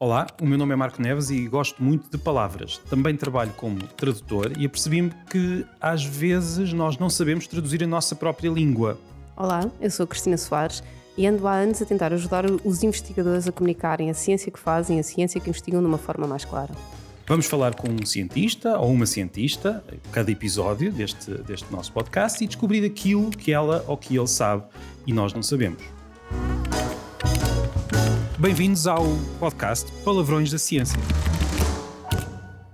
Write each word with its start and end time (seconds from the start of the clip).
Olá, 0.00 0.28
o 0.40 0.46
meu 0.46 0.56
nome 0.56 0.72
é 0.72 0.76
Marco 0.76 1.02
Neves 1.02 1.28
e 1.28 1.48
gosto 1.48 1.82
muito 1.82 2.08
de 2.08 2.16
palavras. 2.16 2.78
Também 2.88 3.16
trabalho 3.16 3.52
como 3.56 3.82
tradutor 3.82 4.52
e 4.56 4.64
apercebi-me 4.64 5.10
que 5.28 5.66
às 5.80 6.04
vezes 6.04 6.72
nós 6.72 6.96
não 6.96 7.10
sabemos 7.10 7.48
traduzir 7.48 7.82
a 7.82 7.86
nossa 7.88 8.14
própria 8.14 8.48
língua. 8.48 8.96
Olá, 9.36 9.68
eu 9.80 9.90
sou 9.90 10.06
Cristina 10.06 10.36
Soares 10.36 10.84
e 11.16 11.26
ando 11.26 11.48
há 11.48 11.54
anos 11.54 11.82
a 11.82 11.84
tentar 11.84 12.12
ajudar 12.12 12.44
os 12.48 12.84
investigadores 12.84 13.48
a 13.48 13.50
comunicarem 13.50 14.08
a 14.08 14.14
ciência 14.14 14.52
que 14.52 14.58
fazem, 14.60 15.00
a 15.00 15.02
ciência 15.02 15.40
que 15.40 15.50
investigam 15.50 15.80
de 15.80 15.88
uma 15.88 15.98
forma 15.98 16.28
mais 16.28 16.44
clara. 16.44 16.72
Vamos 17.26 17.46
falar 17.46 17.74
com 17.74 17.88
um 17.90 18.06
cientista 18.06 18.78
ou 18.78 18.92
uma 18.92 19.04
cientista, 19.04 19.82
cada 20.12 20.30
episódio 20.30 20.92
deste, 20.92 21.32
deste 21.42 21.72
nosso 21.72 21.92
podcast, 21.92 22.42
e 22.44 22.46
descobrir 22.46 22.84
aquilo 22.84 23.30
que 23.30 23.52
ela 23.52 23.84
ou 23.88 23.96
que 23.96 24.16
ele 24.16 24.28
sabe 24.28 24.62
e 25.04 25.12
nós 25.12 25.34
não 25.34 25.42
sabemos. 25.42 25.97
Bem-vindos 28.40 28.86
ao 28.86 29.04
podcast 29.40 29.90
Palavrões 30.04 30.52
da 30.52 30.58
Ciência. 30.58 30.96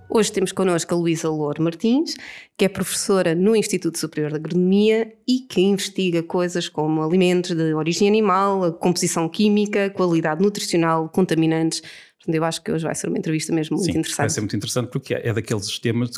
Hoje 0.07 0.31
temos 0.31 0.51
connosco 0.51 0.93
a 0.93 0.97
Luísa 0.97 1.27
Louro 1.27 1.63
Martins, 1.63 2.13
que 2.55 2.65
é 2.65 2.69
professora 2.69 3.33
no 3.33 3.55
Instituto 3.55 3.97
Superior 3.97 4.29
de 4.29 4.35
Agronomia 4.35 5.11
e 5.27 5.39
que 5.39 5.61
investiga 5.61 6.21
coisas 6.21 6.69
como 6.69 7.01
alimentos 7.01 7.55
de 7.55 7.73
origem 7.73 8.07
animal, 8.07 8.73
composição 8.73 9.27
química, 9.27 9.89
qualidade 9.89 10.39
nutricional, 10.39 11.09
contaminantes. 11.09 11.81
Eu 12.27 12.43
acho 12.43 12.63
que 12.63 12.71
hoje 12.71 12.83
vai 12.85 12.93
ser 12.93 13.07
uma 13.07 13.17
entrevista 13.17 13.51
mesmo 13.51 13.75
muito 13.75 13.91
Sim, 13.91 13.97
interessante. 13.97 14.19
Vai 14.19 14.29
ser 14.29 14.41
muito 14.41 14.55
interessante 14.55 14.91
porque 14.91 15.15
é 15.15 15.33
daqueles 15.33 15.79
temas 15.79 16.11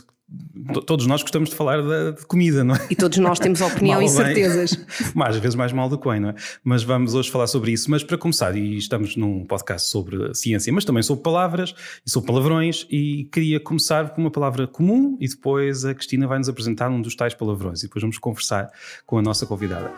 todos 0.85 1.05
nós 1.07 1.21
gostamos 1.21 1.49
de 1.49 1.55
falar 1.55 1.81
de, 1.81 2.25
comida, 2.25 2.63
não 2.63 2.75
é? 2.75 2.87
E 2.89 2.95
todos 2.95 3.17
nós 3.17 3.39
temos 3.39 3.61
opinião 3.61 4.01
e 4.01 4.09
certezas. 4.09 4.77
Mas 5.15 5.35
às 5.35 5.41
vezes 5.41 5.55
mais 5.55 5.71
mal 5.71 5.87
do 5.89 5.97
que 5.97 6.07
bem, 6.07 6.19
não 6.19 6.29
é? 6.29 6.35
Mas 6.63 6.83
vamos 6.83 7.13
hoje 7.13 7.31
falar 7.31 7.47
sobre 7.47 7.71
isso. 7.71 7.89
Mas 7.89 8.03
para 8.03 8.17
começar, 8.17 8.55
e 8.55 8.77
estamos 8.77 9.15
num 9.15 9.45
podcast 9.45 9.89
sobre 9.89 10.33
ciência, 10.33 10.71
mas 10.73 10.85
também 10.85 11.03
sobre 11.03 11.23
palavras 11.23 11.73
e 12.05 12.09
sobre 12.09 12.27
palavrões, 12.27 12.85
e 12.89 13.29
queria 13.31 13.59
começar 13.59 14.09
com 14.09 14.21
uma 14.21 14.31
palavra 14.31 14.67
comum 14.67 15.17
e 15.19 15.27
depois 15.27 15.85
a 15.85 15.93
Cristina 15.93 16.27
vai 16.27 16.37
nos 16.37 16.49
apresentar 16.49 16.89
um 16.89 17.01
dos 17.01 17.15
tais 17.15 17.33
palavrões 17.33 17.79
e 17.79 17.87
depois 17.87 18.01
vamos 18.01 18.17
conversar 18.17 18.69
com 19.05 19.17
a 19.17 19.21
nossa 19.21 19.45
convidada. 19.45 19.91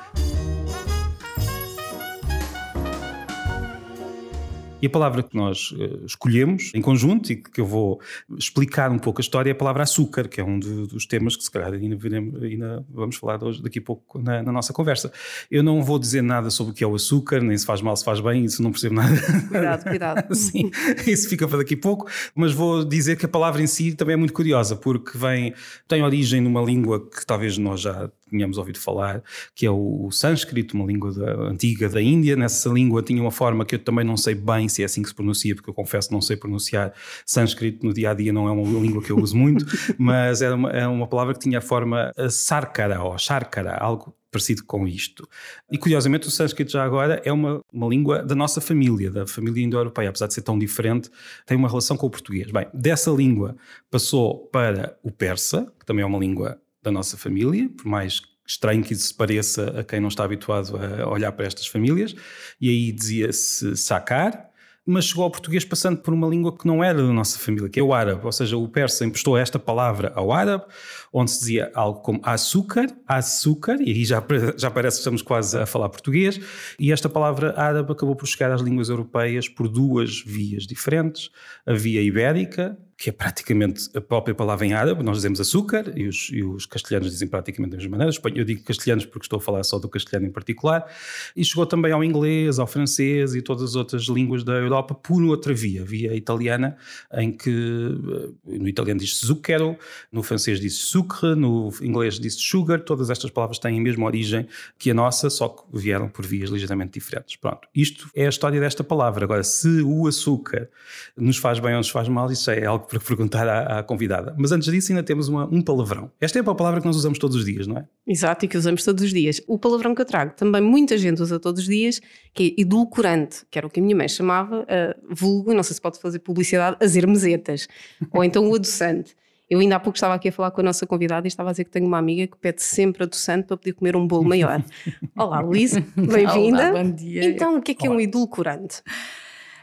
E 4.82 4.88
a 4.88 4.90
palavra 4.90 5.22
que 5.22 5.36
nós 5.36 5.72
uh, 5.72 6.06
escolhemos 6.06 6.72
em 6.74 6.82
conjunto 6.82 7.32
e 7.32 7.36
que 7.36 7.60
eu 7.60 7.66
vou 7.66 8.00
explicar 8.38 8.90
um 8.92 8.98
pouco 8.98 9.20
a 9.20 9.24
história 9.24 9.50
é 9.50 9.54
a 9.54 9.56
palavra 9.56 9.84
açúcar, 9.84 10.28
que 10.28 10.40
é 10.40 10.44
um 10.44 10.58
dos 10.58 11.06
temas 11.06 11.36
que 11.36 11.44
se 11.44 11.52
calhar 11.52 11.74
ainda, 11.74 11.96
viremos, 11.98 12.42
ainda 12.42 12.86
vamos 12.90 13.18
falar 13.18 13.44
hoje, 13.44 13.62
daqui 13.62 13.80
a 13.80 13.82
pouco 13.82 14.20
na, 14.20 14.42
na, 14.42 14.52
nossa 14.52 14.72
conversa. 14.72 15.12
Eu 15.52 15.62
não 15.62 15.84
vou 15.84 16.00
dizer 16.00 16.22
nada 16.22 16.50
sobre 16.50 16.72
o 16.72 16.76
que 16.76 16.84
é 16.84 16.88
o 16.88 16.96
açúcar, 16.96 17.42
nem 17.42 17.58
se 17.58 17.66
faz 17.66 17.82
mal, 17.82 17.96
se 17.98 18.06
faz 18.06 18.22
bem, 18.22 18.46
isso 18.46 18.64
não 18.64 18.72
percebo 18.72 18.96
nada. 18.96 19.16
Cuidado, 19.50 19.84
cuidado. 19.84 20.34
Sim, 20.36 20.72
isso 21.06 21.28
fica 21.28 21.48
para 21.48 21.58
daqui 21.58 21.74
a 21.74 21.78
pouco, 21.78 22.10
mas 22.34 22.54
vou 22.54 22.86
dizer 22.86 23.18
que 23.18 23.26
a 23.26 23.30
palavra 23.30 23.62
em 23.62 23.68
si 23.68 23.94
também 23.94 24.14
é 24.14 24.18
muito 24.18 24.34
curiosa, 24.34 24.76
porque 24.76 25.18
vem, 25.18 25.54
tem 25.88 26.02
origem 26.04 26.40
numa 26.40 26.62
língua 26.62 27.06
que 27.06 27.26
talvez 27.26 27.58
nós 27.58 27.82
já 27.82 28.10
tínhamos 28.30 28.58
ouvido 28.58 28.80
falar, 28.80 29.24
que 29.56 29.66
é 29.66 29.72
o, 29.72 30.10
sânscrito, 30.12 30.76
uma 30.76 30.86
língua 30.86 31.14
da, 31.14 31.34
antiga 31.44 31.90
da 31.90 32.02
Índia. 32.02 32.36
Nessa 32.36 32.70
língua 32.70 33.02
tinha 33.02 33.22
uma 33.22 33.32
forma 33.32 33.66
que 33.66 33.76
eu 33.76 33.80
também 33.80 34.06
não 34.06 34.18
sei 34.18 34.36
bem 34.36 34.68
se 34.68 34.82
é 34.82 34.86
assim 34.86 35.02
que 35.02 35.10
se 35.10 35.16
pronuncia, 35.16 35.56
porque 35.56 35.70
eu 35.70 35.74
confesso 35.74 36.12
não 36.12 36.22
sei 36.22 36.38
pronunciar 36.38 36.94
sânscrito 37.26 37.86
no 37.86 37.94
dia 37.94 38.12
a 38.12 38.14
dia, 38.14 38.32
não 38.32 38.48
é 38.48 38.52
uma 38.52 38.64
língua 38.80 39.02
que 39.02 39.12
eu 39.12 39.18
uso 39.18 39.36
muito, 39.36 39.66
mas 39.98 40.42
é 40.42 40.52
uma, 40.54 40.70
é 40.72 40.88
uma 40.88 41.08
palavra 41.08 41.34
que 41.34 41.40
tinha 41.40 41.60
a 41.60 41.62
forma 41.62 42.12
sarkara 42.30 43.02
ou 43.02 43.18
sharkara, 43.18 43.76
algo 43.76 44.14
parecido 44.32 44.64
com 44.64 44.88
isto. 44.88 45.28
E 45.72 45.78
curiosamente 45.78 46.28
o 46.28 46.32
sânscrito 46.32 46.72
já 46.72 46.84
agora 46.84 47.22
é 47.26 47.32
uma, 47.32 47.62
uma 47.72 47.88
língua 47.88 48.24
da 48.24 48.36
nossa 48.36 48.62
família, 48.62 49.10
da 49.10 49.28
família 49.28 49.64
indo-europeia, 49.64 50.10
apesar 50.10 50.28
de 50.28 50.34
ser 50.34 50.42
tão 50.42 50.58
diferente, 50.58 51.10
tem 51.46 51.58
uma 51.58 51.68
relação 51.68 51.98
com 51.98 52.08
o 52.08 52.10
português. 52.10 52.52
Bem, 52.52 52.68
dessa 52.74 53.12
língua 53.12 53.56
passou 53.90 54.48
para 54.48 54.98
o 55.04 55.12
persa, 55.12 55.72
que 55.80 55.86
também 55.86 56.04
é 56.04 56.06
uma 56.06 56.20
língua 56.20 56.60
da 56.82 56.92
nossa 56.92 57.18
família, 57.18 57.70
por 57.70 57.86
mais 57.86 58.22
estranho 58.46 58.84
que 58.84 58.94
isso 58.94 59.16
pareça 59.16 59.80
a 59.80 59.84
quem 59.84 60.00
não 60.00 60.08
está 60.08 60.24
habituado 60.24 60.76
a 60.76 61.08
olhar 61.10 61.32
para 61.32 61.46
estas 61.46 61.68
famílias, 61.68 62.16
e 62.60 62.70
aí 62.70 62.92
dizia-se 62.92 63.78
sacar, 63.78 64.50
mas 64.86 65.06
chegou 65.06 65.24
ao 65.24 65.30
português 65.30 65.64
passando 65.64 65.98
por 66.00 66.12
uma 66.16 66.28
língua 66.28 66.58
que 66.58 66.66
não 66.66 66.84
era 66.84 66.98
da 66.98 67.14
nossa 67.14 67.38
família, 67.38 67.70
que 67.70 67.80
é 67.80 67.84
o 67.84 67.94
árabe, 67.94 68.26
ou 68.26 68.32
seja, 68.32 68.58
o 68.58 68.68
persa 68.68 69.06
emprestou 69.06 69.38
esta 69.38 69.60
palavra 69.60 70.12
ao 70.16 70.32
árabe, 70.32 70.66
onde 71.14 71.30
se 71.30 71.40
dizia 71.42 71.72
algo 71.76 72.02
como 72.02 72.20
açúcar, 72.24 72.88
açúcar, 73.08 73.78
e 73.80 73.92
aí 73.92 74.04
já, 74.04 74.24
já 74.58 74.72
parece 74.72 74.98
que 74.98 75.02
estamos 75.02 75.22
quase 75.22 75.56
a 75.56 75.68
falar 75.68 75.90
português, 75.90 76.40
e 76.80 76.92
esta 76.92 77.08
palavra 77.08 77.54
árabe 77.56 77.92
acabou 77.92 78.16
por 78.16 78.26
chegar 78.26 78.52
às 78.52 78.62
línguas 78.62 78.90
europeias 78.90 79.48
por 79.48 79.68
duas 79.68 80.24
vias 80.26 80.66
diferentes, 80.66 81.30
a 81.68 81.74
via 81.74 82.02
ibérica, 82.02 82.76
que 83.00 83.10
é 83.10 83.14
praticamente 83.14 83.90
a 83.96 84.02
própria 84.02 84.36
palavra 84.36 84.66
em 84.66 84.74
árabe, 84.74 85.02
nós 85.02 85.16
dizemos 85.16 85.40
açúcar 85.40 85.90
e 85.96 86.06
os, 86.06 86.30
e 86.34 86.44
os 86.44 86.66
castelhanos 86.66 87.10
dizem 87.10 87.30
praticamente 87.30 87.72
da 87.72 87.78
mesma 87.78 87.98
maneira. 87.98 88.14
Eu 88.36 88.44
digo 88.44 88.62
castelhanos 88.62 89.06
porque 89.06 89.24
estou 89.24 89.38
a 89.38 89.42
falar 89.42 89.64
só 89.64 89.80
do 89.80 89.88
castelhano 89.88 90.28
em 90.28 90.32
particular. 90.32 90.86
E 91.34 91.46
chegou 91.46 91.66
também 91.66 91.94
ao 91.94 92.04
inglês, 92.04 92.60
ao 92.60 92.68
francês 92.68 93.36
e 93.36 93.42
todas 93.42 93.70
as 93.70 93.76
outras 93.76 94.04
línguas 94.04 94.44
da 94.44 94.52
Europa 94.52 94.94
por 94.94 95.24
outra 95.24 95.54
via, 95.54 95.82
via 95.86 96.14
italiana, 96.14 96.76
em 97.14 97.32
que 97.32 97.50
eh, 97.50 98.58
no 98.60 98.68
italiano 98.68 99.00
diz 99.00 99.22
zucchero, 99.26 99.78
no 100.12 100.22
francês 100.22 100.60
diz 100.60 100.74
sucre, 100.74 101.36
no 101.36 101.72
inglês 101.82 102.20
diz 102.20 102.36
sugar. 102.36 102.82
Todas 102.82 103.10
estas 103.10 103.32
palavras 103.32 103.60
têm 103.60 103.80
a 103.80 103.82
mesma 103.82 104.06
origem 104.08 104.46
que 104.78 104.92
a 104.92 104.94
nossa, 104.94 105.30
só 105.30 105.48
que 105.48 105.64
vieram 105.72 106.10
por 106.10 106.26
vias 106.26 106.50
ligeiramente 106.50 107.00
diferentes. 107.00 107.38
Pronto, 107.38 107.66
isto 107.74 108.10
é 108.14 108.26
a 108.26 108.30
história 108.30 108.60
desta 108.60 108.84
palavra. 108.84 109.24
Agora, 109.24 109.44
se 109.46 109.82
o 109.84 110.06
açúcar 110.06 110.68
nos 111.16 111.38
faz 111.38 111.60
bem 111.60 111.72
ou 111.72 111.78
nos 111.78 111.90
faz 111.90 112.10
mal, 112.10 112.30
isso 112.30 112.52
é 112.52 112.66
algo 112.66 112.89
para 112.90 113.00
perguntar 113.00 113.48
à, 113.48 113.80
à, 113.80 113.84
convidada. 113.84 114.36
Mas 114.38 114.52
antes 114.52 114.70
disso, 114.72 114.92
ainda 114.92 115.04
temos 115.04 115.28
uma, 115.28 115.46
um 115.46 115.62
palavrão. 115.62 116.12
Esta 116.20 116.40
é 116.40 116.42
a 116.42 116.56
palavra 116.56 116.82
que 116.82 116.88
nós 116.88 116.96
usamos 116.96 117.20
todos 117.20 117.38
os 117.38 117.46
dias, 117.46 117.68
não 117.68 117.78
é? 117.78 117.86
Exato, 118.08 118.46
e 118.46 118.48
que 118.48 118.58
usamos 118.58 118.84
todos 118.84 119.04
os 119.04 119.14
dias. 119.14 119.40
O 119.48 119.60
palavrão 119.60 119.94
que 119.94 120.02
eu 120.02 120.06
trago 120.06 120.34
também 120.36 120.62
muita 120.62 120.98
gente 120.98 121.22
usa 121.22 121.40
todos 121.40 121.62
os 121.62 121.68
dias, 121.68 122.02
que 122.34 122.56
é 122.58 122.62
edulcorante, 122.62 123.46
que 123.52 123.60
era 123.60 123.68
o 123.68 123.70
que 123.70 123.80
a 123.80 123.84
minha 123.84 123.96
mãe 123.96 124.10
chamava, 124.10 124.62
uh, 124.62 125.16
vulgo, 125.16 125.54
não 125.54 125.62
sei 125.62 125.76
se 125.76 125.82
pode 125.82 126.00
fazer 126.00 126.20
publicidade, 126.20 126.78
as 126.82 126.96
ermesetas, 126.96 127.68
ou 128.12 128.24
então 128.24 128.50
o 128.50 128.56
adoçante. 128.56 129.16
Eu 129.48 129.60
ainda 129.60 129.78
há 129.78 129.80
pouco 129.80 129.98
estava 129.98 130.14
aqui 130.14 130.30
a 130.30 130.32
falar 130.32 130.52
com 130.52 130.62
a 130.62 130.64
nossa 130.64 130.86
convidada 130.86 131.26
e 131.26 131.30
estava 131.30 131.50
a 131.50 131.54
dizer 131.54 131.64
que 131.64 131.72
tenho 131.72 131.88
uma 131.88 131.98
amiga 131.98 132.28
que 132.28 132.38
pede 132.38 132.62
sempre 132.62 133.04
adoçante 133.04 133.48
para 133.48 133.58
poder 133.58 133.74
comer 133.74 133.96
um 133.96 134.06
bolo 134.06 134.24
maior. 134.24 134.64
Olá, 135.18 135.40
Luísa, 135.40 135.84
bem-vinda. 135.96 136.72
bom 136.72 136.92
dia. 136.92 137.26
Então, 137.26 137.58
o 137.58 137.62
que 137.62 137.72
é 137.72 137.76
que 137.76 137.88
é 137.88 137.90
um 137.90 138.00
edulcorante? 138.00 138.84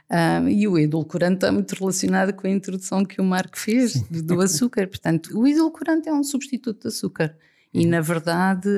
Um, 0.09 0.49
e 0.49 0.69
o 0.69 0.79
edulcorante 0.79 1.37
está 1.37 1.51
muito 1.51 1.73
relacionado 1.73 2.33
com 2.33 2.47
a 2.47 2.51
introdução 2.51 3.05
que 3.05 3.21
o 3.21 3.25
Marco 3.25 3.59
fez 3.59 4.01
do 4.09 4.41
açúcar. 4.41 4.87
Portanto, 4.87 5.37
o 5.37 5.47
edulcorante 5.47 6.09
é 6.09 6.13
um 6.13 6.23
substituto 6.23 6.83
de 6.83 6.89
açúcar. 6.89 7.37
E, 7.75 7.85
uhum. 7.85 7.91
na 7.91 8.01
verdade, 8.01 8.69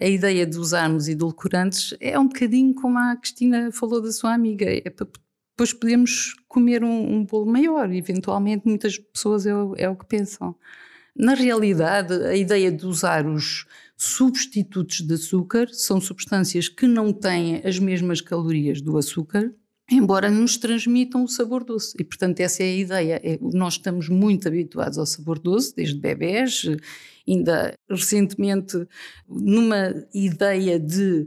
a 0.00 0.06
ideia 0.06 0.46
de 0.46 0.56
usarmos 0.56 1.08
edulcorantes 1.08 1.94
é 2.00 2.18
um 2.18 2.26
bocadinho 2.26 2.74
como 2.74 2.98
a 2.98 3.16
Cristina 3.16 3.70
falou 3.70 4.00
da 4.00 4.10
sua 4.10 4.32
amiga. 4.32 4.64
É 4.66 4.88
para 4.88 5.06
depois 5.52 5.72
podemos 5.72 6.34
comer 6.48 6.82
um, 6.82 7.16
um 7.16 7.24
bolo 7.24 7.46
maior. 7.46 7.92
Eventualmente, 7.92 8.66
muitas 8.66 8.98
pessoas 8.98 9.46
é 9.46 9.54
o, 9.54 9.74
é 9.76 9.88
o 9.88 9.94
que 9.94 10.06
pensam. 10.06 10.56
Na 11.14 11.34
realidade, 11.34 12.14
a 12.24 12.34
ideia 12.34 12.72
de 12.72 12.86
usar 12.86 13.26
os 13.26 13.66
substitutos 13.96 15.02
de 15.02 15.14
açúcar 15.14 15.68
são 15.70 16.00
substâncias 16.00 16.68
que 16.68 16.86
não 16.86 17.12
têm 17.12 17.60
as 17.64 17.78
mesmas 17.78 18.20
calorias 18.20 18.80
do 18.80 18.96
açúcar, 18.96 19.54
embora 19.94 20.30
nos 20.30 20.56
transmitam 20.56 21.24
o 21.24 21.28
sabor 21.28 21.64
doce. 21.64 21.94
E, 21.98 22.04
portanto, 22.04 22.40
essa 22.40 22.62
é 22.62 22.66
a 22.66 22.76
ideia. 22.76 23.20
É, 23.22 23.38
nós 23.40 23.74
estamos 23.74 24.08
muito 24.08 24.48
habituados 24.48 24.98
ao 24.98 25.06
sabor 25.06 25.38
doce, 25.38 25.74
desde 25.74 25.98
bebés, 25.98 26.64
ainda 27.28 27.74
recentemente, 27.88 28.86
numa 29.28 29.94
ideia 30.14 30.78
de 30.78 31.26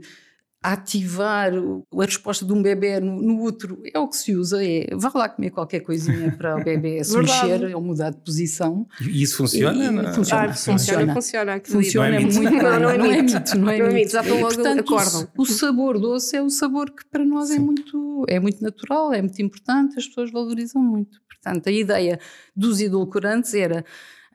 ativar 0.72 1.52
a 1.54 2.04
resposta 2.04 2.44
de 2.44 2.52
um 2.52 2.60
bebê 2.60 2.98
no, 2.98 3.22
no 3.22 3.42
útero 3.42 3.80
é 3.94 3.98
o 3.98 4.08
que 4.08 4.16
se 4.16 4.34
usa, 4.34 4.64
é 4.64 4.88
vá 4.96 5.12
lá 5.14 5.28
comer 5.28 5.50
qualquer 5.50 5.80
coisinha 5.80 6.32
para 6.32 6.56
o 6.56 6.64
bebê 6.64 7.02
se 7.04 7.16
mexer 7.16 7.74
ou 7.74 7.80
mudar 7.80 8.10
de 8.10 8.16
posição. 8.16 8.86
E 9.00 9.22
isso 9.22 9.36
funciona? 9.36 9.84
E, 9.84 9.90
não? 9.90 10.12
Funciona, 10.12 10.44
ah, 10.44 10.54
funciona, 10.54 11.14
funciona. 11.14 11.62
Funciona, 11.64 12.10
não 12.10 12.16
é 12.16 12.20
muito, 12.20 12.40
não, 12.50 12.80
não, 12.80 12.90
é 12.90 12.98
não 12.98 13.12
é 13.12 13.22
mito, 13.22 13.58
não 13.58 13.70
é, 13.70 13.78
não 13.78 13.86
é 13.86 13.92
mito. 13.92 14.10
Já 14.10 14.22
logo 14.22 14.40
Portanto, 14.40 14.80
acordam. 14.80 15.28
O, 15.36 15.42
o 15.42 15.46
sabor 15.46 16.00
doce 16.00 16.36
é 16.36 16.42
o 16.42 16.50
sabor 16.50 16.90
que 16.90 17.04
para 17.10 17.24
nós 17.24 17.50
é 17.52 17.58
muito, 17.60 18.24
é 18.28 18.40
muito 18.40 18.60
natural, 18.60 19.12
é 19.12 19.22
muito 19.22 19.40
importante, 19.40 19.96
as 19.96 20.06
pessoas 20.06 20.32
valorizam 20.32 20.82
muito. 20.82 21.20
Portanto, 21.28 21.68
a 21.68 21.72
ideia 21.72 22.18
dos 22.56 22.80
edulcorantes 22.80 23.54
era 23.54 23.84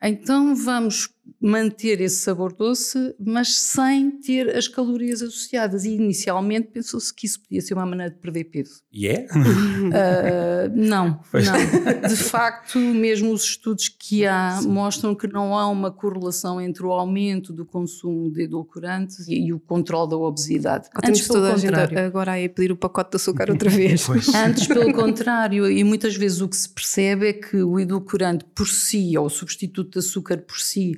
então 0.01 0.55
vamos 0.55 1.09
manter 1.39 2.01
esse 2.01 2.17
sabor 2.17 2.53
doce, 2.53 3.15
mas 3.19 3.55
sem 3.55 4.11
ter 4.11 4.55
as 4.55 4.67
calorias 4.67 5.21
associadas. 5.21 5.85
E 5.85 5.91
inicialmente 5.91 6.69
pensou-se 6.69 7.13
que 7.13 7.25
isso 7.25 7.41
podia 7.41 7.61
ser 7.61 7.73
uma 7.73 7.85
maneira 7.85 8.11
de 8.11 8.19
perder 8.19 8.45
peso. 8.45 8.81
E 8.91 9.07
é? 9.07 9.27
Uh, 9.31 10.71
não, 10.75 11.19
não. 11.33 12.07
De 12.09 12.15
facto, 12.15 12.77
mesmo 12.77 13.31
os 13.31 13.43
estudos 13.43 13.87
que 13.87 14.25
há 14.25 14.59
Sim. 14.61 14.69
mostram 14.69 15.15
que 15.15 15.27
não 15.27 15.57
há 15.57 15.67
uma 15.67 15.91
correlação 15.91 16.59
entre 16.59 16.85
o 16.85 16.91
aumento 16.91 17.53
do 17.53 17.65
consumo 17.65 18.31
de 18.31 18.43
edulcorantes 18.43 19.27
e, 19.27 19.47
e 19.47 19.53
o 19.53 19.59
controle 19.59 20.09
da 20.09 20.17
obesidade. 20.17 20.89
Antes, 21.03 21.27
pelo 21.27 21.51
contrário. 21.51 21.99
agora 21.99 22.31
aí 22.33 22.49
pedir 22.49 22.71
o 22.71 22.75
pacote 22.75 23.11
de 23.11 23.15
açúcar 23.17 23.49
outra 23.49 23.69
vez. 23.69 24.07
Antes, 24.35 24.67
pelo 24.67 24.93
contrário, 24.93 25.69
e 25.69 25.83
muitas 25.83 26.15
vezes 26.15 26.41
o 26.41 26.47
que 26.47 26.55
se 26.55 26.69
percebe 26.69 27.27
é 27.27 27.33
que 27.33 27.57
o 27.57 27.79
edulcorante 27.79 28.45
por 28.55 28.67
si, 28.67 29.17
ou 29.17 29.25
o 29.25 29.29
substituto 29.29 29.93
de 29.93 29.99
açúcar 29.99 30.37
por 30.37 30.59
si, 30.59 30.97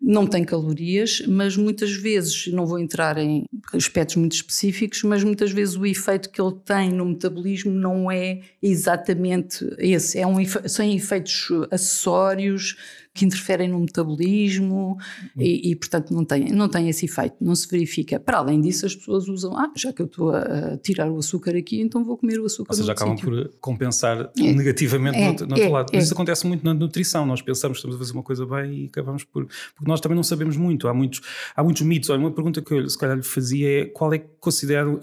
não 0.00 0.26
tem 0.26 0.44
calorias, 0.44 1.22
mas 1.26 1.56
muitas 1.56 1.92
vezes, 1.92 2.46
não 2.48 2.64
vou 2.66 2.78
entrar 2.78 3.18
em 3.18 3.44
aspectos 3.74 4.16
muito 4.16 4.32
específicos, 4.32 5.02
mas 5.02 5.24
muitas 5.24 5.50
vezes 5.50 5.76
o 5.76 5.84
efeito 5.84 6.30
que 6.30 6.40
ele 6.40 6.54
tem 6.64 6.90
no 6.90 7.04
metabolismo 7.04 7.72
não 7.72 8.10
é 8.10 8.40
exatamente 8.62 9.68
esse. 9.78 10.18
É 10.18 10.26
um, 10.26 10.36
são 10.66 10.88
efeitos 10.88 11.48
acessórios 11.70 12.76
que 13.18 13.24
interferem 13.24 13.68
no 13.68 13.80
metabolismo 13.80 14.96
e, 15.36 15.72
e, 15.72 15.76
portanto, 15.76 16.14
não 16.14 16.24
tem, 16.24 16.52
não 16.52 16.68
tem 16.68 16.88
esse 16.88 17.04
efeito, 17.04 17.34
não 17.40 17.54
se 17.54 17.66
verifica. 17.68 18.20
Para 18.20 18.38
além 18.38 18.60
disso, 18.60 18.86
as 18.86 18.94
pessoas 18.94 19.26
usam, 19.28 19.58
ah, 19.58 19.72
já 19.76 19.92
que 19.92 20.00
eu 20.00 20.06
estou 20.06 20.30
a, 20.30 20.76
tirar 20.78 21.10
o 21.10 21.18
açúcar 21.18 21.56
aqui, 21.56 21.80
então 21.80 22.04
vou 22.04 22.16
comer 22.16 22.38
o 22.38 22.46
açúcar. 22.46 22.70
Ou 22.70 22.76
seja, 22.76 22.92
acabam 22.92 23.16
sítio. 23.16 23.30
por 23.30 23.58
compensar 23.60 24.30
é, 24.38 24.52
negativamente 24.52 25.18
é, 25.18 25.32
no, 25.32 25.46
no 25.46 25.56
é, 25.56 25.58
outro 25.58 25.72
lado. 25.72 25.90
É. 25.92 25.98
Isso 25.98 26.14
acontece 26.14 26.46
muito 26.46 26.64
na 26.64 26.72
nutrição, 26.72 27.26
nós 27.26 27.42
pensamos 27.42 27.78
que 27.78 27.80
estamos 27.80 27.96
a 27.96 27.98
fazer 27.98 28.12
uma 28.12 28.22
coisa 28.22 28.46
bem 28.46 28.84
e 28.84 28.86
acabamos 28.86 29.24
por. 29.24 29.48
Nós 29.88 30.00
também 30.00 30.14
não 30.14 30.22
sabemos 30.22 30.56
muito, 30.56 30.86
há 30.86 30.94
muitos, 30.94 31.20
há 31.56 31.64
muitos 31.64 31.82
mitos. 31.82 32.10
Olha, 32.10 32.20
uma 32.20 32.30
pergunta 32.30 32.62
que 32.62 32.72
eu 32.72 32.88
se 32.88 32.98
calhar 32.98 33.16
lhe 33.16 33.22
fazia 33.22 33.82
é 33.82 33.84
qual 33.86 34.12
é 34.12 34.18
que 34.18 34.28
considero, 34.38 35.00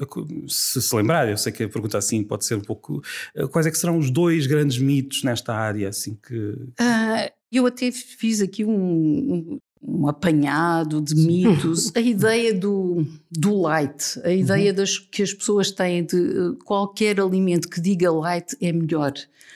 se 0.48 0.82
se 0.82 0.96
lembrar, 0.96 1.28
eu 1.30 1.38
sei 1.38 1.52
que 1.52 1.64
a 1.64 1.70
pergunta 1.70 1.98
assim 1.98 2.24
pode 2.24 2.46
ser 2.46 2.56
um 2.56 2.62
pouco. 2.62 3.02
Eh, 3.36 3.48
quais 3.48 3.66
é 3.68 3.72
que 3.72 3.78
serão 3.78 3.98
os 3.98 4.10
dois 4.10 4.48
grandes 4.48 4.78
mitos 4.78 5.24
nesta 5.24 5.54
área, 5.54 5.90
assim 5.90 6.16
que. 6.16 6.36
Uh, 6.36 7.32
eu 7.52 7.66
até 7.66 7.92
fiz 7.92 8.42
aqui 8.42 8.66
um, 8.66 8.72
um, 8.74 9.60
um 9.88 10.08
apanhado 10.08 11.00
de 11.00 11.16
mitos, 11.16 11.92
a 11.96 12.00
ideia 12.00 12.54
do, 12.54 13.06
do 13.32 13.62
light, 13.62 14.20
a 14.24 14.32
ideia 14.32 14.72
uhum. 14.72 14.76
das, 14.76 14.98
que 14.98 15.22
as 15.22 15.34
pessoas 15.34 15.72
têm 15.72 16.04
de 16.04 16.18
eh, 16.18 16.64
qualquer 16.66 17.20
alimento 17.20 17.70
que 17.70 17.80
diga 17.80 18.12
light 18.12 18.56
é 18.60 18.72
melhor. 18.72 19.14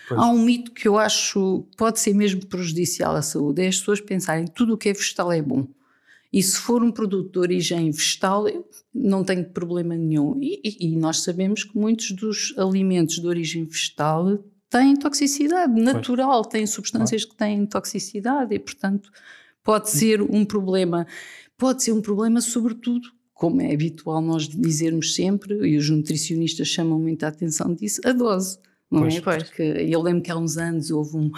Pois. 0.08 0.22
Há 0.22 0.28
um 0.28 0.40
mito 0.40 0.72
que 0.72 0.88
eu 0.88 0.98
acho 0.98 1.66
pode 1.76 2.00
ser 2.00 2.14
mesmo 2.14 2.46
prejudicial 2.46 3.16
à 3.16 3.22
saúde, 3.22 3.64
é 3.64 3.68
as 3.68 3.80
pessoas 3.80 4.02
pensarem 4.02 4.46
que 4.46 4.52
tudo 4.52 4.76
o 4.76 4.78
que 4.78 4.90
é 4.90 4.94
vegetal 4.94 5.32
é 5.32 5.42
bom. 5.42 5.68
E 6.32 6.44
se 6.44 6.60
for 6.60 6.84
um 6.84 6.92
produto 6.92 7.32
de 7.32 7.40
origem 7.40 7.90
vegetal, 7.90 8.46
não 8.94 9.24
tenho 9.24 9.46
problema 9.46 9.96
nenhum. 9.96 10.38
E, 10.40 10.62
e, 10.64 10.88
e 10.88 10.96
nós 10.96 11.22
sabemos 11.22 11.64
que 11.64 11.76
muitos 11.76 12.12
dos 12.12 12.54
alimentos 12.56 13.20
de 13.20 13.26
origem 13.26 13.66
vegetal 13.66 14.38
têm 14.70 14.96
toxicidade 14.96 15.74
natural, 15.82 16.46
têm 16.46 16.68
substâncias 16.68 17.26
que 17.26 17.36
têm 17.36 17.66
toxicidade 17.66 18.54
e, 18.54 18.60
portanto, 18.60 19.10
pode 19.64 19.90
ser 19.90 20.22
um 20.22 20.46
problema. 20.46 21.06
Pode 21.58 21.84
ser 21.84 21.92
um 21.92 22.02
problema, 22.02 22.42
sobretudo, 22.42 23.10
como 23.34 23.62
é 23.62 23.74
habitual 23.74 24.22
nós 24.22 24.48
dizermos 24.48 25.16
sempre, 25.16 25.56
e 25.68 25.78
os 25.78 25.90
nutricionistas 25.90 26.68
chamam 26.68 27.00
muita 27.00 27.28
atenção 27.28 27.74
disso, 27.74 28.02
a 28.06 28.12
dose. 28.12 28.58
Não 28.92 29.02
pois, 29.02 29.16
é? 29.16 29.22
Porque 29.22 29.62
eu 29.62 30.02
lembro 30.02 30.22
que 30.24 30.32
há 30.32 30.38
uns 30.38 30.58
anos 30.58 30.90
houve 30.90 31.16
um 31.18 31.32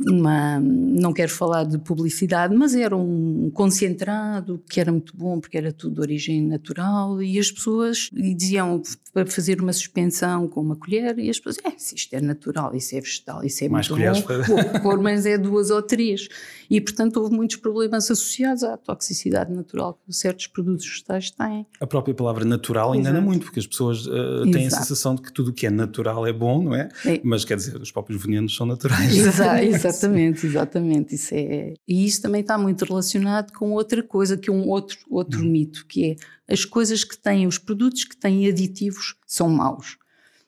uma, 0.00 0.58
não 0.60 1.12
quero 1.12 1.30
falar 1.30 1.64
de 1.64 1.78
publicidade, 1.78 2.54
mas 2.54 2.74
era 2.74 2.96
um 2.96 3.50
concentrado 3.52 4.62
que 4.68 4.80
era 4.80 4.90
muito 4.90 5.16
bom 5.16 5.38
porque 5.38 5.56
era 5.56 5.72
tudo 5.72 5.94
de 5.94 6.00
origem 6.00 6.42
natural 6.42 7.22
e 7.22 7.38
as 7.38 7.50
pessoas 7.50 8.10
diziam 8.12 8.82
para 9.12 9.26
fazer 9.26 9.60
uma 9.60 9.72
suspensão 9.72 10.48
com 10.48 10.60
uma 10.60 10.74
colher 10.74 11.16
e 11.18 11.30
as 11.30 11.38
pessoas, 11.38 11.58
é, 11.64 11.78
se 11.78 11.94
isto 11.94 12.12
é 12.14 12.20
natural, 12.20 12.74
isso 12.74 12.96
é 12.96 13.00
vegetal, 13.00 13.44
isso 13.44 13.62
é 13.64 13.68
Mais 13.68 13.88
muito 13.88 14.12
bom, 14.12 14.22
para... 14.22 14.80
pôr, 14.80 15.00
mas 15.00 15.24
é 15.24 15.38
duas 15.38 15.70
ou 15.70 15.80
três. 15.80 16.28
E 16.68 16.80
portanto 16.80 17.18
houve 17.18 17.34
muitos 17.34 17.56
problemas 17.56 18.10
associados 18.10 18.64
à 18.64 18.76
toxicidade 18.76 19.52
natural 19.52 20.00
que 20.04 20.12
certos 20.12 20.48
produtos 20.48 20.86
vegetais 20.86 21.30
têm. 21.30 21.66
A 21.80 21.86
própria 21.86 22.14
palavra 22.14 22.44
natural 22.44 22.94
engana 22.94 23.18
Exato. 23.18 23.24
muito 23.24 23.44
porque 23.44 23.60
as 23.60 23.66
pessoas 23.66 24.06
uh, 24.06 24.42
têm 24.50 24.64
Exato. 24.64 24.82
a 24.82 24.86
sensação 24.86 25.14
de 25.14 25.22
que 25.22 25.32
tudo 25.32 25.50
o 25.50 25.52
que 25.52 25.66
é 25.66 25.70
natural 25.70 26.26
é 26.26 26.32
bom, 26.32 26.62
não 26.64 26.74
é? 26.74 26.88
é. 27.06 27.20
Mas 27.22 27.44
quer 27.44 27.56
dizer, 27.56 27.80
os 27.80 27.92
próprios 27.92 28.20
venenos 28.20 28.56
são 28.56 28.66
naturais. 28.66 29.16
Exato. 29.16 29.64
Exatamente, 29.88 30.46
exatamente. 30.46 31.14
Isso 31.14 31.34
é, 31.34 31.74
e 31.86 32.06
isso 32.06 32.22
também 32.22 32.40
está 32.40 32.56
muito 32.56 32.84
relacionado 32.84 33.52
com 33.52 33.72
outra 33.72 34.02
coisa, 34.02 34.36
que 34.36 34.50
é 34.50 34.52
um 34.52 34.68
outro, 34.68 34.98
outro 35.10 35.40
hum. 35.40 35.50
mito, 35.50 35.86
que 35.86 36.12
é 36.12 36.52
as 36.52 36.64
coisas 36.64 37.04
que 37.04 37.16
têm, 37.16 37.46
os 37.46 37.58
produtos 37.58 38.04
que 38.04 38.16
têm 38.16 38.46
aditivos 38.46 39.16
são 39.26 39.48
maus. 39.48 39.96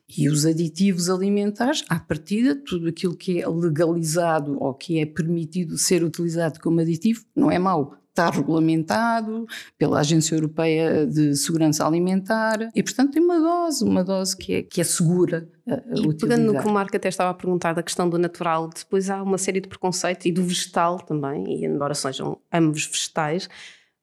E 0.08 0.28
os 0.28 0.46
aditivos 0.46 1.10
alimentares, 1.10 1.84
à 1.88 1.98
partida, 1.98 2.54
tudo 2.54 2.88
aquilo 2.88 3.16
que 3.16 3.42
é 3.42 3.48
legalizado 3.48 4.56
ou 4.62 4.72
que 4.72 5.00
é 5.00 5.06
permitido 5.06 5.76
ser 5.76 6.04
utilizado 6.04 6.60
como 6.60 6.80
aditivo, 6.80 7.24
não 7.34 7.50
é 7.50 7.58
mau 7.58 7.96
está 8.16 8.30
regulamentado 8.30 9.46
pela 9.78 10.00
Agência 10.00 10.34
Europeia 10.34 11.06
de 11.06 11.36
Segurança 11.36 11.86
Alimentar 11.86 12.70
e, 12.74 12.82
portanto, 12.82 13.12
tem 13.12 13.22
uma 13.22 13.38
dose, 13.38 13.84
uma 13.84 14.02
dose 14.02 14.36
que 14.36 14.54
é, 14.54 14.62
que 14.62 14.80
é 14.80 14.84
segura. 14.84 15.46
e 15.94 16.14
pegando 16.14 16.52
no 16.52 16.58
que 16.58 16.66
o 16.66 16.72
Marco 16.72 16.96
até 16.96 17.08
estava 17.08 17.30
a 17.30 17.34
perguntar 17.34 17.74
da 17.74 17.82
questão 17.82 18.08
do 18.08 18.18
natural, 18.18 18.68
depois 18.68 19.10
há 19.10 19.22
uma 19.22 19.36
série 19.36 19.60
de 19.60 19.68
preconceitos 19.68 20.24
e 20.24 20.32
do 20.32 20.42
vegetal 20.42 20.98
também, 20.98 21.60
e 21.60 21.66
embora 21.66 21.94
sejam 21.94 22.38
ambos 22.52 22.86
vegetais, 22.86 23.48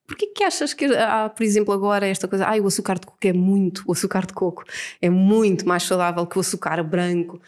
Porquê 0.06 0.26
que 0.26 0.44
achas 0.44 0.74
que 0.74 0.84
há, 0.84 1.30
por 1.30 1.42
exemplo, 1.42 1.72
agora 1.72 2.06
esta 2.06 2.28
coisa, 2.28 2.46
ai, 2.46 2.60
o 2.60 2.66
açúcar 2.66 2.98
de 2.98 3.06
coco 3.06 3.26
é 3.26 3.32
muito, 3.32 3.82
o 3.86 3.92
açúcar 3.92 4.26
de 4.26 4.34
coco 4.34 4.62
é 5.00 5.08
muito 5.08 5.66
mais 5.66 5.82
saudável 5.84 6.26
que 6.26 6.36
o 6.36 6.40
açúcar 6.40 6.82
branco? 6.82 7.40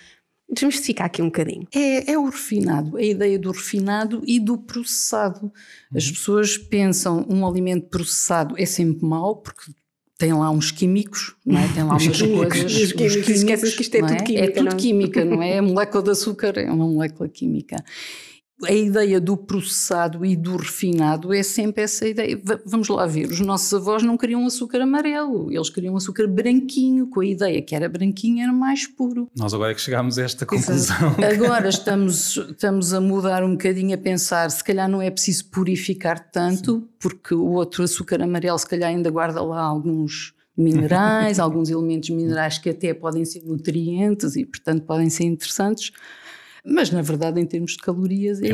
Desmistificar 0.49 1.07
aqui 1.07 1.21
um 1.21 1.27
bocadinho. 1.27 1.67
É, 1.75 2.13
é 2.13 2.19
o 2.19 2.27
refinado, 2.27 2.97
a 2.97 3.03
ideia 3.03 3.39
do 3.39 3.51
refinado 3.51 4.23
e 4.27 4.39
do 4.39 4.57
processado. 4.59 5.53
As 5.95 6.07
uhum. 6.07 6.13
pessoas 6.13 6.59
pensam 6.59 7.27
um 7.29 7.47
alimento 7.47 7.89
processado 7.89 8.55
é 8.59 8.65
sempre 8.65 9.05
mau, 9.07 9.37
porque 9.37 9.73
tem 10.19 10.33
lá 10.33 10.51
uns 10.51 10.71
químicos, 10.71 11.35
não 11.45 11.59
é? 11.59 11.69
Tem 11.69 11.83
lá 11.83 11.97
umas 11.97 12.23
coisas. 12.23 12.73
Os 12.75 12.93
químicos, 12.93 13.29
esqueces 13.29 13.75
que 13.75 13.83
isto 13.83 13.95
é, 13.97 13.99
é 13.99 14.03
tudo 14.03 14.25
química. 14.25 14.45
É 14.45 14.51
tudo 14.51 14.71
não? 14.71 14.77
química, 14.77 15.25
não 15.25 15.43
é? 15.43 15.59
A 15.59 15.63
molécula 15.63 16.03
de 16.03 16.11
açúcar 16.11 16.59
é 16.59 16.71
uma 16.71 16.87
molécula 16.87 17.29
química 17.29 17.85
a 18.65 18.73
ideia 18.73 19.21
do 19.21 19.37
processado 19.37 20.25
e 20.25 20.35
do 20.35 20.57
refinado 20.57 21.33
é 21.33 21.43
sempre 21.43 21.83
essa 21.83 22.09
ideia. 22.09 22.41
Vamos 22.65 22.89
lá 22.89 23.07
ver, 23.07 23.27
os 23.27 23.41
nossos 23.41 23.73
avós 23.75 24.03
não 24.03 24.17
queriam 24.17 24.47
açúcar 24.47 24.81
amarelo, 24.81 25.53
eles 25.53 25.69
queriam 25.69 25.95
açúcar 25.97 26.27
branquinho, 26.27 27.07
com 27.09 27.21
a 27.21 27.27
ideia 27.27 27.61
que 27.61 27.75
era 27.75 27.89
branquinho 27.89 28.43
era 28.43 28.53
mais 28.53 28.87
puro. 28.87 29.31
Nós 29.37 29.53
agora 29.53 29.73
é 29.73 29.75
que 29.75 29.81
chegámos 29.81 30.19
a 30.19 30.23
esta 30.23 30.47
conclusão. 30.47 30.97
Agora 31.21 31.69
estamos, 31.69 32.37
estamos 32.37 32.95
a 32.95 33.01
mudar 33.01 33.45
um 33.45 33.53
bocadinho 33.53 33.95
a 33.95 33.99
pensar, 33.99 34.51
se 34.51 34.65
calhar 34.65 34.89
não 34.89 35.03
é 35.03 35.11
preciso 35.11 35.51
purificar 35.51 36.31
tanto, 36.31 36.77
Sim. 36.77 36.89
porque 36.99 37.35
o 37.35 37.51
outro 37.51 37.83
açúcar 37.83 38.23
amarelo 38.23 38.59
se 38.59 38.67
calhar 38.67 38.89
ainda 38.89 39.11
guarda 39.11 39.43
lá 39.43 39.61
alguns 39.61 40.33
minerais, 40.57 41.39
alguns 41.41 41.69
elementos 41.69 42.09
minerais 42.09 42.59
que 42.59 42.71
até 42.71 42.95
podem 42.95 43.25
ser 43.25 43.43
nutrientes 43.45 44.35
e 44.35 44.47
portanto 44.47 44.85
podem 44.85 45.11
ser 45.11 45.25
interessantes. 45.25 45.93
Mas, 46.69 46.91
na 46.91 47.01
verdade, 47.01 47.41
em 47.41 47.47
termos 47.47 47.73
de 47.73 47.79
calorias, 47.79 48.43
é, 48.43 48.49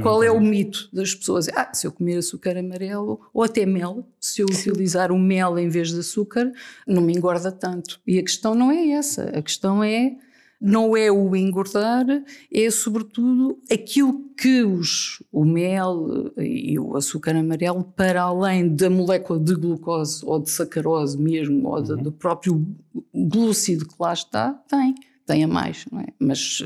qual, 0.00 0.22
é 0.22 0.30
o 0.30 0.40
mito 0.40 0.88
das 0.90 1.14
pessoas? 1.14 1.48
Ah, 1.50 1.70
se 1.74 1.86
eu 1.86 1.92
comer 1.92 2.16
açúcar 2.16 2.56
amarelo 2.56 3.20
ou 3.32 3.42
até 3.42 3.66
mel, 3.66 4.08
se 4.18 4.40
eu 4.40 4.46
utilizar 4.46 5.12
o 5.12 5.18
mel 5.18 5.58
em 5.58 5.68
vez 5.68 5.92
de 5.92 6.00
açúcar, 6.00 6.50
não 6.86 7.02
me 7.02 7.12
engorda 7.12 7.52
tanto. 7.52 8.00
E 8.06 8.18
a 8.18 8.22
questão 8.22 8.54
não 8.54 8.70
é 8.70 8.92
essa. 8.92 9.24
A 9.24 9.42
questão 9.42 9.84
é 9.84 10.16
não 10.60 10.96
é 10.96 11.12
o 11.12 11.36
engordar, 11.36 12.04
é 12.52 12.70
sobretudo 12.70 13.58
aquilo 13.70 14.24
que 14.36 14.64
os, 14.64 15.22
o 15.30 15.44
mel 15.44 16.32
e 16.36 16.78
o 16.78 16.96
açúcar 16.96 17.36
amarelo, 17.36 17.84
para 17.84 18.22
além 18.22 18.74
da 18.74 18.90
molécula 18.90 19.38
de 19.38 19.54
glucose 19.54 20.24
ou 20.24 20.40
de 20.40 20.50
sacarose 20.50 21.16
mesmo, 21.16 21.68
ou 21.68 21.78
uhum. 21.78 22.02
do 22.02 22.10
próprio 22.10 22.66
glúcido 23.14 23.86
que 23.86 23.94
lá 24.00 24.12
está, 24.12 24.52
tem. 24.68 24.94
Tem 25.26 25.44
a 25.44 25.48
mais, 25.48 25.84
não 25.92 26.00
é? 26.00 26.06
Mas 26.18 26.62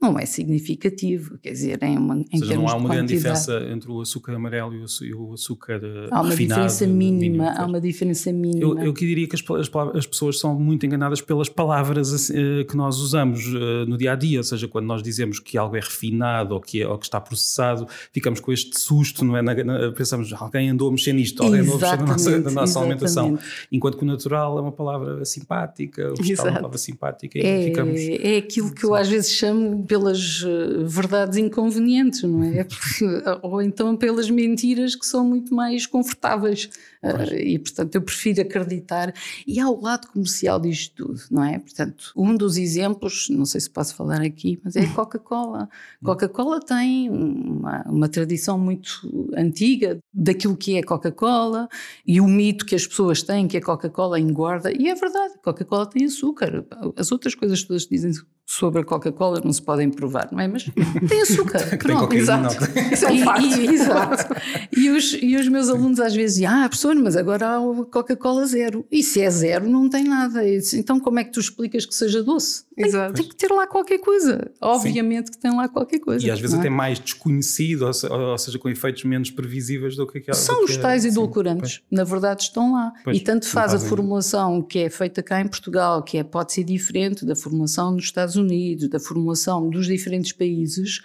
não 0.00 0.18
é 0.18 0.24
significativo, 0.24 1.36
quer 1.38 1.50
dizer, 1.50 1.82
em, 1.82 1.98
uma, 1.98 2.16
em 2.16 2.24
Ou 2.32 2.38
seja, 2.38 2.54
não 2.54 2.68
há 2.68 2.74
uma 2.74 2.88
grande 2.88 3.14
diferença 3.14 3.60
entre 3.70 3.90
o 3.90 4.00
açúcar 4.00 4.34
amarelo 4.34 4.72
e 4.74 5.12
o, 5.12 5.34
açúcar 5.34 5.78
eh, 5.82 6.08
há 6.10 6.22
uma 6.22 6.30
refinado, 6.30 6.62
diferença 6.62 6.86
mínima, 6.86 7.20
mínimo, 7.20 7.44
há 7.44 7.66
uma 7.66 7.80
diferença 7.80 8.32
mínima. 8.32 8.62
Eu, 8.62 8.78
eu 8.78 8.92
diria 8.94 9.28
que 9.28 9.36
as, 9.36 9.42
as, 9.42 9.70
as, 9.94 10.06
pessoas 10.06 10.38
são 10.38 10.58
muito 10.58 10.86
enganadas 10.86 11.20
pelas 11.20 11.50
palavras 11.50 12.14
assim, 12.14 12.32
eh, 12.34 12.64
que 12.64 12.74
nós 12.78 12.96
usamos 12.96 13.46
uh, 13.48 13.84
no 13.86 13.98
dia 13.98 14.12
a 14.12 14.16
dia, 14.16 14.38
ou 14.38 14.44
seja, 14.44 14.66
quando 14.66 14.86
nós 14.86 15.02
dizemos 15.02 15.38
que 15.38 15.58
algo 15.58 15.76
é 15.76 15.80
refinado 15.80 16.54
ou 16.54 16.62
que, 16.62 16.80
é, 16.80 16.88
ou 16.88 16.96
que 16.96 17.04
está 17.04 17.20
processado, 17.20 17.86
ficamos 18.10 18.40
com 18.40 18.50
este 18.50 18.80
susto, 18.80 19.22
não 19.22 19.36
é? 19.36 19.42
Na, 19.42 19.54
na, 19.54 19.92
pensamos, 19.92 20.32
alguém 20.32 20.70
andou 20.70 20.88
a 20.88 20.92
mexer 20.92 21.12
nisto, 21.12 21.42
alguém 21.42 21.60
andou 21.60 21.74
a 21.74 21.78
mexer 21.78 21.96
na 21.98 22.06
nossa, 22.06 22.38
na 22.38 22.50
nossa 22.50 22.80
alimentação. 22.80 23.38
Enquanto 23.70 23.98
que 23.98 24.04
o 24.04 24.06
natural 24.06 24.56
é 24.56 24.62
uma 24.62 24.72
palavra 24.72 25.26
simpática, 25.26 26.10
o 26.10 26.16
vegetal 26.16 26.46
é 26.46 26.50
uma 26.50 26.56
palavra 26.56 26.78
simpática 26.78 27.38
e 27.38 27.42
é, 27.42 27.64
ficamos. 27.64 28.00
É 28.00 28.36
aquilo 28.38 28.74
que 28.74 28.84
eu 28.84 28.94
às 28.94 29.06
vezes 29.06 29.32
chamo 29.32 29.89
pelas 29.90 30.40
uh, 30.42 30.86
verdades 30.86 31.36
inconvenientes, 31.36 32.22
não 32.22 32.44
é? 32.44 32.64
Ou 33.42 33.60
então 33.60 33.96
pelas 33.96 34.30
mentiras 34.30 34.94
que 34.94 35.04
são 35.04 35.24
muito 35.24 35.52
mais 35.52 35.84
confortáveis. 35.84 36.70
Uh, 37.02 37.34
e, 37.34 37.58
portanto, 37.58 37.96
eu 37.96 38.02
prefiro 38.02 38.40
acreditar. 38.40 39.12
E 39.44 39.58
há 39.58 39.68
o 39.68 39.80
lado 39.80 40.06
comercial 40.06 40.60
disto 40.60 40.94
tudo, 40.94 41.20
não 41.28 41.42
é? 41.42 41.58
Portanto, 41.58 42.12
um 42.16 42.36
dos 42.36 42.56
exemplos, 42.56 43.26
não 43.30 43.44
sei 43.44 43.60
se 43.60 43.68
posso 43.68 43.96
falar 43.96 44.22
aqui, 44.22 44.60
mas 44.62 44.76
é 44.76 44.82
a 44.82 44.94
Coca-Cola. 44.94 45.68
Coca-Cola 46.04 46.60
tem 46.60 47.10
uma, 47.10 47.82
uma 47.88 48.08
tradição 48.08 48.56
muito 48.56 49.32
antiga 49.36 49.98
daquilo 50.14 50.56
que 50.56 50.76
é 50.76 50.84
Coca-Cola 50.84 51.68
e 52.06 52.20
o 52.20 52.28
mito 52.28 52.64
que 52.64 52.76
as 52.76 52.86
pessoas 52.86 53.24
têm 53.24 53.48
que 53.48 53.56
a 53.56 53.60
Coca-Cola 53.60 54.20
engorda. 54.20 54.70
E 54.70 54.88
é 54.88 54.94
verdade, 54.94 55.34
a 55.34 55.42
Coca-Cola 55.42 55.86
tem 55.86 56.04
açúcar. 56.04 56.64
As 56.96 57.10
outras 57.10 57.34
coisas 57.34 57.64
todas 57.64 57.88
dizem 57.88 58.12
sobre 58.50 58.80
a 58.80 58.84
Coca-Cola 58.84 59.40
não 59.44 59.52
se 59.52 59.62
podem 59.62 59.88
provar, 59.88 60.28
não 60.32 60.40
é? 60.40 60.48
Mas 60.48 60.68
tem 61.08 61.22
açúcar. 61.22 61.60
Pronto, 61.78 62.12
exato. 62.12 62.56
Isso 62.92 63.06
é 63.06 63.12
um 63.12 63.24
facto. 63.24 63.44
E, 63.44 63.60
e, 63.60 63.74
exato. 63.74 64.34
E 64.76 64.88
os, 64.88 65.12
e 65.20 65.36
os 65.36 65.48
meus 65.48 65.68
alunos 65.68 66.00
às 66.00 66.14
vezes 66.14 66.36
dizem, 66.36 66.46
ah, 66.46 66.68
professor, 66.68 66.94
mas 66.96 67.16
agora 67.16 67.46
há 67.46 67.56
a 67.58 67.84
Coca-Cola 67.84 68.46
zero. 68.46 68.84
E 68.90 69.02
se 69.02 69.20
é 69.20 69.30
zero, 69.30 69.68
não 69.68 69.88
tem 69.88 70.04
nada. 70.04 70.42
Disse, 70.42 70.78
então 70.78 70.98
como 70.98 71.18
é 71.20 71.24
que 71.24 71.30
tu 71.30 71.38
explicas 71.38 71.84
que 71.84 71.94
seja 71.94 72.22
doce? 72.22 72.64
Exato. 72.76 73.14
Tem, 73.14 73.22
tem 73.22 73.30
que 73.30 73.36
ter 73.36 73.52
lá 73.52 73.66
qualquer 73.66 73.98
coisa. 73.98 74.50
Obviamente 74.60 75.26
Sim. 75.26 75.32
que 75.32 75.38
tem 75.38 75.54
lá 75.54 75.68
qualquer 75.68 76.00
coisa. 76.00 76.26
E 76.26 76.30
às 76.30 76.40
vezes 76.40 76.56
é? 76.56 76.58
até 76.60 76.70
mais 76.70 76.98
desconhecido, 76.98 77.82
ou 77.82 78.38
seja, 78.38 78.58
com 78.58 78.68
efeitos 78.68 79.04
menos 79.04 79.30
previsíveis 79.30 79.96
do 79.96 80.06
que 80.06 80.18
aquela. 80.18 80.36
São 80.36 80.64
os 80.64 80.76
tais 80.76 81.04
edulcorantes. 81.04 81.82
Na 81.90 82.04
verdade 82.04 82.42
estão 82.42 82.72
lá. 82.72 82.92
Pois, 83.04 83.16
e 83.16 83.20
tanto 83.20 83.46
faz 83.46 83.74
a 83.74 83.78
formulação 83.78 84.62
que 84.62 84.80
é 84.80 84.90
feita 84.90 85.22
cá 85.22 85.40
em 85.40 85.46
Portugal, 85.46 86.02
que 86.02 86.18
é, 86.18 86.24
pode 86.24 86.52
ser 86.52 86.64
diferente 86.64 87.24
da 87.24 87.36
formulação 87.36 87.92
nos 87.92 88.04
Estados 88.04 88.34
Unidos, 88.34 88.39
da 88.88 89.00
formulação 89.00 89.68
dos 89.68 89.86
diferentes 89.86 90.32
países, 90.32 91.00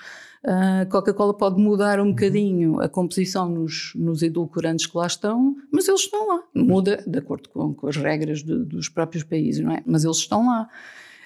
a 0.45 0.85
Coca-Cola 0.85 1.33
pode 1.33 1.59
mudar 1.59 1.99
um 1.99 2.09
bocadinho 2.09 2.79
a 2.79 2.87
composição 2.87 3.49
nos, 3.49 3.93
nos, 3.95 4.21
edulcorantes 4.21 4.85
que 4.85 4.95
lá 4.95 5.07
estão, 5.07 5.55
mas 5.71 5.87
eles 5.87 6.01
estão 6.01 6.27
lá. 6.27 6.43
Muda 6.53 7.03
de 7.05 7.17
acordo 7.17 7.49
com, 7.49 7.73
com 7.73 7.87
as 7.87 7.95
regras 7.97 8.43
de, 8.43 8.55
dos 8.63 8.87
próprios 8.87 9.23
países, 9.23 9.63
não 9.63 9.71
é? 9.71 9.81
Mas 9.85 10.03
eles 10.03 10.17
estão 10.17 10.45
lá. 10.45 10.69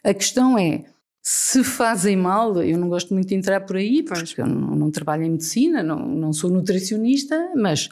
A 0.03 0.13
questão 0.13 0.57
é. 0.57 0.85
Se 1.21 1.65
fazem 1.65 2.15
mal, 2.15 2.63
eu 2.63 2.77
não 2.77 2.87
gosto 2.87 3.13
muito 3.13 3.27
de 3.27 3.35
entrar 3.35 3.59
por 3.61 3.75
aí, 3.75 4.01
porque 4.01 4.39
eu 4.39 4.47
não, 4.47 4.73
não 4.73 4.89
trabalho 4.89 5.23
em 5.23 5.31
medicina, 5.31 5.83
não, 5.83 6.07
não 6.07 6.31
sou 6.31 6.49
nutricionista, 6.49 7.51
mas 7.57 7.89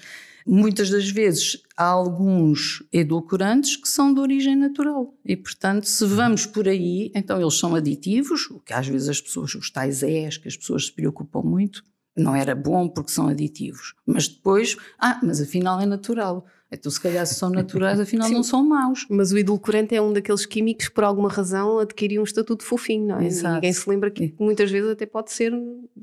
Muitas 0.49 0.89
das 0.89 1.09
vezes 1.09 1.61
há 1.75 1.83
alguns 1.83 2.81
edulcorantes 2.93 3.75
que 3.75 3.87
são 3.87 4.13
de 4.13 4.21
origem 4.21 4.55
natural 4.55 5.13
e, 5.25 5.35
portanto, 5.35 5.83
se 5.83 6.05
vamos 6.05 6.45
por 6.45 6.69
aí, 6.69 7.11
então 7.13 7.41
eles 7.41 7.59
são 7.59 7.75
aditivos, 7.75 8.49
o 8.49 8.59
que 8.61 8.71
às 8.71 8.87
vezes 8.87 9.09
as 9.09 9.19
pessoas, 9.19 9.53
os 9.55 9.69
tais 9.69 10.01
ES, 10.01 10.37
que 10.37 10.47
as 10.47 10.55
pessoas 10.55 10.85
se 10.85 10.93
preocupam 10.93 11.41
muito, 11.41 11.83
não 12.15 12.33
era 12.33 12.55
bom 12.55 12.87
porque 12.87 13.11
são 13.11 13.27
aditivos. 13.27 13.93
Mas 14.05 14.29
depois, 14.29 14.77
ah, 14.97 15.19
mas 15.21 15.41
afinal 15.41 15.81
é 15.81 15.85
natural. 15.85 16.45
Então, 16.71 16.91
se 16.91 16.99
calhar, 16.99 17.25
se 17.25 17.35
são 17.35 17.49
naturais, 17.49 17.99
afinal 17.99 18.27
Sim, 18.27 18.33
não 18.33 18.43
são 18.43 18.63
maus. 18.63 19.05
Mas 19.09 19.31
o 19.31 19.37
edulcorante 19.37 19.95
é 19.95 20.01
um 20.01 20.11
daqueles 20.11 20.45
químicos 20.45 20.87
que, 20.87 20.93
por 20.93 21.03
alguma 21.03 21.29
razão, 21.29 21.79
adquiriu 21.79 22.21
um 22.21 22.25
estatuto 22.25 22.63
fofinho, 22.63 23.07
não 23.07 23.19
é? 23.19 23.25
Exato. 23.25 23.55
ninguém 23.55 23.73
se 23.73 23.89
lembra 23.89 24.11
que 24.11 24.33
muitas 24.37 24.69
vezes 24.69 24.89
até 24.89 25.05
pode 25.05 25.31
ser, 25.31 25.53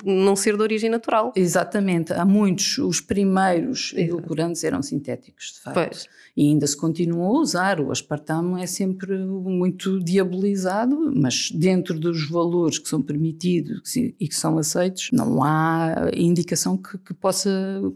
não 0.04 0.34
ser 0.34 0.56
de 0.56 0.62
origem 0.62 0.88
natural. 0.88 1.32
Exatamente. 1.36 2.12
Há 2.12 2.24
muitos, 2.24 2.78
os 2.78 3.00
primeiros 3.00 3.92
edulcorantes 3.94 4.64
eram 4.64 4.82
sintéticos, 4.82 5.52
de 5.54 5.60
facto. 5.60 5.74
Pois. 5.74 6.08
E 6.36 6.48
ainda 6.48 6.66
se 6.66 6.76
continua 6.76 7.26
a 7.26 7.30
usar. 7.30 7.80
O 7.80 7.92
aspartamo 7.92 8.58
é 8.58 8.66
sempre 8.66 9.16
muito 9.16 10.02
diabolizado, 10.02 11.12
mas 11.14 11.50
dentro 11.52 11.98
dos 11.98 12.28
valores 12.28 12.78
que 12.78 12.88
são 12.88 13.00
permitidos 13.00 13.94
e 13.96 14.28
que 14.28 14.34
são 14.34 14.58
aceitos, 14.58 15.10
não 15.12 15.42
há 15.44 16.10
indicação 16.12 16.76
que, 16.76 16.98
que 16.98 17.14
possa, 17.14 17.50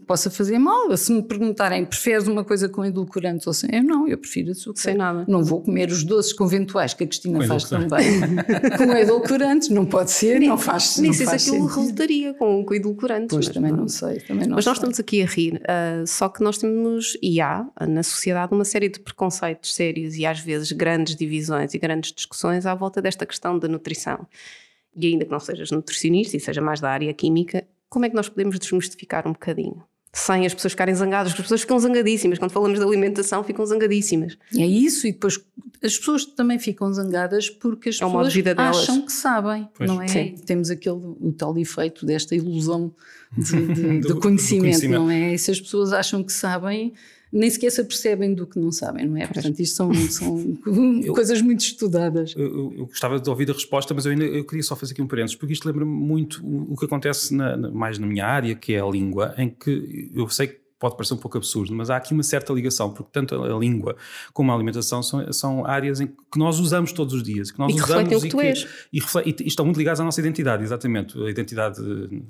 possa 0.07 0.29
fazer 0.29 0.57
mal. 0.57 0.95
Se 0.95 1.11
me 1.11 1.21
perguntarem, 1.21 1.85
preferes 1.85 2.27
uma 2.27 2.43
coisa 2.43 2.69
com 2.69 2.85
edulcorantes 2.85 3.45
ou 3.45 3.53
sem. 3.53 3.69
Eu 3.73 3.83
não, 3.83 4.07
eu 4.07 4.17
prefiro 4.17 4.51
açúcar. 4.51 4.79
Sem 4.79 4.95
nada. 4.95 5.25
Não 5.27 5.43
vou 5.43 5.61
comer 5.61 5.89
os 5.89 6.03
doces 6.03 6.31
conventuais 6.31 6.93
que 6.93 7.03
a 7.03 7.07
Cristina 7.07 7.39
com 7.39 7.45
faz 7.45 7.65
também. 7.65 7.89
com 8.77 8.95
edulcorantes, 8.95 9.69
não 9.69 9.85
pode 9.85 10.11
ser, 10.11 10.39
não 10.39 10.57
faz 10.57 10.97
Nem 10.97 11.11
sei 11.11 11.27
se 11.27 11.51
aquilo 11.51 11.65
resultaria 11.65 12.33
com, 12.33 12.63
com 12.63 12.73
edulcorantes. 12.73 13.35
Pois, 13.35 13.49
também 13.49 13.71
não, 13.71 13.79
não 13.79 13.87
sei. 13.87 14.19
Também 14.21 14.47
não 14.47 14.55
mas 14.55 14.63
sei. 14.63 14.71
nós 14.71 14.77
estamos 14.77 14.99
aqui 14.99 15.21
a 15.21 15.25
rir, 15.25 15.55
uh, 15.55 16.07
só 16.07 16.29
que 16.29 16.41
nós 16.43 16.57
temos, 16.57 17.17
e 17.21 17.41
há 17.41 17.67
na 17.87 18.03
sociedade, 18.03 18.28
uma 18.51 18.65
série 18.65 18.89
de 18.89 18.99
preconceitos 18.99 19.73
sérios 19.73 20.15
e 20.15 20.25
às 20.25 20.39
vezes 20.39 20.71
grandes 20.71 21.15
divisões 21.15 21.73
e 21.73 21.77
grandes 21.77 22.11
discussões 22.11 22.65
à 22.65 22.73
volta 22.75 23.01
desta 23.01 23.25
questão 23.25 23.57
da 23.57 23.67
nutrição. 23.67 24.27
E 24.95 25.07
ainda 25.07 25.25
que 25.25 25.31
não 25.31 25.39
sejas 25.39 25.71
nutricionista 25.71 26.35
e 26.35 26.39
seja 26.39 26.61
mais 26.61 26.79
da 26.79 26.89
área 26.89 27.13
química, 27.13 27.67
como 27.89 28.05
é 28.05 28.09
que 28.09 28.15
nós 28.15 28.29
podemos 28.29 28.57
desmistificar 28.59 29.27
um 29.27 29.33
bocadinho? 29.33 29.83
sem 30.11 30.45
as 30.45 30.53
pessoas 30.53 30.73
ficarem 30.73 30.95
zangadas, 30.95 31.31
porque 31.31 31.41
as 31.41 31.45
pessoas 31.45 31.61
ficam 31.61 31.79
zangadíssimas. 31.79 32.39
Quando 32.39 32.51
falamos 32.51 32.79
de 32.79 32.85
alimentação, 32.85 33.43
ficam 33.43 33.65
zangadíssimas. 33.65 34.37
É 34.57 34.65
isso, 34.65 35.07
e 35.07 35.11
depois 35.11 35.39
as 35.83 35.97
pessoas 35.97 36.25
também 36.25 36.57
ficam 36.57 36.91
zangadas 36.91 37.49
porque 37.49 37.89
as 37.89 37.95
é 37.95 38.05
pessoas 38.05 38.33
de 38.33 38.43
acham 38.57 39.01
que 39.03 39.11
sabem, 39.11 39.69
pois. 39.75 39.89
não 39.89 40.01
é? 40.01 40.07
Sim. 40.07 40.35
Temos 40.45 40.69
aquele, 40.69 40.95
o 40.97 41.33
tal 41.37 41.57
efeito 41.57 42.05
desta 42.05 42.35
ilusão 42.35 42.93
de, 43.37 43.67
de, 43.67 43.99
do, 43.99 44.07
do, 44.07 44.19
conhecimento, 44.19 44.19
do, 44.19 44.19
conhecimento, 44.19 44.89
não 44.89 45.09
é? 45.09 45.33
E 45.35 45.39
se 45.39 45.51
as 45.51 45.61
pessoas 45.61 45.93
acham 45.93 46.23
que 46.23 46.33
sabem, 46.33 46.93
nem 47.31 47.49
sequer 47.49 47.71
se 47.71 47.81
apercebem 47.81 48.33
do 48.33 48.47
que 48.47 48.59
não 48.59 48.71
sabem, 48.71 49.05
não 49.07 49.17
é? 49.17 49.27
Portanto, 49.27 49.59
isto 49.59 49.75
são, 49.75 49.93
são 49.93 50.57
eu, 51.03 51.13
coisas 51.13 51.41
muito 51.41 51.61
estudadas. 51.61 52.33
Eu, 52.35 52.73
eu, 52.75 52.85
gostava 52.87 53.19
de 53.19 53.29
ouvir 53.29 53.49
a 53.49 53.53
resposta, 53.53 53.93
mas 53.93 54.05
eu 54.05 54.11
ainda 54.11 54.25
eu 54.25 54.45
queria 54.45 54.63
só 54.63 54.75
fazer 54.75 54.93
aqui 54.93 55.01
um 55.01 55.07
parênteses, 55.07 55.35
porque 55.35 55.53
isto 55.53 55.65
lembra-me 55.65 55.91
muito 55.91 56.45
o, 56.45 56.73
o 56.73 56.77
que 56.77 56.85
acontece 56.85 57.33
na, 57.33 57.55
na, 57.55 57.69
mais 57.69 57.99
na 57.99 58.07
minha 58.07 58.25
área, 58.25 58.55
que 58.55 58.73
é 58.73 58.81
a 58.81 58.85
língua, 58.85 59.33
em 59.37 59.49
que 59.49 60.11
eu 60.13 60.27
sei 60.29 60.47
que 60.47 60.68
pode 60.79 60.95
parecer 60.95 61.13
um 61.13 61.17
pouco 61.17 61.37
absurdo, 61.37 61.73
mas 61.75 61.89
há 61.89 61.97
aqui 61.97 62.13
uma 62.13 62.23
certa 62.23 62.53
ligação, 62.53 62.91
porque 62.91 63.09
tanto 63.11 63.35
a 63.35 63.59
língua 63.59 63.97
como 64.33 64.51
a 64.51 64.55
alimentação 64.55 65.03
são, 65.03 65.31
são 65.33 65.65
áreas 65.65 65.99
em 65.99 66.07
que 66.07 66.39
nós 66.39 66.57
usamos 66.57 66.93
todos 66.93 67.13
os 67.13 67.21
dias, 67.21 67.51
que 67.51 67.59
nós 67.59 67.71
e 67.73 67.81
usamos 67.81 68.13
o 68.13 68.21
que 68.21 68.27
e, 68.27 68.29
tu 68.29 68.39
és. 68.39 68.67
E, 68.93 68.99
e, 68.99 69.47
estão 69.47 69.65
muito 69.65 69.77
ligadas 69.77 69.99
à 69.99 70.03
nossa 70.03 70.19
identidade, 70.21 70.63
exatamente, 70.63 71.21
a 71.21 71.29
identidade 71.29 71.81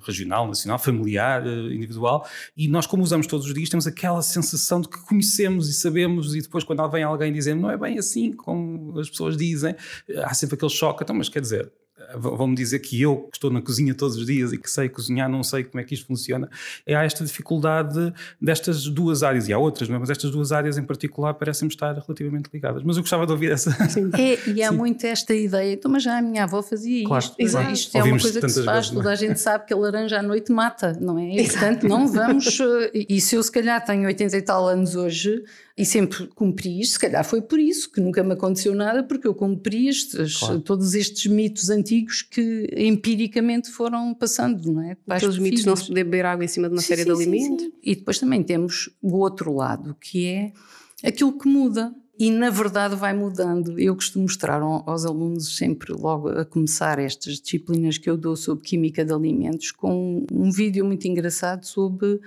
regional, 0.05 0.47
nacional, 0.47 0.79
familiar, 0.79 1.45
eh, 1.45 1.73
individual, 1.73 2.27
e 2.57 2.67
nós 2.67 2.87
como 2.87 3.03
usamos 3.03 3.27
todos 3.27 3.45
os 3.45 3.53
dias 3.53 3.69
temos 3.69 3.85
aquela 3.85 4.21
sensação 4.21 4.81
de 4.81 4.89
que 4.89 4.97
conhecemos 5.05 5.69
e 5.69 5.73
sabemos 5.73 6.33
e 6.33 6.41
depois 6.41 6.63
quando 6.63 6.87
vem 6.89 7.03
alguém 7.03 7.31
dizendo 7.31 7.61
não 7.61 7.69
é 7.69 7.77
bem 7.77 7.99
assim 7.99 8.31
como 8.33 8.99
as 8.99 9.09
pessoas 9.09 9.37
dizem, 9.37 9.75
há 10.23 10.33
sempre 10.33 10.55
aquele 10.55 10.71
choque, 10.71 11.03
então 11.03 11.15
mas 11.15 11.29
quer 11.29 11.41
dizer, 11.41 11.71
vão-me 12.17 12.55
dizer 12.55 12.79
que 12.79 13.01
eu, 13.01 13.27
que 13.31 13.37
estou 13.37 13.51
na 13.51 13.61
cozinha 13.61 13.93
todos 13.93 14.15
os 14.17 14.25
dias 14.25 14.53
e 14.53 14.57
que 14.57 14.69
sei 14.69 14.89
cozinhar, 14.89 15.29
não 15.29 15.43
sei 15.43 15.63
como 15.63 15.81
é 15.81 15.83
que 15.83 15.93
isto 15.93 16.05
funciona, 16.05 16.49
é 16.85 16.95
há 16.95 17.03
esta 17.03 17.23
dificuldade 17.23 18.13
destas 18.41 18.85
duas 18.85 19.23
áreas, 19.23 19.47
e 19.47 19.53
há 19.53 19.57
outras, 19.57 19.89
não 19.89 19.95
é? 19.95 19.99
mas 19.99 20.09
estas 20.09 20.31
duas 20.31 20.51
áreas 20.51 20.77
em 20.77 20.83
particular 20.83 21.33
parecem-me 21.33 21.73
estar 21.73 21.93
relativamente 21.93 22.49
ligadas. 22.53 22.83
Mas 22.83 22.97
eu 22.97 23.03
gostava 23.03 23.25
de 23.25 23.31
ouvir 23.31 23.51
essa. 23.51 23.71
Sim. 23.89 24.09
É, 24.17 24.49
e 24.49 24.63
há 24.63 24.69
Sim. 24.69 24.77
muito 24.77 25.05
esta 25.05 25.33
ideia, 25.33 25.73
então, 25.73 25.91
mas 25.91 26.03
já 26.03 26.17
a 26.17 26.21
minha 26.21 26.43
avó 26.43 26.61
fazia 26.61 27.05
claro, 27.05 27.23
isto. 27.23 27.35
Claro. 27.35 27.73
Isto 27.73 27.97
é 27.97 28.03
uma 28.03 28.19
coisa 28.19 28.41
que 28.41 28.49
se 28.49 28.63
faz, 28.63 28.87
vezes, 28.87 28.91
toda 28.91 29.11
a 29.11 29.15
gente 29.15 29.39
sabe 29.39 29.65
que 29.65 29.73
a 29.73 29.77
laranja 29.77 30.19
à 30.19 30.23
noite 30.23 30.51
mata, 30.51 30.97
não 30.99 31.17
é? 31.17 31.35
E, 31.35 31.47
portanto, 31.47 31.87
não 31.87 32.07
vamos. 32.07 32.59
Eh, 32.59 33.05
e 33.09 33.21
se 33.21 33.35
eu, 33.35 33.43
se 33.43 33.51
calhar, 33.51 33.83
tenho 33.83 34.05
80 34.05 34.37
e 34.37 34.41
tal 34.41 34.67
anos 34.67 34.95
hoje, 34.95 35.43
e 35.77 35.85
sempre 35.85 36.27
cumpri 36.35 36.81
isto, 36.81 36.93
se 36.93 36.99
calhar 36.99 37.23
foi 37.23 37.41
por 37.41 37.57
isso 37.57 37.89
que 37.89 38.01
nunca 38.01 38.21
me 38.21 38.33
aconteceu 38.33 38.75
nada, 38.75 39.01
porque 39.01 39.25
eu 39.25 39.33
cumpri 39.33 39.87
estes, 39.87 40.37
claro. 40.37 40.59
todos 40.59 40.93
estes 40.93 41.31
mitos 41.31 41.69
antigos 41.69 41.98
que 42.07 42.67
empiricamente 42.75 43.69
foram 43.69 44.13
passando, 44.13 44.71
não 44.71 44.81
é? 44.81 44.97
Aqueles 45.07 45.37
mitos 45.37 45.65
não 45.65 45.75
se 45.75 45.87
poder 45.87 46.03
beber 46.03 46.25
água 46.25 46.45
em 46.45 46.47
cima 46.47 46.67
de 46.67 46.75
uma 46.75 46.81
sim, 46.81 46.87
série 46.87 47.01
sim, 47.01 47.07
de 47.07 47.11
alimentos. 47.11 47.65
Sim, 47.65 47.73
e 47.83 47.95
depois 47.95 48.19
também 48.19 48.43
temos 48.43 48.89
o 49.01 49.17
outro 49.17 49.53
lado, 49.53 49.95
que 49.99 50.27
é 50.27 50.53
aquilo 51.03 51.37
que 51.37 51.47
muda. 51.47 51.93
E 52.17 52.29
na 52.31 52.49
verdade 52.49 52.95
vai 52.95 53.13
mudando. 53.13 53.79
Eu 53.79 53.95
costumo 53.95 54.23
mostrar 54.23 54.61
aos 54.61 55.05
alunos 55.05 55.55
sempre 55.55 55.93
logo 55.93 56.27
a 56.27 56.43
começar 56.43 56.99
estas 56.99 57.39
disciplinas 57.39 57.97
que 57.97 58.09
eu 58.09 58.17
dou 58.17 58.35
sobre 58.35 58.65
química 58.65 59.05
de 59.05 59.13
alimentos 59.13 59.71
com 59.71 60.25
um 60.29 60.51
vídeo 60.51 60.83
muito 60.83 61.07
engraçado 61.07 61.65
sobre 61.65 62.19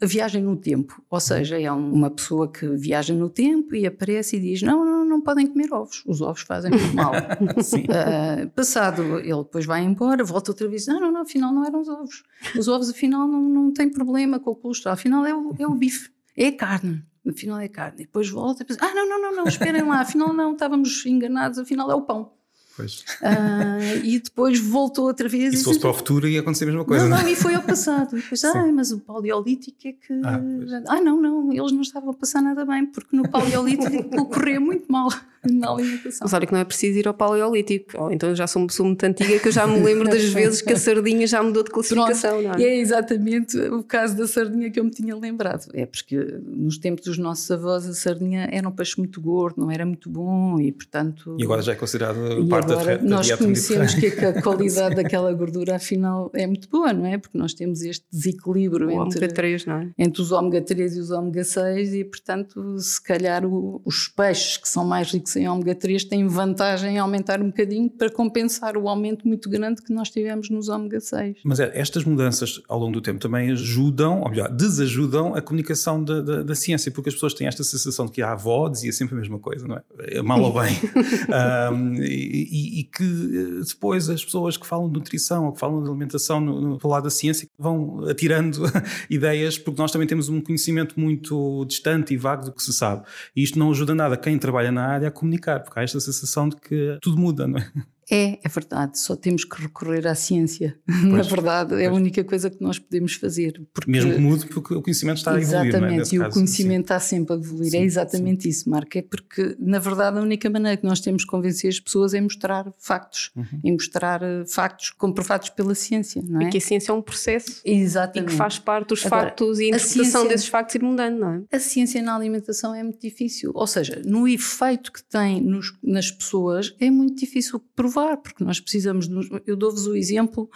a 0.00 0.06
viagem 0.06 0.42
no 0.42 0.56
tempo. 0.56 1.02
Ou 1.10 1.20
seja, 1.20 1.60
é 1.60 1.70
uma 1.70 2.10
pessoa 2.10 2.50
que 2.50 2.66
viaja 2.76 3.14
no 3.14 3.28
tempo 3.28 3.74
e 3.74 3.86
aparece 3.86 4.36
e 4.36 4.40
diz: 4.40 4.62
Não, 4.62 4.84
não, 4.84 4.99
não 5.20 5.22
podem 5.22 5.46
comer 5.46 5.72
ovos, 5.72 6.02
os 6.06 6.20
ovos 6.20 6.40
fazem 6.42 6.70
muito 6.70 6.96
mal. 6.96 7.12
uh, 7.12 8.50
passado, 8.50 9.18
ele 9.18 9.42
depois 9.42 9.66
vai 9.66 9.82
embora, 9.82 10.24
volta 10.24 10.50
outra 10.50 10.66
vez: 10.66 10.86
Não, 10.86 10.98
não, 10.98 11.12
não, 11.12 11.20
afinal 11.20 11.52
não 11.52 11.64
eram 11.64 11.80
os 11.80 11.88
ovos. 11.88 12.22
Os 12.58 12.66
ovos, 12.66 12.90
afinal, 12.90 13.28
não, 13.28 13.40
não 13.40 13.72
têm 13.72 13.90
problema 13.90 14.40
com 14.40 14.50
o 14.50 14.56
colesterol, 14.56 14.94
afinal 14.94 15.26
é 15.26 15.34
o, 15.34 15.54
é 15.58 15.66
o 15.66 15.74
bife, 15.74 16.10
é 16.36 16.48
a 16.48 16.56
carne. 16.56 17.04
Afinal 17.28 17.60
é 17.60 17.68
carne. 17.68 18.02
E 18.02 18.06
depois 18.06 18.30
volta 18.30 18.62
e 18.62 18.66
pensa: 18.66 18.80
Ah, 18.82 18.94
não, 18.94 19.08
não, 19.08 19.20
não, 19.20 19.36
não, 19.36 19.44
esperem 19.44 19.82
lá, 19.82 20.00
afinal 20.00 20.32
não, 20.32 20.52
estávamos 20.52 21.04
enganados, 21.04 21.58
afinal 21.58 21.90
é 21.90 21.94
o 21.94 22.02
pão. 22.02 22.32
Uh, 22.78 24.04
e 24.04 24.18
depois 24.18 24.58
voltou 24.58 25.06
outra 25.06 25.28
vez. 25.28 25.54
E 25.54 25.56
se 25.58 25.64
fosse 25.64 25.78
para 25.78 25.90
o 25.90 25.94
futuro 25.94 26.28
ia 26.28 26.40
acontecer 26.40 26.64
a 26.64 26.68
mesma 26.68 26.84
coisa. 26.84 27.08
Não, 27.08 27.18
não, 27.18 27.26
é? 27.26 27.32
e 27.32 27.36
foi 27.36 27.54
ao 27.54 27.62
passado. 27.62 28.16
E 28.16 28.22
depois, 28.22 28.44
ah, 28.44 28.72
mas 28.72 28.92
o 28.92 28.98
paleolítico 28.98 29.76
é 29.84 29.92
que. 29.92 30.12
Ah, 30.24 30.40
ah, 30.88 31.00
não, 31.00 31.20
não, 31.20 31.52
eles 31.52 31.72
não 31.72 31.82
estavam 31.82 32.10
a 32.10 32.14
passar 32.14 32.40
nada 32.40 32.64
bem, 32.64 32.86
porque 32.86 33.14
no 33.14 33.28
paleolítico 33.28 34.02
corria 34.28 34.60
muito 34.60 34.90
mal. 34.90 35.10
Na 35.44 35.70
alimentação. 35.70 36.18
Mas 36.22 36.32
olha 36.32 36.46
que 36.46 36.52
não 36.52 36.60
é 36.60 36.64
preciso 36.64 36.98
ir 36.98 37.08
ao 37.08 37.14
paleolítico. 37.14 38.00
Ou 38.02 38.12
então 38.12 38.28
eu 38.30 38.36
já 38.36 38.46
sou 38.46 38.60
uma 38.62 38.68
pessoa 38.68 38.86
muito 38.86 39.02
antiga 39.04 39.38
que 39.38 39.48
eu 39.48 39.52
já 39.52 39.66
me 39.66 39.80
lembro 39.82 40.04
das 40.10 40.24
vezes 40.24 40.60
que 40.62 40.72
a 40.72 40.76
sardinha 40.76 41.26
já 41.26 41.42
mudou 41.42 41.62
de 41.62 41.70
classificação. 41.70 42.40
Pronto, 42.42 42.58
não 42.58 42.64
é? 42.64 42.68
é 42.68 42.78
exatamente 42.78 43.56
o 43.58 43.82
caso 43.82 44.16
da 44.16 44.26
sardinha 44.26 44.70
que 44.70 44.78
eu 44.78 44.84
me 44.84 44.90
tinha 44.90 45.16
lembrado. 45.16 45.68
É 45.72 45.86
porque 45.86 46.16
nos 46.44 46.78
tempos 46.78 47.04
dos 47.04 47.18
nossos 47.18 47.50
avós 47.50 47.86
a 47.86 47.94
sardinha 47.94 48.48
era 48.52 48.68
um 48.68 48.72
peixe 48.72 48.98
muito 48.98 49.20
gordo, 49.20 49.60
não 49.60 49.70
era 49.70 49.84
muito 49.86 50.08
bom 50.10 50.60
e 50.60 50.70
portanto. 50.72 51.36
E 51.38 51.44
agora 51.44 51.62
já 51.62 51.72
é 51.72 51.76
considerado 51.76 52.18
e 52.42 52.48
parte 52.48 52.72
agora 52.72 52.96
da, 52.98 53.02
da 53.02 53.08
nós 53.08 53.30
conhecemos 53.32 53.94
que 53.94 54.06
a 54.24 54.40
qualidade 54.42 54.94
daquela 54.96 55.32
gordura 55.32 55.76
afinal 55.76 56.30
é 56.34 56.46
muito 56.46 56.68
boa, 56.68 56.92
não 56.92 57.06
é? 57.06 57.18
Porque 57.18 57.36
nós 57.38 57.54
temos 57.54 57.82
este 57.82 58.04
desequilíbrio 58.12 58.88
O 58.88 58.90
entre, 58.90 59.18
ômega 59.18 59.28
3, 59.34 59.66
não 59.66 59.74
é? 59.76 59.88
entre 59.98 60.22
os 60.22 60.32
ômega 60.32 60.60
3 60.60 60.96
e 60.96 61.00
os 61.00 61.10
ômega 61.10 61.44
6 61.44 61.94
e 61.94 62.04
portanto 62.04 62.78
se 62.78 63.02
calhar 63.02 63.44
o- 63.46 63.80
os 63.84 64.08
peixes 64.08 64.56
que 64.56 64.68
são 64.68 64.84
mais 64.84 65.10
ricos 65.12 65.29
em 65.38 65.48
ômega 65.48 65.74
3 65.74 66.04
têm 66.04 66.26
vantagem 66.26 66.94
em 66.94 66.98
aumentar 66.98 67.40
um 67.40 67.46
bocadinho 67.46 67.88
para 67.90 68.10
compensar 68.10 68.76
o 68.76 68.88
aumento 68.88 69.26
muito 69.26 69.48
grande 69.48 69.82
que 69.82 69.92
nós 69.92 70.10
tivemos 70.10 70.48
nos 70.50 70.68
ômega 70.68 71.00
6. 71.00 71.38
Mas 71.44 71.60
é, 71.60 71.70
estas 71.74 72.04
mudanças 72.04 72.60
ao 72.68 72.78
longo 72.78 72.92
do 72.92 73.00
tempo 73.00 73.18
também 73.20 73.50
ajudam, 73.50 74.20
ou 74.22 74.30
melhor, 74.30 74.48
desajudam 74.50 75.34
a 75.34 75.40
comunicação 75.42 76.02
da, 76.02 76.20
da- 76.20 76.42
da 76.42 76.54
ciência, 76.54 76.90
porque 76.90 77.08
as 77.08 77.14
pessoas 77.14 77.34
têm 77.34 77.46
esta 77.46 77.62
sensação 77.64 78.06
de 78.06 78.12
que 78.12 78.22
a 78.22 78.32
avó 78.32 78.68
dizia 78.68 78.92
sempre 78.92 79.14
a 79.14 79.18
mesma 79.18 79.38
coisa, 79.38 79.66
não 79.66 79.76
é? 79.76 80.22
Mal 80.22 80.40
ou 80.42 80.52
bem. 80.52 80.74
Ahm, 81.32 81.94
e, 82.02 82.80
e- 82.80 82.84
que 82.84 83.04
eh, 83.04 83.64
depois 83.66 84.08
as 84.08 84.24
pessoas 84.24 84.56
que 84.56 84.66
falam 84.66 84.88
de 84.88 84.94
nutrição 84.98 85.46
ou 85.46 85.52
que 85.52 85.60
falam 85.60 85.82
de 85.82 85.88
alimentação 85.88 86.40
no, 86.40 86.60
no, 86.60 86.78
pelo 86.78 86.92
lado 86.92 87.04
da 87.04 87.10
ciência 87.10 87.46
vão 87.58 88.04
atirando 88.08 88.62
ideias, 89.08 89.58
porque 89.58 89.80
nós 89.80 89.92
também 89.92 90.06
temos 90.08 90.28
um 90.28 90.40
conhecimento 90.40 90.98
muito 90.98 91.64
distante 91.66 92.14
e 92.14 92.16
vago 92.16 92.44
do 92.46 92.52
que 92.52 92.62
se 92.62 92.72
sabe. 92.72 93.02
E 93.34 93.42
isto 93.42 93.58
não 93.58 93.70
ajuda 93.70 93.94
nada 93.94 94.16
quem 94.16 94.38
trabalha 94.38 94.72
na 94.72 94.86
área 94.86 95.08
a 95.08 95.10
comunicar, 95.20 95.60
porque 95.60 95.78
há 95.78 95.82
esta 95.82 96.00
sensação 96.00 96.48
de 96.48 96.56
que 96.56 96.98
tudo 97.00 97.18
muda, 97.18 97.46
não 97.46 97.58
é? 97.58 97.72
É, 98.10 98.38
é 98.42 98.48
verdade, 98.48 98.98
só 98.98 99.14
temos 99.14 99.44
que 99.44 99.62
recorrer 99.62 100.06
à 100.06 100.14
ciência. 100.14 100.76
Na 101.04 101.22
verdade, 101.22 101.74
é 101.80 101.86
a 101.86 101.92
única 101.92 102.24
coisa 102.24 102.50
que 102.50 102.60
nós 102.60 102.78
podemos 102.78 103.14
fazer. 103.14 103.62
Porque 103.72 103.90
Mesmo 103.90 104.12
que 104.14 104.18
mude, 104.20 104.46
porque 104.46 104.74
o 104.74 104.82
conhecimento 104.82 105.18
está 105.18 105.32
a 105.34 105.40
evoluir, 105.40 105.66
Exatamente, 105.68 105.96
não 105.96 106.04
é? 106.04 106.14
E 106.14 106.18
o 106.18 106.22
caso, 106.22 106.34
conhecimento 106.34 106.82
está 106.84 107.00
sempre 107.00 107.34
a 107.34 107.38
evoluir. 107.38 107.70
Sim, 107.70 107.78
é 107.78 107.82
exatamente 107.84 108.48
isso, 108.48 108.68
Marco. 108.68 108.98
É 108.98 109.02
porque, 109.02 109.56
na 109.58 109.78
verdade, 109.78 110.18
a 110.18 110.22
única 110.22 110.50
maneira 110.50 110.76
que 110.76 110.84
nós 110.84 111.00
temos 111.00 111.22
de 111.22 111.28
convencer 111.28 111.68
as 111.70 111.78
pessoas 111.78 112.12
é 112.14 112.20
mostrar 112.20 112.72
factos, 112.78 113.30
Uhum. 113.36 113.44
e 113.62 113.72
mostrar 113.72 114.22
eh, 114.22 114.44
factos 114.46 114.90
comprovados 114.90 115.50
pela 115.50 115.74
ciência, 115.74 116.22
não 116.26 116.40
é? 116.40 116.44
E 116.44 116.50
que 116.50 116.58
a 116.58 116.60
ciência 116.60 116.90
é 116.90 116.94
um 116.94 117.02
processo 117.02 117.60
e 117.64 117.72
Exatamente. 117.80 118.30
que 118.30 118.36
faz 118.36 118.58
parte 118.58 118.88
dos 118.88 119.06
Agora, 119.06 119.26
factos 119.26 119.58
e 119.58 119.62
a 119.62 119.64
a 119.64 119.68
interpretação 119.68 120.02
ciência- 120.22 120.28
desses 120.28 120.46
factos 120.48 120.74
ir 120.74 120.82
mudando, 120.82 121.18
não 121.18 121.30
é? 121.34 121.42
A 121.52 121.58
ciência 121.60 122.02
na 122.02 122.16
alimentação 122.16 122.74
é 122.74 122.82
muito 122.82 123.00
difícil, 123.00 123.52
ou 123.54 123.66
seja, 123.66 124.02
no 124.04 124.26
efeito 124.26 124.92
que 124.92 125.02
tem 125.04 125.40
nos- 125.40 125.72
nas 125.82 126.10
pessoas 126.10 126.74
é 126.80 126.90
muito 126.90 127.14
difícil 127.20 127.60
provar, 127.76 127.99
porque 128.16 128.44
nós 128.44 128.60
precisamos. 128.60 129.08
Dos, 129.08 129.28
eu 129.46 129.56
dou-vos 129.56 129.86
o 129.86 129.94
exemplo 129.94 130.50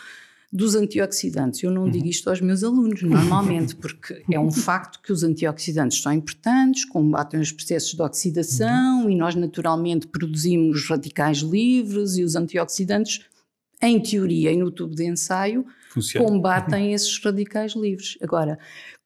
dos 0.55 0.77
antioxidantes. 0.77 1.65
Eu 1.65 1.73
não 1.73 1.91
digo 1.91 2.07
isto 2.07 2.31
aos 2.31 2.41
meus 2.41 2.63
alunos, 2.63 3.03
normalmente, 3.03 3.75
porque 3.77 4.23
é 4.31 4.39
um 4.39 4.53
facto 4.53 5.01
que 5.03 5.13
os 5.13 5.25
antioxidantes 5.25 6.01
são 6.01 6.13
importantes, 6.13 6.85
combatem 6.85 7.41
os 7.41 7.51
processos 7.51 7.93
de 7.93 8.01
oxidação 8.01 9.11
e 9.11 9.17
nós 9.17 9.35
naturalmente 9.35 10.07
produzimos 10.07 10.89
radicais 10.89 11.39
livres 11.39 12.17
e 12.17 12.23
os 12.23 12.37
antioxidantes, 12.37 13.23
em 13.83 14.01
teoria 14.01 14.53
e 14.53 14.57
no 14.57 14.71
tubo 14.71 14.95
de 14.95 15.05
ensaio, 15.05 15.67
Funciona. 15.91 16.25
combatem 16.25 16.95
esses 16.95 17.19
radicais 17.19 17.73
livres. 17.73 18.17
Agora, 18.23 18.57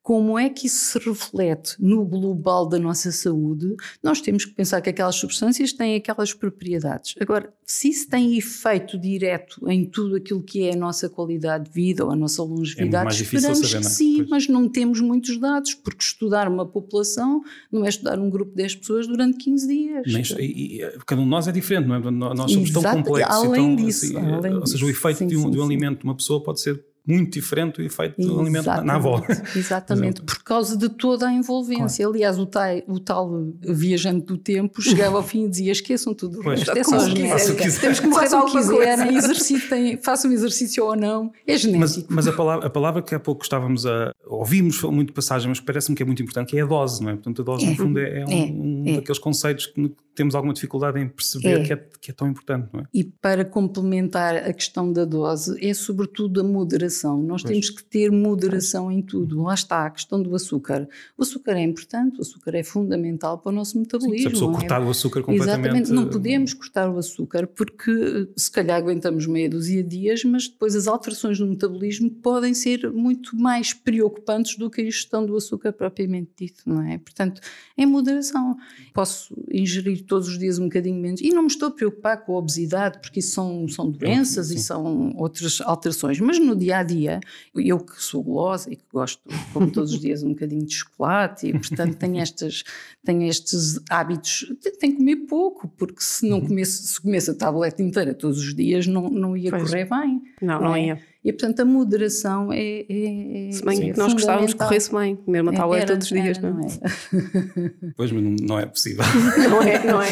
como 0.09 0.39
é 0.39 0.49
que 0.49 0.67
isso 0.67 0.87
se 0.99 0.99
reflete 1.07 1.77
no 1.79 2.03
global 2.03 2.67
da 2.67 2.79
nossa 2.79 3.13
saúde? 3.13 3.77
Nós 4.03 4.23
temos 4.23 4.47
que 4.47 4.55
pensar 4.55 4.81
que 4.81 4.89
aquelas 4.89 5.17
substâncias 5.17 5.71
têm 5.75 5.97
aquelas 5.97 6.33
propriedades. 6.33 7.15
Agora, 7.21 7.53
se 7.67 7.91
isso 7.91 8.09
tem 8.09 8.39
efeito 8.39 8.99
direto 8.99 9.69
em 9.69 9.85
tudo 9.85 10.17
aquilo 10.17 10.43
que 10.43 10.63
é 10.63 10.73
a 10.73 10.77
nossa 10.77 11.11
qualidade 11.11 11.65
de 11.67 11.71
vida 11.73 12.07
ou 12.07 12.11
a 12.11 12.17
nossa 12.17 12.43
longevidade, 12.43 13.05
mais 13.05 13.17
difícil 13.19 13.51
esperamos 13.51 13.69
saber, 13.71 13.83
que 13.83 13.85
não 13.85 13.91
é? 13.91 13.95
sim, 13.95 14.17
Pois. 14.17 14.29
mas 14.31 14.49
não 14.49 14.67
temos 14.67 14.99
muitos 15.03 15.39
dados, 15.39 15.75
porque 15.75 16.03
estudar 16.03 16.49
uma 16.49 16.65
população 16.65 17.43
não 17.71 17.85
é 17.85 17.91
estudar 17.91 18.19
um 18.19 18.31
grupo 18.31 18.53
de 18.53 18.57
10 18.57 18.77
pessoas 18.77 19.07
durante 19.07 19.37
15 19.37 19.69
dias. 19.69 20.05
Nem- 20.07 20.23
e- 20.43 20.77
e- 20.81 20.91
cada 21.07 21.21
um 21.21 21.25
de 21.25 21.31
nós 21.31 21.47
é 21.49 21.53
diferente, 21.53 21.87
não 21.87 21.97
é? 21.97 22.11
Nós 22.11 22.51
somos 22.51 22.71
tão 22.71 22.81
Exato, 22.81 22.97
complexos. 23.05 23.35
e 23.43 23.47
além 23.47 23.77
tão, 23.77 23.77
disso, 23.77 24.07
assim, 24.07 24.17
além 24.17 24.55
ou 24.55 24.67
seja, 24.67 24.87
o 24.87 24.89
disso. 24.89 24.99
efeito 24.99 25.19
Sim, 25.19 25.27
de, 25.27 25.37
um, 25.37 25.43
sim, 25.43 25.51
de 25.51 25.59
um 25.59 25.65
alimento 25.65 25.99
de 25.99 26.05
uma 26.05 26.15
pessoa 26.17 26.43
pode 26.43 26.63
ser 26.63 26.83
muito 27.09 27.33
diferente 27.33 27.77
do 27.77 27.83
efeito 27.83 28.21
do 28.21 28.39
alimento 28.41 28.67
na- 28.67 28.83
na 28.83 28.95
avó. 28.97 29.23
Exatamente, 29.57 30.21
por 30.23 30.43
causa 30.43 30.77
de 30.77 30.89
toda 30.89 31.27
a 31.27 31.33
envolvência. 31.33 32.07
Aliás, 32.07 32.39
o 32.39 32.47
tal, 32.47 32.67
o 32.87 33.01
tal 33.01 33.31
viajante 33.61 34.27
do 34.27 34.37
tempo 34.37 34.81
chegava 34.83 35.17
ao 35.17 35.23
fim 35.23 35.45
e 35.47 35.49
dizia: 35.49 35.73
esqueçam 35.73 36.15
tudo 36.15 36.41
Pois. 36.43 36.61
resto, 36.61 36.79
é 36.79 36.85
só. 36.85 36.99
Façam 37.01 37.55
o 37.55 37.57
que 37.57 37.81
Temos 37.81 38.01
que 38.01 38.11
Façam 38.11 38.41
o 38.43 38.47
que 38.47 38.59
quiserem, 38.59 39.17
exercitem, 39.17 39.97
façam 40.03 40.31
exercício 40.33 40.85
ou 40.85 40.97
não, 40.97 41.33
é 41.47 41.53
Mas, 41.53 41.61
genético. 41.63 42.07
mas 42.11 42.27
a, 42.29 42.33
palavra, 42.33 42.67
a 42.67 42.71
palavra 42.71 43.03
que 43.03 43.15
há 43.15 43.21
pouco 43.21 43.43
estávamos 43.43 43.87
a. 43.87 44.13
Ouvimos 44.27 44.83
muito 44.83 45.13
passagem, 45.13 45.49
mas 45.49 45.61
parece-me 45.61 45.97
que 45.97 46.03
é 46.03 46.07
muito 46.07 46.23
importante, 46.23 46.51
que 46.51 46.59
é 46.59 46.63
a 46.63 46.67
dose, 46.67 47.03
não 47.03 47.11
é? 47.11 47.15
Portanto, 47.15 47.43
a 47.43 47.45
dose, 47.45 47.67
no 47.67 47.77
fundo, 47.77 47.99
é, 47.99 48.21
é 48.21 48.25
um, 48.27 48.31
É, 48.31 48.35
um 48.51 48.85
é. 48.87 48.97
daqueles 48.97 49.19
conceitos 49.19 49.67
que 49.67 49.93
temos 50.19 50.35
alguma 50.35 50.53
dificuldade 50.53 50.99
em 50.99 51.09
perceber 51.09 51.61
É. 51.61 51.63
Que, 51.63 51.73
é, 51.73 51.77
que 51.77 52.11
é 52.11 52.15
tão 52.15 52.27
importante, 52.27 52.69
não 52.73 52.81
é? 52.81 52.85
E 52.93 53.05
para 53.05 53.45
complementar 53.45 54.35
a 54.37 54.53
questão 54.53 54.93
da 54.93 55.05
dose, 55.05 55.57
é 55.65 55.73
sobretudo 55.73 56.41
a 56.41 56.45
moderação. 56.45 57.23
Nós 57.23 57.43
Pois. 57.43 57.53
temos 57.53 57.71
que 57.71 57.85
ter 57.85 58.11
moderação 58.11 58.91
em 58.91 59.01
tudo. 59.01 59.45
Lá 59.45 59.55
está 59.55 59.87
a 59.87 59.91
questão 59.91 60.21
do 60.21 60.35
açúcar. 60.35 60.89
O 61.17 61.23
açúcar 61.23 61.53
é 61.53 61.63
importante, 61.63 62.19
o 62.19 62.23
açúcar 62.23 62.57
é 62.57 62.65
fundamental 62.65 63.39
para 63.39 63.53
o 63.53 63.55
nosso 63.55 63.79
metabolismo. 63.79 64.23
Se 64.23 64.27
a 64.27 64.31
pessoa 64.31 64.53
é? 64.53 64.55
cortar 64.57 64.83
o 64.83 64.91
açúcar 64.91 65.23
completamente. 65.23 65.61
Exatamente, 65.61 65.93
não 65.93 66.09
podemos 66.09 66.53
cortar 66.53 66.91
o 66.91 66.99
açúcar 66.99 67.47
porque 67.47 67.91
eh, 67.91 68.27
se 68.37 68.51
calhar 68.51 68.77
aguentamos 68.77 69.25
meia 69.27 69.49
dúzia 69.49 69.85
de 69.85 70.01
dias, 70.01 70.25
mas 70.25 70.49
depois 70.49 70.75
as 70.75 70.89
alterações 70.89 71.39
no 71.39 71.47
metabolismo 71.47 72.11
podem 72.11 72.55
ser 72.55 72.91
muito 72.93 73.37
mais 73.37 73.73
preocupantes 73.73 74.57
do 74.57 74.69
que 74.69 74.81
a 74.81 74.85
ingestão 74.85 75.25
do 75.25 75.37
açúcar 75.37 75.73
propriamente 75.73 76.33
dito, 76.37 76.65
não 76.67 76.83
é? 76.83 76.99
Portanto, 76.99 77.41
em 77.77 77.87
moderação. 77.87 78.57
Posso 78.93 79.33
ingerir 79.53 80.05
todos 80.09 80.27
os 80.29 80.39
dias 80.39 80.59
um 80.59 80.65
bocadinho 80.65 81.01
menos 81.01 81.21
e 81.21 81.29
não 81.31 81.43
me 81.43 81.49
estou 81.49 81.69
a 81.69 81.71
preocupar 81.71 82.25
com 82.25 82.35
a 82.35 82.39
obesidade, 82.39 82.99
porque 83.01 83.21
isso 83.21 83.33
são, 83.33 83.69
são 83.69 83.91
doenças 83.91 84.51
e 84.51 84.59
são 84.59 85.13
outras 85.17 85.61
alterações, 85.61 86.19
mas 86.21 86.39
no 86.39 86.57
dia 86.57 86.79
a 86.79 86.83
dia, 86.83 87.21
eu 87.55 87.79
que 87.79 88.03
sou 88.03 88.23
gulosa 88.23 88.73
e 88.73 88.77
que 88.77 88.85
gosto, 88.93 89.23
como 89.53 89.71
todos 89.71 89.93
os 89.93 90.01
dias, 90.01 90.23
um 90.23 90.31
bocadinho 90.31 90.65
de 90.65 90.75
chocolate 90.75 91.47
e, 91.49 91.53
portanto, 91.53 91.97
tenho, 91.97 92.19
estas, 92.21 92.65
tenho 93.05 93.23
estes 93.23 93.79
hábitos, 93.91 94.47
te- 94.61 94.73
tenho 94.79 94.93
que 94.95 94.99
comer 94.99 95.17
pouco, 95.27 95.69
porque 95.77 96.01
se 96.03 96.25
Uhum. 96.25 96.31
não 96.31 96.41
comesse, 96.47 96.87
se 96.87 97.01
comesse 97.01 97.31
a 97.31 97.35
tableta 97.35 97.83
inteira 97.83 98.15
todos 98.15 98.39
os 98.39 98.55
dias, 98.55 98.87
não, 98.87 99.09
não 99.09 99.37
ia 99.37 99.51
Pois. 99.51 99.63
correr 99.65 99.85
bem. 99.89 100.23
Não, 100.43 100.61
não 100.61 100.75
é? 100.75 100.87
ia. 100.87 101.03
E, 101.25 101.33
portanto, 101.33 101.61
a 101.61 101.65
moderação 101.65 102.53
é. 102.53 102.87
é, 102.89 103.49
é 103.49 103.53
Se 103.53 103.65
bem 103.65 103.91
é 103.91 103.93
que 103.93 103.99
nós 103.99 104.13
gostávamos 104.13 104.53
que 104.55 104.59
corresse 104.61 104.91
bem, 104.95 105.17
comer 105.17 105.41
uma 105.43 105.53
tableta 105.53 105.87
todos 105.89 106.11
os 106.11 106.13
dias, 106.23 106.39
era, 106.39 106.51
não 106.51 106.61
é? 106.61 106.67
é? 106.67 107.91
Pois, 107.97 108.13
mas 108.13 108.23
não, 108.23 108.37
não 108.41 108.59
é 108.61 108.67
possível. 108.67 109.05
Não 109.51 109.63
é, 109.63 109.85
não 109.85 110.01
é. 110.01 110.09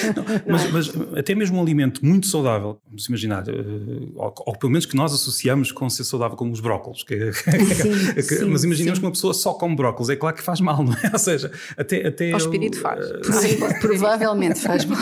Mas, 0.49 0.71
mas 0.73 0.93
até 1.17 1.35
mesmo 1.35 1.59
um 1.59 1.63
alimento 1.63 2.05
muito 2.05 2.27
saudável, 2.27 2.79
vamos 2.87 3.07
imaginar, 3.07 3.45
eh, 3.49 3.53
ou, 4.17 4.35
ou 4.47 4.57
pelo 4.59 4.73
menos 4.73 4.85
que 4.87 4.97
nós 4.97 5.13
associamos 5.13 5.71
com 5.71 5.89
ser 5.89 6.05
saudável, 6.05 6.37
como 6.37 6.53
os 6.53 6.61
brócolos. 6.61 7.03
que- 7.05 7.33
Sim, 7.33 8.15
que- 8.15 8.23
sim, 8.23 8.45
mas 8.47 8.65
imaginemos 8.65 8.97
sim. 8.99 9.01
que 9.01 9.07
uma 9.07 9.13
pessoa 9.13 9.33
só 9.35 9.53
come 9.55 9.77
brócolos, 9.77 10.11
é 10.11 10.17
claro 10.17 10.35
que 10.37 10.43
faz 10.43 10.61
mal, 10.61 10.83
não 10.83 10.93
é? 10.95 11.11
Ou 11.13 11.19
seja, 11.19 11.51
até. 11.77 12.07
até 12.07 12.33
Ao 12.33 12.39
espírito 12.39 12.79
eu, 12.79 12.83
faz. 12.83 13.01
eh, 13.11 13.23
Sim, 13.33 13.57
provavelmente 13.81 14.59
faz 14.61 14.85
mal. 14.85 14.99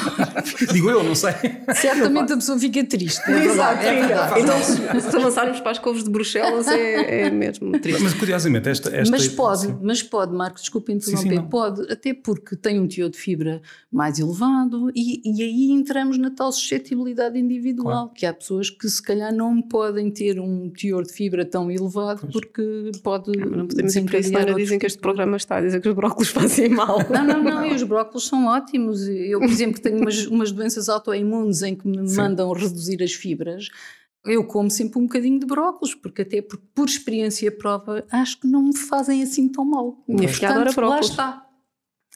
digo 0.73 0.91
eu, 0.91 1.03
não 1.03 1.15
sei. 1.15 1.33
Certamente 1.75 2.33
a 2.33 2.37
pessoa 2.37 2.59
fica 2.59 2.85
triste. 2.85 3.23
É 3.31 3.41
verdade, 3.41 3.87
é 3.87 4.07
verdade. 4.07 4.41
Então, 4.41 4.61
se 4.63 5.17
avançarmos 5.17 5.61
para 5.61 5.71
as 5.73 5.79
couves 5.95 6.05
de 6.05 6.11
Bruxelas, 6.11 6.67
é, 6.69 7.27
é 7.27 7.31
mesmo 7.31 7.79
triste. 7.79 8.03
Mas 8.03 8.15
curiosamente, 8.15 8.69
esta. 8.69 8.95
esta 8.95 9.11
Mas 9.11 9.29
pode, 9.29 9.61
sim. 9.61 9.79
mas 9.81 10.03
pode, 10.03 10.35
Marcos, 10.35 10.63
desculpa 10.63 10.93
interromper, 10.93 11.23
Sim, 11.23 11.29
sim, 11.29 11.37
não. 11.37 11.49
pode, 11.49 11.93
até 11.93 12.13
porque 12.13 12.57
tem 12.57 12.81
um 12.81 12.89
teor 12.89 13.11
de 13.11 13.17
fibra 13.19 13.63
mais 13.91 14.19
elevado 14.19 14.91
e, 14.95 15.21
e 15.25 15.43
aí 15.43 15.71
entramos 15.71 16.19
na 16.19 16.31
tal 16.31 16.53
suscetibilidade 16.53 17.39
individual, 17.39 18.09
que 18.11 18.27
há 18.27 18.35
pessoas 18.35 18.71
que 18.71 18.89
se 18.89 19.03
calhar 19.03 19.33
não 19.33 19.63
podem 19.63 20.11
ter 20.11 20.41
um 20.41 20.71
teor 20.71 21.05
de 21.05 21.13
fibra 21.13 21.45
tão 21.45 21.71
elevado 21.71 22.27
porque 22.33 22.91
pode 23.03 23.31
Não 23.39 23.67
podemos 23.67 23.75
desencadear 23.95 24.43
Ana. 24.43 24.47
outros 24.49 24.65
Dizem 24.65 24.79
que 24.79 24.87
este 24.87 24.99
programa 24.99 25.37
está 25.37 25.57
a 25.57 25.61
dizer 25.61 25.81
que 25.81 25.89
os 25.89 25.95
brócolos 25.95 26.29
fazem 26.31 26.71
mal. 26.71 26.99
Não, 27.11 27.25
não, 27.25 27.43
não, 27.43 27.67
e 27.67 27.75
os 27.75 27.83
brócolos 27.83 28.27
são 28.27 28.47
ótimos. 28.47 29.07
Eu, 29.07 29.39
por 29.41 29.49
exemplo, 29.49 29.75
que 29.75 29.83
tenho 29.83 29.99
umas, 29.99 30.27
umas 30.27 30.51
doenças 30.51 30.89
autoimunes 30.89 31.63
em 31.63 31.75
que 31.75 31.87
me 31.87 32.09
Sim. 32.09 32.17
mandam 32.17 32.51
reduzir 32.53 33.03
as 33.03 33.13
fibras, 33.13 33.69
eu 34.25 34.45
como 34.45 34.71
sempre 34.71 34.99
um 34.99 35.03
bocadinho 35.03 35.39
de 35.39 35.47
brócolos, 35.47 35.95
porque 35.95 36.23
até 36.23 36.41
por, 36.41 36.59
por 36.75 36.89
experiência 36.89 37.51
própria 37.53 38.05
acho 38.11 38.41
que 38.41 38.47
não 38.47 38.63
me 38.63 38.77
fazem 38.77 39.23
assim 39.23 39.49
tão 39.49 39.65
mal. 39.65 39.99
Minha 40.09 40.29
filha 40.29 40.51
adora 40.51 40.65
Portanto, 40.67 40.83
lá 40.83 40.89
brócolos. 40.97 41.11
está. 41.11 41.44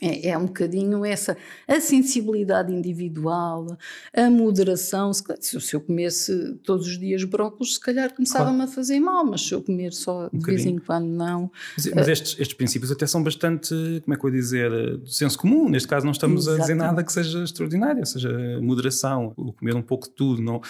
É, 0.01 0.29
é, 0.29 0.39
um 0.39 0.47
bocadinho 0.47 1.05
essa 1.05 1.37
a 1.67 1.81
sensibilidade 1.81 2.73
individual, 2.73 3.77
a 4.15 4.31
moderação. 4.31 5.13
Se, 5.13 5.61
se 5.61 5.75
eu 5.75 5.81
comesse 5.81 6.55
todos 6.63 6.87
os 6.87 6.99
dias 6.99 7.25
brócolis, 7.25 7.75
se 7.75 7.81
calhar 7.81 8.15
começava-me 8.15 8.59
claro. 8.59 8.71
a 8.71 8.75
fazer 8.75 9.01
mal, 9.01 9.25
mas 9.25 9.41
se 9.41 9.53
eu 9.53 9.61
comer 9.61 9.93
só 9.93 10.31
um 10.33 10.39
de 10.39 10.45
vez 10.45 10.65
em 10.65 10.79
quando, 10.79 11.07
não. 11.07 11.51
Mas, 11.77 11.87
mas 11.93 12.07
uh, 12.07 12.11
estes, 12.11 12.39
estes, 12.39 12.57
princípios 12.57 12.93
até 12.93 13.07
são 13.09 13.23
bastante, 13.23 13.75
como 14.05 14.15
é 14.15 14.17
que 14.17 14.25
eu 14.25 14.31
ia 14.31 14.37
dizer, 14.37 14.99
do 14.99 15.11
senso 15.11 15.37
comum. 15.37 15.69
Neste 15.69 15.89
caso, 15.89 16.05
não 16.05 16.13
estamos 16.13 16.43
Exatamente. 16.43 16.61
a 16.61 16.65
dizer 16.65 16.75
nada 16.77 17.03
que 17.03 17.13
seja 17.13 17.43
extraordinário, 17.43 18.07
seja 18.07 18.31
moderação, 18.63 19.33
o 19.37 19.53
comer 19.53 19.75
um 19.75 19.83
pouco 19.83 20.09
de 20.09 20.15
tudo, 20.15 20.41
não, 20.41 20.61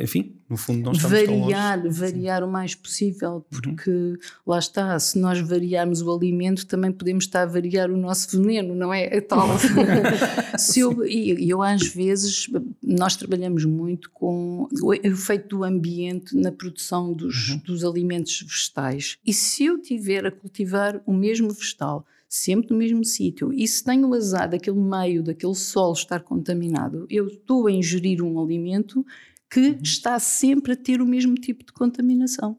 enfim, 0.00 0.36
no 0.48 0.56
fundo, 0.56 0.82
não 0.82 0.92
estamos 0.92 1.16
variar, 1.16 1.76
tão 1.76 1.84
longe. 1.86 2.00
Variar 2.00 2.42
o 2.42 2.50
mais 2.50 2.74
possível, 2.74 3.34
uhum. 3.34 3.42
porque 3.50 3.90
uhum. 3.90 4.16
lá 4.44 4.58
está, 4.58 4.98
se 4.98 5.16
nós 5.18 5.38
variarmos 5.38 6.02
o 6.02 6.12
alimento, 6.12 6.66
também 6.66 6.90
podemos 6.90 7.24
estar 7.24 7.42
a 7.42 7.46
variar 7.46 7.90
o 7.90 7.96
nosso 7.96 8.36
veneno 8.36 8.63
não 8.72 8.94
é? 8.94 9.16
é 9.16 9.20
tal. 9.20 9.48
Se 10.56 10.80
eu, 10.80 11.04
e 11.04 11.50
eu, 11.50 11.60
às 11.60 11.88
vezes, 11.88 12.48
nós 12.80 13.16
trabalhamos 13.16 13.64
muito 13.64 14.10
com 14.10 14.68
o 14.80 14.94
efeito 14.94 15.48
do 15.48 15.64
ambiente 15.64 16.36
na 16.36 16.52
produção 16.52 17.12
dos, 17.12 17.48
uhum. 17.48 17.58
dos 17.58 17.84
alimentos 17.84 18.42
vegetais. 18.42 19.18
E 19.26 19.32
se 19.32 19.64
eu 19.64 19.80
tiver 19.80 20.24
a 20.24 20.30
cultivar 20.30 21.02
o 21.04 21.12
mesmo 21.12 21.50
vegetal, 21.50 22.06
sempre 22.28 22.70
no 22.70 22.78
mesmo 22.78 23.04
sítio, 23.04 23.52
e 23.52 23.66
se 23.66 23.82
tenho 23.82 24.08
o 24.08 24.14
azar 24.14 24.48
daquele 24.48 24.78
meio, 24.78 25.22
daquele 25.22 25.54
solo 25.54 25.92
estar 25.92 26.20
contaminado, 26.20 27.06
eu 27.10 27.26
estou 27.26 27.66
a 27.66 27.72
ingerir 27.72 28.22
um 28.22 28.40
alimento 28.40 29.04
que 29.50 29.60
uhum. 29.60 29.78
está 29.82 30.18
sempre 30.18 30.72
a 30.72 30.76
ter 30.76 31.00
o 31.00 31.06
mesmo 31.06 31.34
tipo 31.34 31.64
de 31.64 31.72
contaminação. 31.72 32.56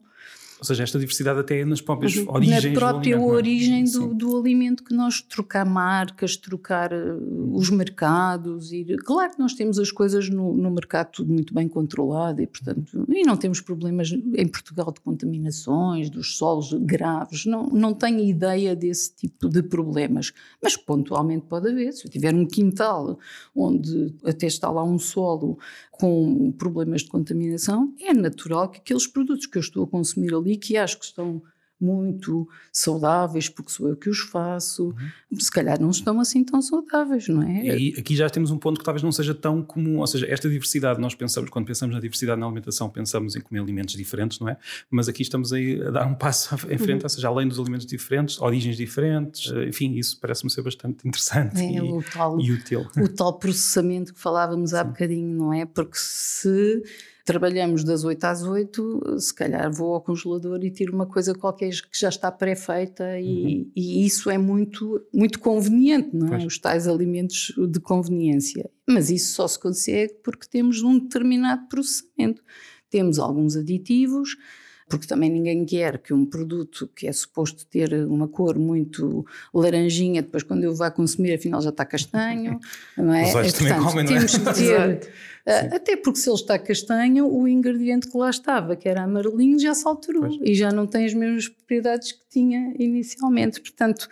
Ou 0.58 0.64
seja, 0.64 0.84
esta 0.84 0.98
diversidade 0.98 1.38
até 1.38 1.64
nas 1.64 1.80
próprias 1.80 2.16
origens 2.26 2.64
Na 2.64 2.72
própria 2.72 3.16
do 3.16 3.22
alimento, 3.22 3.34
é? 3.34 3.36
origem 3.36 3.84
do, 3.84 4.14
do, 4.14 4.38
alimento 4.38 4.84
que 4.84 4.94
nós 4.94 5.20
trocar 5.20 5.66
marcas, 5.66 6.36
trocar 6.36 6.92
uh, 6.92 7.54
os 7.54 7.68
mercados. 7.68 8.72
Ir... 8.72 8.96
Claro 9.04 9.32
que 9.32 9.38
nós 9.38 9.52
temos 9.52 9.78
as 9.78 9.90
coisas 9.90 10.30
no, 10.30 10.56
no, 10.56 10.70
mercado 10.70 11.10
tudo 11.12 11.32
muito 11.32 11.52
bem 11.52 11.68
controlado 11.68 12.40
e, 12.40 12.46
portanto, 12.46 13.04
e 13.08 13.22
não 13.22 13.36
temos 13.36 13.60
problemas 13.60 14.10
em 14.10 14.48
Portugal 14.48 14.92
de 14.92 15.00
contaminações, 15.00 16.08
dos 16.08 16.36
solos 16.36 16.72
graves. 16.72 17.44
Não, 17.44 17.66
não 17.66 17.92
tenho 17.92 18.20
ideia 18.20 18.74
desse 18.74 19.14
tipo 19.14 19.48
de 19.48 19.62
problemas. 19.62 20.32
Mas 20.62 20.76
pontualmente 20.76 21.46
pode 21.46 21.68
haver. 21.68 21.92
Se 21.92 22.06
eu 22.06 22.10
tiver 22.10 22.34
um 22.34 22.46
quintal 22.46 23.18
onde 23.54 24.14
até 24.24 24.46
está 24.46 24.70
lá 24.70 24.82
um 24.82 24.98
solo 24.98 25.58
com 25.98 26.52
problemas 26.52 27.02
de 27.02 27.08
contaminação, 27.08 27.94
é 28.00 28.12
natural 28.12 28.68
que 28.70 28.78
aqueles 28.78 29.06
produtos 29.06 29.46
que 29.46 29.58
eu 29.58 29.60
estou 29.60 29.84
a 29.84 29.88
consumir 29.88 30.34
ali, 30.34 30.56
que 30.56 30.76
acho 30.76 30.98
que 30.98 31.04
estão 31.04 31.42
muito 31.80 32.48
saudáveis, 32.72 33.48
porque 33.48 33.70
sou 33.70 33.88
eu 33.88 33.96
que 33.96 34.08
os 34.08 34.20
faço, 34.20 34.94
uhum. 35.30 35.40
se 35.40 35.50
calhar 35.50 35.80
não 35.80 35.90
estão 35.90 36.18
assim 36.20 36.42
tão 36.42 36.62
saudáveis, 36.62 37.28
não 37.28 37.42
é? 37.42 37.78
E 37.78 37.94
aqui 37.98 38.16
já 38.16 38.28
temos 38.30 38.50
um 38.50 38.58
ponto 38.58 38.78
que 38.78 38.84
talvez 38.84 39.02
não 39.02 39.12
seja 39.12 39.34
tão 39.34 39.62
comum, 39.62 39.98
ou 39.98 40.06
seja, 40.06 40.26
esta 40.26 40.48
diversidade, 40.48 41.00
nós 41.00 41.14
pensamos, 41.14 41.50
quando 41.50 41.66
pensamos 41.66 41.94
na 41.94 42.00
diversidade 42.00 42.40
na 42.40 42.46
alimentação, 42.46 42.88
pensamos 42.88 43.36
em 43.36 43.40
comer 43.40 43.60
alimentos 43.60 43.94
diferentes, 43.94 44.40
não 44.40 44.48
é? 44.48 44.56
Mas 44.90 45.08
aqui 45.08 45.22
estamos 45.22 45.52
aí 45.52 45.82
a 45.82 45.90
dar 45.90 46.06
um 46.06 46.14
passo 46.14 46.54
em 46.70 46.78
frente, 46.78 47.00
uhum. 47.00 47.04
ou 47.04 47.08
seja, 47.08 47.28
além 47.28 47.46
dos 47.46 47.58
alimentos 47.58 47.86
diferentes, 47.86 48.40
origens 48.40 48.76
diferentes, 48.76 49.52
eh, 49.52 49.68
enfim, 49.68 49.94
isso 49.94 50.18
parece-me 50.18 50.50
ser 50.50 50.62
bastante 50.62 51.06
interessante 51.06 51.60
é, 51.60 51.72
e, 51.72 51.80
o 51.80 52.02
tal, 52.02 52.40
e 52.40 52.52
útil. 52.52 52.86
O 52.96 53.08
tal 53.08 53.38
processamento 53.38 54.14
que 54.14 54.20
falávamos 54.20 54.72
há 54.72 54.82
Sim. 54.82 54.88
bocadinho, 54.88 55.36
não 55.36 55.52
é? 55.52 55.66
Porque 55.66 55.96
se 55.96 56.82
trabalhamos 57.26 57.82
das 57.82 58.04
8 58.04 58.24
às 58.24 58.42
8, 58.44 59.18
se 59.18 59.34
calhar 59.34 59.70
vou 59.70 59.94
ao 59.94 60.00
congelador 60.00 60.64
e 60.64 60.70
tiro 60.70 60.94
uma 60.94 61.06
coisa 61.06 61.34
qualquer 61.34 61.70
que 61.70 61.98
já 61.98 62.08
está 62.08 62.30
pré-feita 62.30 63.18
e, 63.18 63.26
uhum. 63.26 63.70
e, 63.74 64.06
isso 64.06 64.30
é 64.30 64.38
muito, 64.38 65.04
muito 65.12 65.40
conveniente, 65.40 66.10
não 66.14 66.28
é? 66.28 66.30
Pois. 66.30 66.44
Os 66.44 66.58
tais 66.58 66.86
alimentos 66.86 67.52
de 67.68 67.80
conveniência. 67.80 68.70
Mas 68.86 69.10
isso 69.10 69.34
só 69.34 69.48
se 69.48 69.58
consegue 69.58 70.14
porque 70.22 70.46
temos 70.48 70.82
um 70.82 71.00
determinado 71.00 71.68
processamento. 71.68 72.42
Temos 72.88 73.18
alguns 73.18 73.56
aditivos, 73.56 74.36
porque 74.88 75.06
também 75.08 75.28
ninguém 75.28 75.64
quer 75.64 75.98
que 75.98 76.14
um 76.14 76.24
produto 76.24 76.88
que 76.94 77.08
é 77.08 77.12
suposto 77.12 77.66
ter 77.66 77.92
uma 78.06 78.28
cor 78.28 78.56
muito 78.56 79.26
laranjinha, 79.52 80.22
depois 80.22 80.44
quando 80.44 80.62
eu 80.62 80.74
vá 80.76 80.92
consumir, 80.92 81.34
afinal 81.34 81.60
já 81.60 81.70
está 81.70 81.84
castanho, 81.84 82.60
não 82.96 83.12
é? 83.12 83.24
Os 83.24 83.34
olhos 83.34 83.54
é, 83.54 83.58
portanto, 83.58 83.84
comem, 83.84 84.06
temos 84.06 84.38
não 84.38 84.50
é? 84.50 84.54
que 84.54 84.60
ter, 84.60 85.12
uh, 85.46 85.74
até 85.74 85.96
porque 85.96 86.18
se 86.18 86.28
ele 86.28 86.36
está 86.36 86.58
castanho, 86.58 87.26
o 87.26 87.46
ingrediente 87.46 88.10
que 88.10 88.16
lá 88.16 88.30
estava, 88.30 88.76
que 88.76 88.88
era 88.88 89.02
amarelinho, 89.02 89.58
já 89.58 89.74
se 89.74 89.86
alterou 89.86 90.28
pois. 90.28 90.38
e 90.42 90.54
já 90.54 90.70
não 90.70 90.86
tem 90.86 91.04
as 91.04 91.14
mesmas 91.14 91.48
propriedades 91.48 92.12
que 92.12 92.26
tinha 92.28 92.74
inicialmente. 92.78 93.60
Portanto, 93.60 94.08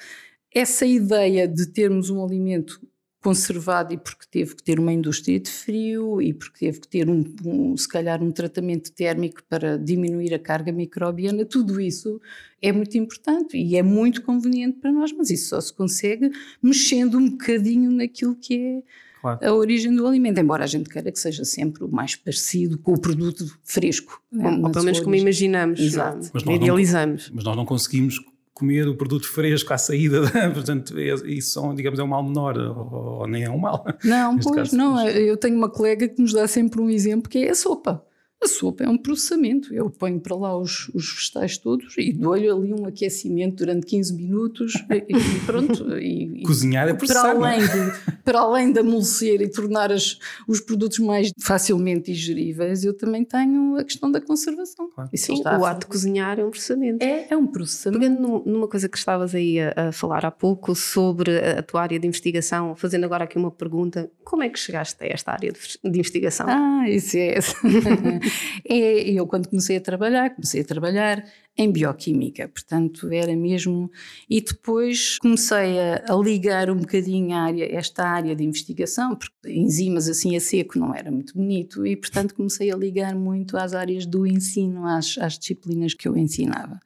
essa 0.52 0.86
ideia 0.86 1.48
de 1.48 1.66
termos 1.66 2.10
um 2.10 2.24
alimento 2.24 2.80
conservado 3.24 3.94
e 3.94 3.96
porque 3.96 4.26
teve 4.30 4.54
que 4.54 4.62
ter 4.62 4.78
uma 4.78 4.92
indústria 4.92 5.40
de 5.40 5.50
frio 5.50 6.20
e 6.20 6.34
porque 6.34 6.66
teve 6.66 6.80
que 6.80 6.88
ter 6.88 7.08
um, 7.08 7.24
um, 7.42 7.74
se 7.74 7.88
calhar 7.88 8.22
um 8.22 8.30
tratamento 8.30 8.92
térmico 8.92 9.42
para 9.48 9.78
diminuir 9.78 10.34
a 10.34 10.38
carga 10.38 10.70
microbiana, 10.70 11.46
tudo 11.46 11.80
isso 11.80 12.20
é 12.60 12.70
muito 12.70 12.98
importante 12.98 13.56
e 13.56 13.78
é 13.78 13.82
muito 13.82 14.20
conveniente 14.20 14.78
para 14.78 14.92
nós, 14.92 15.10
mas 15.10 15.30
isso 15.30 15.48
só 15.48 15.60
se 15.62 15.72
consegue 15.72 16.30
mexendo 16.62 17.16
um 17.16 17.30
bocadinho 17.30 17.90
naquilo 17.90 18.36
que 18.36 18.58
é 18.58 18.82
claro. 19.24 19.38
a 19.42 19.54
origem 19.54 19.94
do 19.94 20.06
alimento, 20.06 20.38
embora 20.38 20.64
a 20.64 20.66
gente 20.66 20.90
queira 20.90 21.10
que 21.10 21.18
seja 21.18 21.44
sempre 21.44 21.84
o 21.84 21.88
mais 21.88 22.14
parecido 22.14 22.78
com 22.78 22.92
o 22.92 23.00
produto 23.00 23.46
fresco. 23.64 24.20
Né, 24.30 24.60
ou 24.62 24.70
pelo 24.70 24.84
menos 24.84 25.00
como 25.00 25.14
imaginamos, 25.14 25.80
Exato. 25.80 26.30
Mas 26.32 26.42
idealizamos. 26.42 27.28
Não, 27.28 27.36
mas 27.36 27.44
nós 27.44 27.56
não 27.56 27.64
conseguimos 27.64 28.20
comer 28.52 28.86
o 28.86 28.94
produto 28.94 29.28
fresco 29.28 29.72
à 29.72 29.78
saída, 29.78 30.22
portanto, 30.52 30.96
é, 30.96 31.14
isso 31.32 31.52
são, 31.52 31.74
digamos, 31.74 31.98
é 31.98 32.02
um 32.02 32.06
mal 32.06 32.22
menor, 32.22 32.56
ou, 32.56 33.20
ou 33.20 33.26
nem 33.26 33.44
é 33.44 33.50
um 33.50 33.58
mal. 33.58 33.84
Não, 34.04 34.38
pois, 34.38 34.54
caso, 34.54 34.76
não, 34.76 34.92
mas... 34.92 35.16
eu 35.16 35.36
tenho 35.36 35.56
uma 35.56 35.68
colega 35.68 36.06
que 36.06 36.20
nos 36.20 36.32
dá 36.32 36.46
sempre 36.46 36.80
um 36.80 36.88
exemplo 36.88 37.28
que 37.28 37.38
é 37.38 37.50
a 37.50 37.54
sopa. 37.54 38.04
A 38.44 38.46
sopa 38.46 38.84
é 38.84 38.88
um 38.88 38.98
processamento. 38.98 39.72
Eu 39.72 39.88
ponho 39.88 40.20
para 40.20 40.36
lá 40.36 40.54
os, 40.58 40.90
os 40.90 41.14
vegetais 41.14 41.56
todos 41.56 41.94
e 41.96 42.12
dou-lhe 42.12 42.46
ali 42.46 42.74
um 42.74 42.84
aquecimento 42.84 43.64
durante 43.64 43.86
15 43.86 44.14
minutos 44.14 44.74
e, 44.90 45.16
e 45.16 45.40
pronto. 45.46 45.96
E, 45.96 46.42
Cozinhar 46.42 46.86
é 46.86 46.92
processar. 46.92 47.34
Para 47.34 47.48
além, 47.48 47.60
de, 47.60 48.22
para 48.22 48.40
além 48.40 48.72
de 48.72 48.80
amolecer 48.80 49.40
e 49.40 49.48
tornar 49.48 49.90
as, 49.90 50.18
os 50.46 50.60
produtos 50.60 50.98
mais 50.98 51.32
facilmente 51.40 52.12
digeríveis, 52.12 52.84
eu 52.84 52.92
também 52.92 53.24
tenho 53.24 53.78
a 53.78 53.84
questão 53.84 54.12
da 54.12 54.20
conservação. 54.20 54.90
Claro. 54.90 55.10
Sim, 55.14 55.40
o 55.42 55.64
ato 55.64 55.80
de 55.80 55.86
cozinhar 55.86 56.38
é 56.38 56.44
um 56.44 56.50
processamento. 56.50 57.02
É, 57.02 57.28
é 57.30 57.36
um 57.36 57.46
processamento. 57.46 57.98
Pegando 57.98 58.42
numa 58.44 58.68
coisa 58.68 58.90
que 58.90 58.98
estavas 58.98 59.34
aí 59.34 59.58
a, 59.58 59.88
a 59.88 59.92
falar 59.92 60.26
há 60.26 60.30
pouco 60.30 60.74
sobre 60.74 61.38
a 61.38 61.62
tua 61.62 61.80
área 61.80 61.98
de 61.98 62.06
investigação, 62.06 62.76
fazendo 62.76 63.04
agora 63.04 63.24
aqui 63.24 63.38
uma 63.38 63.50
pergunta, 63.50 64.10
como 64.22 64.42
é 64.42 64.50
que 64.50 64.58
chegaste 64.58 65.02
a 65.02 65.06
esta 65.06 65.32
área 65.32 65.50
de, 65.50 65.90
de 65.90 65.98
investigação? 65.98 66.46
Ah, 66.46 66.84
isso 66.90 67.16
é. 67.16 67.38
eu 68.64 69.26
quando 69.26 69.48
comecei 69.48 69.76
a 69.76 69.80
trabalhar, 69.80 70.30
comecei 70.34 70.60
a 70.60 70.64
trabalhar 70.64 71.24
em 71.56 71.70
bioquímica, 71.70 72.48
portanto 72.48 73.08
era 73.12 73.34
mesmo. 73.36 73.90
E 74.28 74.40
depois 74.40 75.18
comecei 75.18 75.78
a, 75.78 76.04
a 76.08 76.16
ligar 76.16 76.70
um 76.70 76.76
bocadinho 76.76 77.34
área, 77.34 77.76
esta 77.76 78.04
área 78.04 78.34
de 78.34 78.44
investigação, 78.44 79.16
porque 79.16 79.32
enzimas 79.46 80.08
assim 80.08 80.36
a 80.36 80.40
seco 80.40 80.78
não 80.78 80.94
era 80.94 81.10
muito 81.10 81.34
bonito, 81.34 81.86
e 81.86 81.96
portanto 81.96 82.34
comecei 82.34 82.70
a 82.72 82.76
ligar 82.76 83.14
muito 83.14 83.56
às 83.56 83.74
áreas 83.74 84.06
do 84.06 84.26
ensino, 84.26 84.86
às, 84.86 85.16
às 85.18 85.38
disciplinas 85.38 85.94
que 85.94 86.08
eu 86.08 86.16
ensinava 86.16 86.80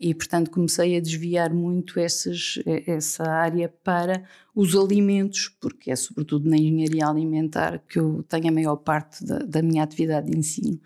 e 0.00 0.14
portanto 0.14 0.50
comecei 0.50 0.96
a 0.96 1.00
desviar 1.00 1.52
muito 1.52 2.00
essas, 2.00 2.58
essa 2.86 3.24
área 3.24 3.68
para 3.68 4.24
os 4.54 4.74
alimentos, 4.74 5.54
porque 5.60 5.90
é 5.90 5.96
sobretudo 5.96 6.48
na 6.48 6.56
engenharia 6.56 7.06
alimentar 7.06 7.82
que 7.86 7.98
eu 7.98 8.24
tenho 8.26 8.48
a 8.48 8.52
maior 8.52 8.76
parte 8.76 9.24
da, 9.24 9.40
da 9.40 9.62
minha 9.62 9.82
atividade 9.82 10.30
de 10.30 10.38
ensino. 10.38 10.80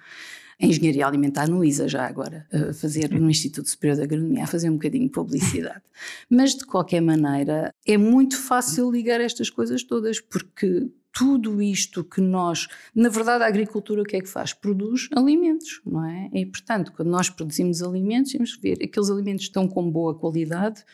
A 0.61 0.67
engenharia 0.67 1.07
alimentar 1.07 1.49
no 1.49 1.65
ISA 1.65 1.89
já 1.89 2.07
agora, 2.07 2.47
a 2.53 2.73
fazer 2.73 3.11
no 3.11 3.31
Instituto 3.31 3.69
Superior 3.69 3.97
de 3.97 4.03
Agronomia, 4.05 4.45
a 4.45 4.47
fazer 4.47 4.71
um 4.71 4.75
bocadinho 4.75 5.05
de 5.05 5.11
publicidade. 5.11 5.83
Mas 6.29 6.55
de 6.55 6.65
qualquer 6.65 7.01
maneira, 7.01 7.73
é 7.87 7.97
muito 7.97 8.37
fácil 8.37 8.91
ligar 8.91 9.21
estas 9.21 9.51
coisas 9.51 9.83
todas, 9.83 10.21
porque 10.21 10.89
tudo 11.15 11.63
isto 11.63 12.03
que 12.03 12.21
nós, 12.21 12.67
na 12.93 13.09
verdade, 13.09 13.45
a 13.45 13.47
agricultura 13.47 14.03
o 14.03 14.05
que 14.05 14.17
é 14.17 14.21
que 14.21 14.29
faz? 14.29 14.53
Produz 14.53 15.09
alimentos, 15.15 15.81
não 15.87 16.05
é? 16.05 16.29
E 16.35 16.45
portanto, 16.45 16.93
quando 16.93 17.09
nós 17.09 17.31
produzimos 17.31 17.81
alimentos, 17.83 18.33
temos 18.33 18.57
que 18.57 18.63
ver 18.63 18.85
aqueles 18.85 19.09
alimentos 19.09 19.45
estão 19.45 19.69
com 19.69 19.89
boa 19.89 20.13
qualidade, 20.13 20.85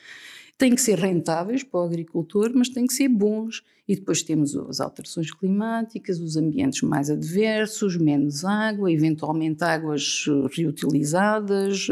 têm 0.58 0.74
que 0.74 0.82
ser 0.82 0.98
rentáveis 0.98 1.64
para 1.64 1.80
o 1.80 1.84
agricultor, 1.84 2.52
mas 2.54 2.68
têm 2.68 2.86
que 2.86 2.92
ser 2.92 3.08
bons. 3.08 3.64
E 3.88 3.96
depois 3.96 4.22
temos 4.22 4.54
as 4.54 4.78
alterações 4.78 5.32
climáticas, 5.32 6.20
os 6.20 6.36
ambientes 6.36 6.82
mais 6.82 7.10
adversos, 7.10 7.96
menos 7.96 8.44
água, 8.44 8.92
eventualmente 8.92 9.64
águas 9.64 10.26
reutilizadas, 10.54 11.88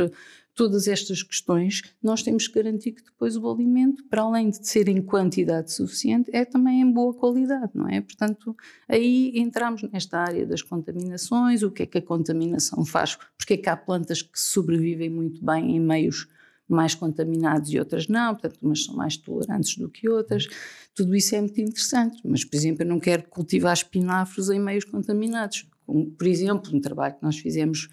todas 0.58 0.88
estas 0.88 1.22
questões, 1.22 1.82
nós 2.02 2.20
temos 2.20 2.48
que 2.48 2.54
garantir 2.60 2.90
que 2.90 3.04
depois 3.04 3.36
o 3.36 3.48
alimento, 3.48 4.02
para 4.10 4.22
além 4.22 4.50
de 4.50 4.66
ser 4.66 4.88
em 4.88 5.00
quantidade 5.00 5.72
suficiente, 5.72 6.28
é 6.34 6.44
também 6.44 6.80
em 6.80 6.92
boa 6.92 7.14
qualidade, 7.14 7.70
não 7.76 7.88
é? 7.88 8.00
Portanto, 8.00 8.56
aí 8.88 9.30
entramos 9.36 9.84
nesta 9.84 10.18
área 10.18 10.44
das 10.44 10.60
contaminações, 10.60 11.62
o 11.62 11.70
que 11.70 11.84
é 11.84 11.86
que 11.86 11.98
a 11.98 12.02
contaminação 12.02 12.84
faz, 12.84 13.16
porque 13.36 13.54
é 13.54 13.56
que 13.56 13.68
há 13.70 13.76
plantas 13.76 14.20
que 14.20 14.38
sobrevivem 14.38 15.08
muito 15.08 15.44
bem 15.46 15.76
em 15.76 15.80
meios 15.80 16.26
mais 16.68 16.92
contaminados 16.92 17.72
e 17.72 17.78
outras 17.78 18.08
não, 18.08 18.34
portanto, 18.34 18.58
umas 18.60 18.82
são 18.82 18.96
mais 18.96 19.16
tolerantes 19.16 19.78
do 19.78 19.88
que 19.88 20.08
outras. 20.08 20.48
Tudo 20.92 21.14
isso 21.14 21.36
é 21.36 21.40
muito 21.40 21.60
interessante, 21.60 22.20
mas, 22.24 22.44
por 22.44 22.56
exemplo, 22.56 22.82
eu 22.82 22.88
não 22.88 22.98
quero 22.98 23.22
cultivar 23.28 23.74
espinafres 23.74 24.50
em 24.50 24.58
meios 24.58 24.84
contaminados. 24.84 25.68
Como, 25.86 26.10
por 26.10 26.26
exemplo, 26.26 26.74
um 26.74 26.80
trabalho 26.80 27.14
que 27.14 27.22
nós 27.22 27.38
fizemos 27.38 27.88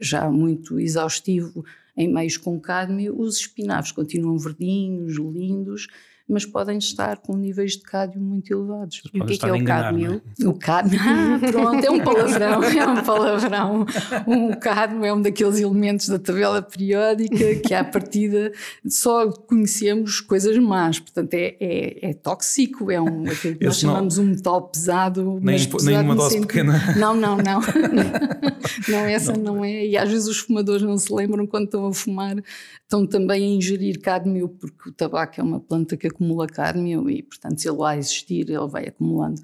já 0.00 0.30
muito 0.30 0.78
exaustivo 0.78 1.64
em 1.98 2.06
meios 2.06 2.36
com 2.36 2.60
cádmio, 2.60 3.20
os 3.20 3.40
espinafres 3.40 3.90
continuam 3.90 4.38
verdinhos, 4.38 5.16
lindos, 5.16 5.88
mas 6.28 6.44
podem 6.44 6.76
estar 6.76 7.16
com 7.18 7.34
níveis 7.34 7.72
de 7.72 7.82
cádmio 7.82 8.20
muito 8.20 8.52
elevados. 8.52 9.02
E 9.12 9.20
o 9.20 9.24
que 9.24 9.34
é, 9.34 9.36
que 9.38 9.46
é 9.46 9.52
o 9.52 9.64
cádmio? 9.64 10.22
É? 10.38 10.46
O 10.46 10.52
cádmio, 10.52 11.00
ah, 11.00 11.38
pronto, 11.50 11.84
é 11.84 11.90
um 11.90 12.00
palavrão, 12.00 12.62
é 12.62 12.86
um 12.86 13.02
palavrão. 13.02 13.86
O 14.26 14.56
cádmio 14.56 15.04
é 15.06 15.12
um 15.14 15.22
daqueles 15.22 15.58
elementos 15.58 16.08
da 16.08 16.18
tabela 16.18 16.60
periódica 16.60 17.54
que 17.66 17.72
à 17.72 17.82
partida 17.82 18.52
só 18.86 19.30
conhecemos 19.30 20.20
coisas 20.20 20.58
más, 20.58 20.98
portanto 20.98 21.32
é, 21.32 21.56
é, 21.58 22.10
é 22.10 22.12
tóxico, 22.12 22.90
é 22.90 23.00
um, 23.00 23.24
aquilo 23.26 23.56
que 23.56 23.64
nós 23.64 23.78
chamamos 23.78 24.18
um 24.18 24.26
metal 24.26 24.68
pesado. 24.68 25.38
Nem, 25.40 25.58
pesado 25.64 25.84
nem 25.84 26.00
uma 26.00 26.14
dose 26.14 26.34
sentido. 26.34 26.46
pequena. 26.46 26.78
Não, 26.98 27.14
não, 27.14 27.36
não. 27.36 27.60
não, 28.88 28.98
essa 29.06 29.32
não. 29.32 29.54
não 29.54 29.64
é. 29.64 29.86
E 29.86 29.96
às 29.96 30.10
vezes 30.10 30.26
os 30.26 30.38
fumadores 30.38 30.82
não 30.82 30.98
se 30.98 31.12
lembram 31.12 31.46
quando 31.46 31.64
estão 31.64 31.86
a 31.86 31.92
fumar, 31.92 32.36
estão 32.82 33.06
também 33.06 33.44
a 33.44 33.56
ingerir 33.56 34.00
cádmio, 34.00 34.48
porque 34.48 34.90
o 34.90 34.92
tabaco 34.92 35.40
é 35.40 35.42
uma 35.42 35.60
planta 35.60 35.96
que 35.96 36.06
acumula 36.18 36.46
cádmio 36.46 37.08
e, 37.08 37.22
portanto, 37.22 37.60
se 37.60 37.68
ele 37.68 37.78
lá 37.78 37.96
existir, 37.96 38.50
ele 38.50 38.66
vai 38.66 38.88
acumulando. 38.88 39.40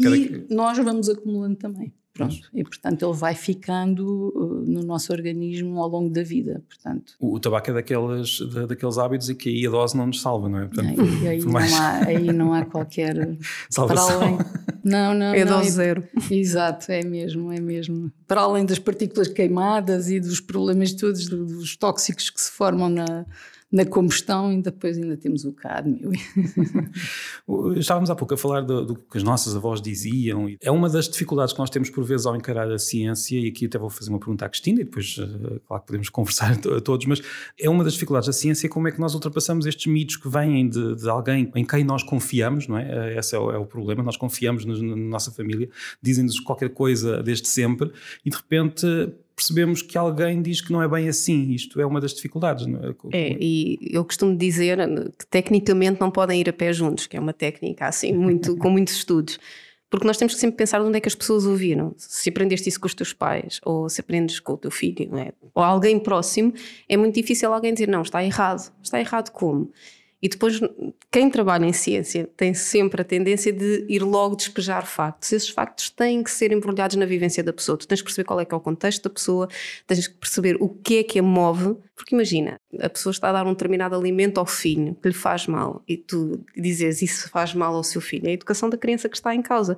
E 0.00 0.44
é 0.50 0.54
nós 0.54 0.76
vamos 0.78 1.08
acumulando 1.08 1.56
também. 1.56 1.92
Pronto. 2.12 2.36
E, 2.52 2.64
portanto, 2.64 3.04
ele 3.04 3.14
vai 3.14 3.32
ficando 3.32 4.32
uh, 4.34 4.64
no 4.68 4.82
nosso 4.82 5.12
organismo 5.12 5.80
ao 5.80 5.88
longo 5.88 6.10
da 6.10 6.24
vida. 6.24 6.64
Portanto, 6.68 7.12
o, 7.20 7.36
o 7.36 7.38
tabaco 7.38 7.70
é 7.70 7.74
daqueles, 7.74 8.40
da, 8.40 8.66
daqueles 8.66 8.98
hábitos 8.98 9.30
e 9.30 9.36
que 9.36 9.48
aí 9.48 9.66
a 9.68 9.70
dose 9.70 9.96
não 9.96 10.06
nos 10.08 10.20
salva, 10.20 10.48
não 10.48 10.58
é? 10.58 10.66
Portanto, 10.66 11.00
aí, 11.00 11.28
aí, 11.28 11.44
mais... 11.44 11.70
não 11.70 11.78
há, 11.78 11.90
aí 12.06 12.32
não 12.32 12.52
há 12.52 12.64
qualquer. 12.64 13.38
Salvação. 13.70 14.20
Além, 14.20 14.38
não, 14.82 15.14
não. 15.14 15.32
É 15.32 15.44
não, 15.44 15.58
dose 15.58 15.70
zero. 15.70 16.02
Exato, 16.28 16.90
é 16.90 17.04
mesmo, 17.04 17.52
é 17.52 17.60
mesmo. 17.60 18.10
Para 18.26 18.40
além 18.40 18.66
das 18.66 18.80
partículas 18.80 19.28
queimadas 19.28 20.10
e 20.10 20.18
dos 20.18 20.40
problemas 20.40 20.92
todos, 20.94 21.28
dos 21.28 21.76
tóxicos 21.76 22.30
que 22.30 22.40
se 22.40 22.50
formam 22.50 22.88
na 22.88 23.26
na 23.70 23.84
combustão 23.84 24.50
e 24.50 24.62
depois 24.62 24.96
ainda 24.96 25.16
temos 25.16 25.44
o 25.44 25.52
cádmio. 25.52 26.10
Estávamos 27.76 28.08
há 28.08 28.14
pouco 28.14 28.32
a 28.32 28.36
falar 28.36 28.62
do, 28.62 28.84
do, 28.84 28.94
que 28.96 29.18
as 29.18 29.22
nossas 29.22 29.54
avós 29.54 29.82
diziam. 29.82 30.48
É 30.62 30.70
uma 30.70 30.88
das 30.88 31.06
dificuldades 31.06 31.52
que 31.52 31.58
nós 31.58 31.68
temos 31.68 31.90
por 31.90 32.02
vezes 32.02 32.24
ao 32.24 32.34
encarar 32.34 32.70
a 32.72 32.78
ciência, 32.78 33.38
e 33.38 33.48
aqui 33.48 33.66
até 33.66 33.78
vou 33.78 33.90
fazer 33.90 34.08
uma 34.08 34.18
pergunta 34.18 34.46
à 34.46 34.48
Cristina 34.48 34.80
e 34.80 34.84
depois, 34.84 35.16
eh, 35.18 35.60
claro 35.66 35.82
podemos 35.84 36.08
conversar 36.10 36.52
a 36.52 36.80
todos, 36.80 37.06
mas 37.06 37.20
é 37.60 37.68
uma 37.68 37.84
das 37.84 37.92
dificuldades 37.92 38.26
da 38.26 38.32
ciência 38.32 38.68
como 38.70 38.88
é 38.88 38.92
que 38.92 39.00
nós 39.00 39.14
ultrapassamos 39.14 39.66
estes 39.66 39.86
mitos 39.86 40.16
que 40.16 40.28
vêm 40.28 40.68
de, 40.68 40.96
de 40.96 41.08
alguém 41.08 41.50
em 41.54 41.64
quem 41.64 41.84
nós 41.84 42.02
confiamos, 42.02 42.66
não 42.66 42.78
é? 42.78 43.12
Eh, 43.14 43.18
esse 43.18 43.36
é 43.36 43.38
o, 43.38 43.50
é 43.50 43.58
o 43.58 43.66
problema, 43.66 44.02
nós 44.02 44.16
confiamos 44.16 44.64
na, 44.64 44.74
na 44.74 44.96
nossa 44.96 45.30
família, 45.30 45.68
dizem-nos 46.02 46.40
qualquer 46.40 46.70
coisa 46.70 47.22
desde 47.22 47.48
sempre 47.48 47.92
e 48.24 48.30
de 48.30 48.36
repente 48.36 48.86
percebemos 49.38 49.80
que 49.80 49.96
alguém 49.96 50.42
diz 50.42 50.60
que 50.60 50.72
não 50.72 50.82
é 50.82 50.88
bem 50.88 51.08
assim. 51.08 51.52
Isto 51.52 51.80
é 51.80 51.86
uma 51.86 52.00
das 52.00 52.12
dificuldades. 52.12 52.66
É? 53.12 53.18
é? 53.18 53.36
e 53.40 53.78
eu 53.92 54.04
costumo 54.04 54.36
dizer 54.36 54.78
que 55.16 55.24
tecnicamente 55.26 56.00
não 56.00 56.10
podem 56.10 56.40
ir 56.40 56.48
a 56.48 56.52
pé 56.52 56.72
juntos, 56.72 57.06
que 57.06 57.16
é 57.16 57.20
uma 57.20 57.32
técnica 57.32 57.86
assim, 57.86 58.12
muito, 58.12 58.56
com 58.56 58.68
muitos 58.68 58.94
estudos. 58.94 59.38
Porque 59.88 60.06
nós 60.06 60.18
temos 60.18 60.34
que 60.34 60.40
sempre 60.40 60.56
pensar 60.56 60.82
onde 60.82 60.98
é 60.98 61.00
que 61.00 61.08
as 61.08 61.14
pessoas 61.14 61.46
ouviram. 61.46 61.94
Se 61.96 62.28
aprendeste 62.28 62.68
isso 62.68 62.80
com 62.80 62.86
os 62.86 62.94
teus 62.94 63.12
pais, 63.12 63.60
ou 63.64 63.88
se 63.88 64.00
aprendes 64.00 64.38
com 64.40 64.52
o 64.52 64.56
teu 64.58 64.70
filho, 64.70 65.16
é? 65.16 65.32
ou 65.54 65.62
alguém 65.62 65.98
próximo, 65.98 66.52
é 66.88 66.96
muito 66.96 67.14
difícil 67.14 67.52
alguém 67.54 67.72
dizer 67.72 67.88
não, 67.88 68.02
está 68.02 68.22
errado. 68.22 68.70
Está 68.82 69.00
errado 69.00 69.30
como? 69.30 69.70
E 70.20 70.28
depois, 70.28 70.60
quem 71.12 71.30
trabalha 71.30 71.64
em 71.64 71.72
ciência 71.72 72.28
tem 72.36 72.52
sempre 72.52 73.00
a 73.00 73.04
tendência 73.04 73.52
de 73.52 73.86
ir 73.88 74.02
logo 74.02 74.34
despejar 74.34 74.84
factos. 74.84 75.32
Esses 75.32 75.48
factos 75.48 75.90
têm 75.90 76.24
que 76.24 76.30
ser 76.30 76.50
embrulhados 76.50 76.96
na 76.96 77.06
vivência 77.06 77.42
da 77.42 77.52
pessoa. 77.52 77.78
Tu 77.78 77.86
tens 77.86 78.00
que 78.00 78.06
perceber 78.06 78.26
qual 78.26 78.40
é 78.40 78.44
que 78.44 78.52
é 78.52 78.56
o 78.56 78.60
contexto 78.60 79.04
da 79.04 79.10
pessoa, 79.10 79.48
tens 79.86 80.08
que 80.08 80.14
perceber 80.14 80.56
o 80.58 80.68
que 80.68 80.98
é 80.98 81.02
que 81.04 81.20
a 81.20 81.22
move. 81.22 81.76
Porque 81.94 82.16
imagina, 82.16 82.60
a 82.80 82.88
pessoa 82.88 83.12
está 83.12 83.28
a 83.28 83.32
dar 83.32 83.46
um 83.46 83.52
determinado 83.52 83.94
alimento 83.94 84.38
ao 84.38 84.46
filho 84.46 84.96
que 85.00 85.08
lhe 85.08 85.14
faz 85.14 85.46
mal 85.46 85.82
e 85.86 85.96
tu 85.96 86.44
dizes 86.56 87.00
isso 87.00 87.28
faz 87.30 87.54
mal 87.54 87.74
ao 87.74 87.84
seu 87.84 88.00
filho. 88.00 88.26
É 88.26 88.30
a 88.30 88.34
educação 88.34 88.68
da 88.68 88.76
criança 88.76 89.08
que 89.08 89.16
está 89.16 89.32
em 89.34 89.42
causa. 89.42 89.76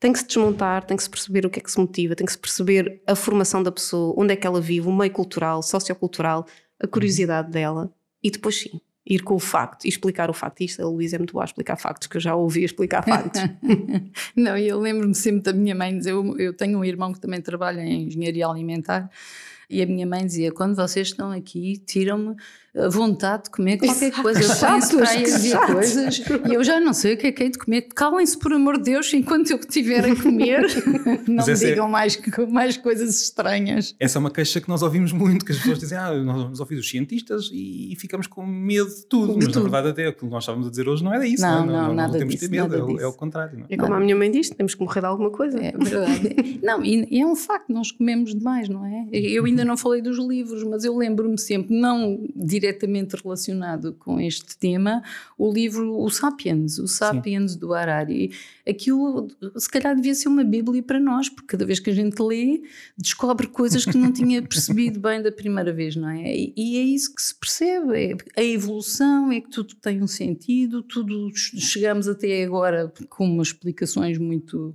Tem 0.00 0.12
que 0.12 0.18
se 0.18 0.26
desmontar, 0.26 0.84
tem 0.84 0.96
que 0.96 1.02
se 1.02 1.10
perceber 1.10 1.44
o 1.44 1.50
que 1.50 1.58
é 1.58 1.62
que 1.62 1.70
se 1.70 1.78
motiva, 1.78 2.14
tem 2.14 2.26
que 2.26 2.32
se 2.32 2.38
perceber 2.38 3.02
a 3.06 3.14
formação 3.14 3.62
da 3.62 3.72
pessoa, 3.72 4.14
onde 4.16 4.32
é 4.32 4.36
que 4.36 4.46
ela 4.46 4.60
vive, 4.60 4.88
o 4.88 4.92
meio 4.92 5.10
cultural, 5.10 5.62
sociocultural, 5.62 6.46
a 6.78 6.86
curiosidade 6.86 7.50
dela 7.50 7.90
e 8.22 8.30
depois 8.30 8.60
sim, 8.60 8.80
ir 9.06 9.20
com 9.20 9.34
o 9.34 9.38
facto 9.38 9.84
e 9.84 9.88
explicar 9.88 10.28
o 10.28 10.32
facto. 10.32 10.62
Isto 10.62 10.82
a 10.82 10.86
Luísa 10.86 11.16
é 11.16 11.18
muito 11.18 11.32
boa 11.32 11.44
a 11.44 11.46
explicar 11.46 11.76
factos, 11.76 12.08
que 12.08 12.16
eu 12.16 12.20
já 12.20 12.34
ouvi 12.34 12.64
explicar 12.64 13.04
factos. 13.04 13.40
Não, 14.34 14.56
eu 14.58 14.80
lembro-me 14.80 15.14
sempre 15.14 15.42
da 15.42 15.52
minha 15.52 15.74
mãe 15.74 15.96
dizer: 15.96 16.10
eu, 16.10 16.36
eu 16.38 16.52
tenho 16.52 16.78
um 16.78 16.84
irmão 16.84 17.12
que 17.12 17.20
também 17.20 17.40
trabalha 17.40 17.80
em 17.80 18.06
engenharia 18.06 18.46
alimentar. 18.46 19.08
E 19.68 19.82
a 19.82 19.86
minha 19.86 20.06
mãe 20.06 20.26
dizia: 20.26 20.50
quando 20.50 20.74
vocês 20.74 21.08
estão 21.08 21.30
aqui, 21.30 21.78
tiram-me 21.86 22.34
vontade 22.90 23.44
de 23.44 23.50
comer 23.50 23.78
qualquer 23.78 24.08
Exato. 24.08 24.22
coisa. 24.22 24.54
Chato, 24.54 25.00
e 25.00 25.72
coisas 25.72 26.18
e 26.18 26.54
eu 26.54 26.62
já 26.62 26.78
não 26.78 26.92
sei 26.92 27.14
o 27.14 27.16
que 27.16 27.28
é 27.28 27.32
que 27.32 27.42
é 27.44 27.48
de 27.48 27.58
comer. 27.58 27.88
Calem-se, 27.94 28.38
por 28.38 28.52
amor 28.52 28.76
de 28.76 28.84
Deus, 28.84 29.12
enquanto 29.14 29.50
eu 29.50 29.58
estiver 29.58 30.04
a 30.04 30.14
comer, 30.14 30.62
não 31.26 31.44
me 31.44 31.52
é 31.52 31.54
digam 31.54 31.86
é... 31.86 31.90
mais, 31.90 32.20
mais 32.50 32.76
coisas 32.76 33.22
estranhas. 33.22 33.94
Essa 33.98 34.18
é 34.18 34.20
uma 34.20 34.30
queixa 34.30 34.60
que 34.60 34.68
nós 34.68 34.82
ouvimos 34.82 35.12
muito, 35.12 35.44
que 35.44 35.52
as 35.52 35.58
pessoas 35.58 35.78
dizem, 35.78 35.96
ah, 35.96 36.12
nós 36.12 36.42
vamos 36.42 36.60
ouvir 36.60 36.76
os 36.76 36.88
cientistas 36.88 37.50
e 37.52 37.94
ficamos 37.98 38.26
com 38.26 38.44
medo 38.44 38.88
de 38.88 39.06
tudo. 39.06 39.32
De 39.32 39.36
mas 39.36 39.46
tudo. 39.46 39.56
na 39.56 39.62
verdade 39.62 39.88
até 39.88 40.08
aquilo 40.08 40.28
que 40.28 40.34
nós 40.34 40.42
estávamos 40.42 40.66
a 40.66 40.70
dizer 40.70 40.88
hoje 40.88 41.02
não 41.02 41.14
era 41.14 41.26
isso. 41.26 41.42
Não, 41.42 41.64
não, 41.64 41.72
não, 41.72 41.86
não, 41.88 41.94
nada 41.94 42.12
não 42.12 42.18
temos 42.18 42.34
disso, 42.34 42.44
de 42.44 42.50
ter 42.50 42.62
medo, 42.62 42.98
é, 43.00 43.02
é, 43.02 43.06
o 43.06 43.12
contrário. 43.12 43.58
Não? 43.58 43.66
É 43.70 43.76
como 43.76 43.94
a 43.94 44.00
minha 44.00 44.14
mãe 44.14 44.30
diz, 44.30 44.50
temos 44.50 44.74
que 44.74 44.80
morrer 44.82 45.00
de 45.00 45.06
alguma 45.06 45.30
coisa. 45.30 45.58
É 45.58 45.72
verdade. 45.72 46.60
não, 46.62 46.84
e, 46.84 47.06
e 47.10 47.20
é 47.20 47.26
um 47.26 47.36
facto, 47.36 47.72
nós 47.72 47.90
comemos 47.90 48.34
demais, 48.34 48.68
não 48.68 48.84
é? 48.84 49.06
Eu 49.12 49.44
ainda 49.46 49.64
não 49.64 49.76
falei 49.76 50.02
dos 50.02 50.18
livros, 50.18 50.62
mas 50.64 50.84
eu 50.84 50.96
lembro-me 50.96 51.38
sempre, 51.38 51.74
não 51.74 52.20
diretamente 52.34 52.65
relacionado 52.72 53.16
relacionado 53.16 53.92
com 53.94 54.20
este 54.20 54.56
tema 54.56 55.02
o 55.38 55.52
livro 55.52 55.98
O 55.98 56.10
Sapiens, 56.10 56.78
o 56.78 56.86
Sapiens 56.86 57.52
Sim. 57.52 57.58
do 57.58 57.74
Harari. 57.74 58.32
Aquilo, 58.68 59.28
se 59.56 59.68
calhar, 59.68 59.94
devia 59.94 60.14
ser 60.14 60.28
uma 60.28 60.44
bíblia 60.44 60.82
para 60.82 60.98
nós, 60.98 61.28
porque 61.28 61.48
cada 61.48 61.64
vez 61.64 61.78
que 61.78 61.90
a 61.90 61.94
gente 61.94 62.20
lê, 62.20 62.62
descobre 62.96 63.46
coisas 63.46 63.84
que 63.84 63.96
não 63.96 64.12
tinha 64.12 64.42
percebido 64.42 64.98
bem 65.00 65.22
da 65.22 65.30
primeira 65.30 65.72
vez, 65.72 65.96
não 65.96 66.08
é? 66.08 66.34
E, 66.34 66.78
é 66.78 66.82
isso 66.82 67.14
que 67.14 67.22
se 67.22 67.34
percebe: 67.34 68.16
é 68.34 68.40
a 68.40 68.44
evolução, 68.44 69.30
é 69.30 69.40
que 69.40 69.50
tudo 69.50 69.74
tem 69.76 70.02
um 70.02 70.06
sentido, 70.06 70.82
tudo 70.82 71.30
chegamos 71.34 72.08
até 72.08 72.42
agora 72.44 72.92
com 73.08 73.24
umas 73.24 73.48
explicações 73.48 74.18
muito 74.18 74.74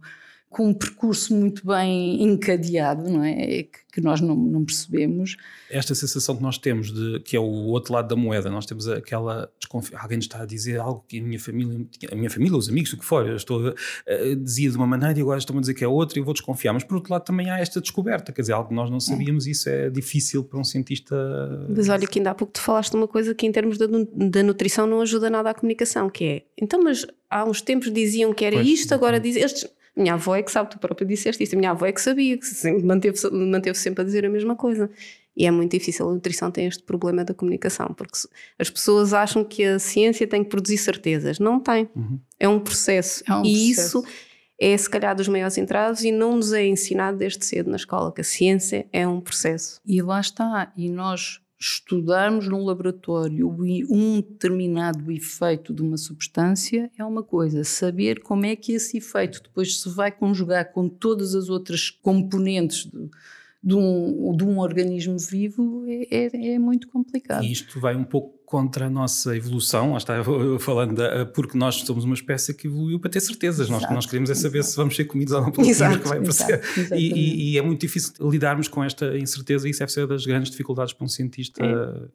com 0.52 0.68
um 0.68 0.74
percurso 0.74 1.34
muito 1.34 1.66
bem 1.66 2.22
encadeado, 2.22 3.10
não 3.10 3.24
é? 3.24 3.64
Que, 3.64 3.80
que 3.94 4.02
nós 4.02 4.20
não, 4.20 4.36
não, 4.36 4.66
percebemos. 4.66 5.38
Esta 5.70 5.96
sensação 5.96 6.36
que 6.36 6.44
nós 6.44 6.58
temos, 6.58 6.94
de, 6.94 7.22
que 7.22 7.38
é 7.38 7.40
o 7.40 7.46
outro 7.46 7.94
lado 7.94 8.10
da 8.10 8.18
moeda, 8.18 8.50
nós 8.50 8.66
temos 8.66 8.86
aquela 8.86 9.50
desconfiança, 9.58 10.04
alguém 10.04 10.20
está 10.20 10.42
a 10.42 10.46
dizer 10.46 10.78
algo 10.78 11.06
que 11.08 11.20
a 11.20 11.24
minha 11.24 11.40
família, 11.40 11.88
a 12.12 12.16
minha 12.16 12.30
família, 12.30 12.58
os 12.58 12.68
amigos, 12.68 12.92
o 12.92 12.98
que 12.98 13.06
for, 13.06 13.26
eu 13.26 13.38
estou 13.38 13.70
a, 13.70 13.72
a, 13.72 14.36
dizia 14.36 14.70
de 14.70 14.76
uma 14.76 14.86
maneira 14.86 15.18
e 15.18 15.22
agora 15.22 15.40
estão 15.40 15.58
a 15.58 15.62
dizer 15.62 15.74
que 15.74 15.86
é 15.86 15.88
outra 15.88 16.20
e 16.20 16.22
eu 16.22 16.26
vou 16.26 16.34
desconfiar. 16.34 16.74
Mas 16.74 16.84
por 16.84 16.96
outro 16.96 17.14
lado 17.14 17.24
também 17.24 17.50
há 17.50 17.58
esta 17.58 17.80
descoberta, 17.80 18.34
quer 18.34 18.42
dizer, 18.42 18.52
algo 18.52 18.68
que 18.68 18.76
nós 18.76 18.92
não 18.92 19.00
sabíamos 19.00 19.48
e 19.48 19.52
isso 19.52 19.70
é 19.70 19.90
difícil 19.90 20.44
para 20.44 20.60
um 20.60 20.66
cientista. 20.66 21.16
Mas 21.70 21.88
olha 21.88 22.06
que 22.06 22.20
ainda 22.20 22.32
há 22.32 22.36
pouco 22.36 22.52
tu 22.52 22.62
falaste 22.62 22.92
de 22.92 22.98
uma 22.98 23.08
coisa 23.08 23.34
que 23.34 23.48
em 23.48 23.52
termos 23.54 23.78
da, 23.78 23.86
da 23.88 24.44
nutrição 24.44 24.86
não 24.86 25.00
ajuda 25.00 25.30
nada 25.30 25.50
à 25.50 25.54
comunicação, 25.54 26.10
que 26.10 26.26
é, 26.26 26.44
então 26.62 26.84
mas 26.84 27.08
há 27.32 27.46
uns 27.46 27.62
tempos 27.62 27.91
diziam 27.91 28.34
que 28.34 28.46
era 28.46 28.58
pois, 28.58 28.67
isto, 28.67 28.94
agora 28.94 29.20
dizem, 29.20 29.41
estes 29.41 29.67
minha 29.96 30.13
avó 30.13 30.36
é 30.36 30.41
que 30.41 30.52
sabe, 30.52 30.70
tu 30.70 30.80
próprio 30.80 31.08
disseste 31.08 31.44
isso. 31.44 31.56
A 31.56 31.58
minha 31.58 31.72
avó 31.72 31.86
é 31.86 31.91
que 31.91 32.02
sabia, 32.02 32.38
que 32.38 32.46
sempre, 32.46 32.84
manteve, 32.84 33.17
manteve 33.32 33.78
sempre 33.78 34.02
a 34.02 34.06
dizer 34.06 34.26
a 34.26 34.30
mesma 34.30 34.56
coisa. 34.56 34.89
E 35.36 35.46
é 35.46 35.52
muito 35.52 35.72
difícil. 35.72 36.08
A 36.10 36.13
nutrição 36.13 36.50
tem 36.50 36.65
este 36.65 36.84
problema 36.84 37.24
da 37.24 37.34
comunicação, 37.34 37.94
porque 37.94 38.17
as 38.58 38.70
pessoas 38.70 39.13
acham 39.13 39.44
que 39.44 39.63
a 39.63 39.80
ciência 39.80 40.28
tem 40.28 40.44
que 40.44 40.50
produzir 40.50 40.78
certezas. 40.78 41.39
Não 41.39 41.60
tem. 41.60 41.89
Uhum. 41.96 42.20
É 42.39 42.48
um 42.48 42.60
processo. 42.60 43.24
É 43.28 43.34
um 43.34 43.46
e 43.46 43.74
processo. 43.74 44.00
isso 44.00 44.08
é, 44.60 44.78
se 44.78 44.89
calhar, 44.89 45.15
dos 45.15 45.28
maiores 45.28 45.58
entraves 45.58 46.04
e 46.04 46.12
não 46.12 46.36
nos 46.36 46.54
é 46.54 46.65
ensinado 46.65 47.17
desde 47.17 47.44
cedo 47.44 47.70
na 47.70 47.78
escola, 47.78 48.13
que 48.13 48.22
a 48.22 48.24
ciência 48.24 48.86
é 48.94 49.08
um 49.08 49.20
processo. 49.20 49.82
E 49.86 50.02
lá 50.02 50.20
está. 50.20 50.72
E 50.78 50.88
nós 50.88 51.41
estudarmos 51.62 52.47
no 52.47 52.63
laboratório 52.63 53.56
um 53.88 54.19
determinado 54.19 55.12
efeito 55.12 55.71
de 55.71 55.84
uma 55.84 55.95
substância 55.95 56.89
é 56.97 57.06
uma 57.06 57.21
coisa, 57.21 57.63
saber 57.63 58.21
como 58.21 58.47
é 58.47 58.56
que 58.56 58.74
esse 58.74 58.97
efeito 58.97 59.43
depois 59.43 59.80
se 59.80 59.88
vai 59.89 60.12
conjugar 60.12 60.71
com 60.71 60.89
todas 60.89 61.36
as 61.36 61.50
outras 61.50 61.91
componentes 61.91 62.86
de, 62.86 63.10
de 63.63 63.76
um, 63.76 64.36
de 64.36 64.43
um 64.43 64.58
organismo 64.58 65.19
vivo 65.19 65.86
é, 65.88 66.08
é, 66.10 66.54
é 66.56 66.60
muito 66.60 66.88
complicado. 66.88 67.43
E 67.43 67.52
isto 67.52 67.80
vai 67.80 67.95
um 67.95 68.06
pouco 68.06 68.41
contra 68.52 68.88
a 68.88 68.90
nossa 68.90 69.34
evolução, 69.34 69.94
lá 69.94 69.98
está 69.98 70.16
falando, 70.60 70.96
da, 70.96 71.26
porque 71.26 71.58
nós 71.58 71.76
somos 71.76 72.04
uma 72.04 72.14
espécie 72.14 72.54
que 72.54 72.68
evoluiu 72.68 73.00
para 73.00 73.10
ter 73.10 73.22
certezas. 73.22 73.70
Nós, 73.70 73.90
nós 73.90 74.06
queremos 74.06 74.30
é 74.30 74.36
saber 74.36 74.58
exato. 74.58 74.72
se 74.72 74.78
vamos 74.78 74.96
ser 74.98 75.06
comidos 75.06 75.34
ou 75.34 75.42
não 75.42 75.52
pelo 75.52 75.66
exato, 75.66 76.00
que 76.02 76.08
vai 76.10 76.18
aparecer. 76.18 76.62
E, 76.94 77.14
e, 77.14 77.54
e, 77.54 77.58
é 77.58 77.62
muito 77.62 77.80
difícil 77.80 78.14
lidarmos 78.30 78.68
com 78.68 78.84
esta 78.84 79.18
incerteza 79.18 79.70
e 79.70 79.72
isso 79.72 79.80
deve 79.80 79.92
ser 79.94 80.06
das 80.06 80.26
grandes 80.26 80.52
dificuldades 80.52 80.92
para 80.92 81.06
um 81.06 81.08
cientista, 81.08 81.64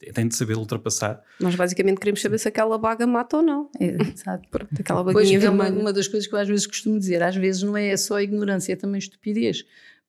é. 0.02 0.12
tem 0.12 0.28
de 0.28 0.36
saber 0.36 0.58
ultrapassar. 0.58 1.22
Nós 1.40 1.54
basicamente 1.54 1.96
queremos 1.96 2.20
saber 2.20 2.36
se 2.36 2.48
aquela 2.48 2.76
baga 2.76 3.06
mata 3.06 3.38
ou 3.38 3.42
não. 3.42 3.70
É, 3.80 3.96
exato. 4.12 4.46
Pronto, 4.50 4.68
aquela 4.78 5.02
baguinha 5.02 5.40
pois, 5.40 5.44
é 5.44 5.48
uma, 5.48 5.70
uma 5.70 5.92
das 5.92 6.06
coisas 6.06 6.28
que 6.28 6.34
eu 6.34 6.38
às 6.38 6.48
vezes 6.48 6.66
costumo 6.66 6.98
dizer, 6.98 7.22
às 7.22 7.34
vezes 7.34 7.62
não 7.62 7.74
é 7.74 7.96
só 7.96 8.20
ignorância, 8.20 8.74
é 8.74 8.76
também 8.76 8.98
estupidez. 8.98 9.64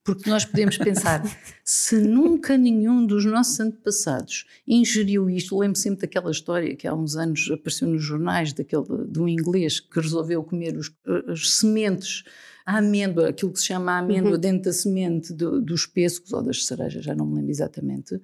Porque 0.07 0.29
nós 0.29 0.45
podemos 0.45 0.77
pensar, 0.77 1.21
se 1.65 1.97
nunca 1.97 2.57
nenhum 2.57 3.05
dos 3.05 3.25
nossos 3.25 3.59
antepassados 3.59 4.45
ingeriu 4.65 5.29
isto, 5.29 5.59
lembro 5.59 5.77
sempre 5.77 6.07
daquela 6.07 6.31
história 6.31 6.73
que 6.77 6.87
há 6.87 6.93
uns 6.93 7.17
anos 7.17 7.51
apareceu 7.51 7.89
nos 7.89 8.01
jornais, 8.01 8.53
daquele, 8.53 8.85
de 9.05 9.19
um 9.19 9.27
inglês 9.27 9.81
que 9.81 9.99
resolveu 9.99 10.41
comer 10.45 10.77
os, 10.77 10.89
as 11.27 11.57
sementes, 11.57 12.23
a 12.65 12.77
amêndoa, 12.77 13.27
aquilo 13.27 13.51
que 13.51 13.59
se 13.59 13.65
chama 13.65 13.91
a 13.91 13.97
amêndoa 13.97 14.35
uhum. 14.35 14.39
dentro 14.39 14.63
da 14.63 14.71
semente 14.71 15.33
do, 15.33 15.61
dos 15.61 15.85
pêssegos 15.85 16.31
ou 16.31 16.41
das 16.41 16.65
cerejas, 16.65 17.03
já 17.03 17.13
não 17.13 17.25
me 17.25 17.35
lembro 17.35 17.51
exatamente, 17.51 18.17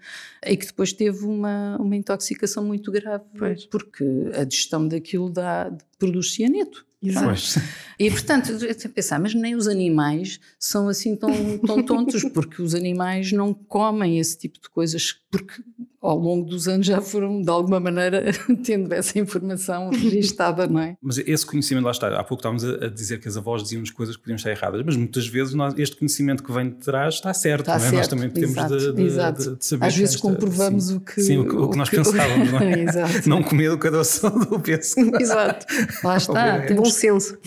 e 0.45 0.55
que 0.55 0.67
depois 0.67 0.93
teve 0.93 1.25
uma, 1.25 1.75
uma 1.81 1.97
intoxicação 1.97 2.63
muito 2.63 2.93
grave, 2.93 3.25
pois. 3.37 3.65
porque 3.65 4.05
a 4.33 4.45
digestão 4.45 4.87
daquilo 4.87 5.29
dá, 5.29 5.69
produz 5.99 6.33
cianeto. 6.33 6.85
Exato. 7.03 7.61
E 7.99 8.09
portanto, 8.09 8.51
eu 8.51 8.89
pensar, 8.89 9.19
mas 9.19 9.33
nem 9.33 9.55
os 9.55 9.67
animais 9.67 10.39
são 10.57 10.87
assim 10.87 11.15
tão, 11.15 11.57
tão 11.59 11.83
tontos, 11.83 12.23
porque 12.33 12.61
os 12.61 12.73
animais 12.73 13.31
não 13.31 13.53
comem 13.53 14.17
esse 14.19 14.37
tipo 14.37 14.59
de 14.59 14.69
coisas, 14.69 15.15
porque 15.33 15.63
ao 15.99 16.19
longo 16.19 16.45
dos 16.45 16.67
anos 16.67 16.85
já 16.85 17.01
foram, 17.01 17.41
de 17.41 17.49
alguma 17.49 17.79
maneira, 17.79 18.25
tendo 18.63 18.93
essa 18.93 19.17
informação 19.17 19.89
registada, 19.89 20.67
não 20.67 20.79
é? 20.79 20.97
Mas 21.01 21.17
esse 21.17 21.45
conhecimento, 21.45 21.85
lá 21.85 21.91
está, 21.91 22.07
há 22.19 22.23
pouco 22.23 22.41
estávamos 22.41 22.63
a, 22.63 22.89
dizer 22.89 23.19
que 23.19 23.27
as 23.27 23.35
avós 23.35 23.63
diziam-nos 23.63 23.89
coisas 23.89 24.15
que 24.15 24.21
podiam 24.21 24.35
estar 24.35 24.51
erradas, 24.51 24.83
mas 24.85 24.95
muitas 24.95 25.25
vezes 25.25 25.53
nós, 25.53 25.73
este 25.77 25.95
conhecimento 25.95 26.43
que 26.43 26.51
vem 26.51 26.69
de 26.69 26.75
trás 26.75 27.15
está 27.15 27.33
certo, 27.33 27.61
está 27.61 27.79
não 27.79 27.85
é? 27.85 27.89
Certo, 27.89 27.95
nós 27.95 28.07
também 28.09 28.29
temos 28.29 28.51
exato, 28.51 28.77
de, 28.77 28.85
de, 28.91 28.93
de, 28.93 29.57
de, 29.57 29.65
saber. 29.65 29.85
Às 29.85 29.95
vezes 29.95 30.15
esta, 30.15 30.27
comprovamos 30.27 30.83
sim, 30.83 30.95
o 30.97 30.99
que... 30.99 31.21
Sim, 31.21 31.37
o, 31.37 31.63
o 31.63 31.69
que 31.69 31.77
nós 31.77 31.89
pensávamos, 31.89 32.51
não 32.51 32.59
é? 32.59 32.79
exato. 32.83 33.29
Não 33.29 33.41
comer 33.41 33.71
o 33.71 33.79
caroço 33.79 34.29
do 34.45 34.59
peso. 34.59 34.95
Exato. 35.19 35.65
Lá 36.03 36.17
está, 36.17 36.61
tem 36.63 36.75
bom 36.75 36.85
senso. 36.85 37.37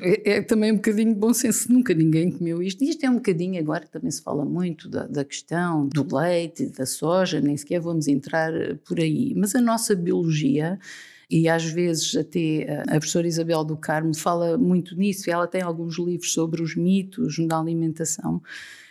É, 0.00 0.38
é, 0.38 0.42
também 0.42 0.72
um 0.72 0.76
bocadinho 0.76 1.12
de 1.12 1.20
bom 1.20 1.34
senso, 1.34 1.70
nunca 1.70 1.92
ninguém 1.92 2.32
comeu 2.32 2.62
isto. 2.62 2.82
E 2.82 2.88
isto 2.88 3.04
é 3.04 3.10
um 3.10 3.16
bocadinho, 3.16 3.60
agora 3.60 3.86
também 3.86 4.10
se 4.10 4.22
fala 4.22 4.46
muito 4.46 4.88
da, 4.88 5.06
da 5.06 5.24
questão 5.24 5.86
do 5.88 6.16
leite, 6.16 6.66
da 6.66 6.86
soja, 6.86 7.27
nem 7.32 7.56
sequer 7.56 7.80
vamos 7.80 8.08
entrar 8.08 8.52
por 8.84 8.98
aí. 8.98 9.34
Mas 9.36 9.54
a 9.54 9.60
nossa 9.60 9.94
biologia, 9.94 10.78
e 11.30 11.48
às 11.48 11.64
vezes 11.64 12.16
até 12.16 12.82
a 12.82 12.98
professora 12.98 13.26
Isabel 13.26 13.64
do 13.64 13.76
Carmo 13.76 14.14
fala 14.16 14.56
muito 14.56 14.96
nisso, 14.96 15.30
ela 15.30 15.46
tem 15.46 15.62
alguns 15.62 15.98
livros 15.98 16.32
sobre 16.32 16.62
os 16.62 16.74
mitos 16.74 17.36
da 17.46 17.58
alimentação. 17.58 18.42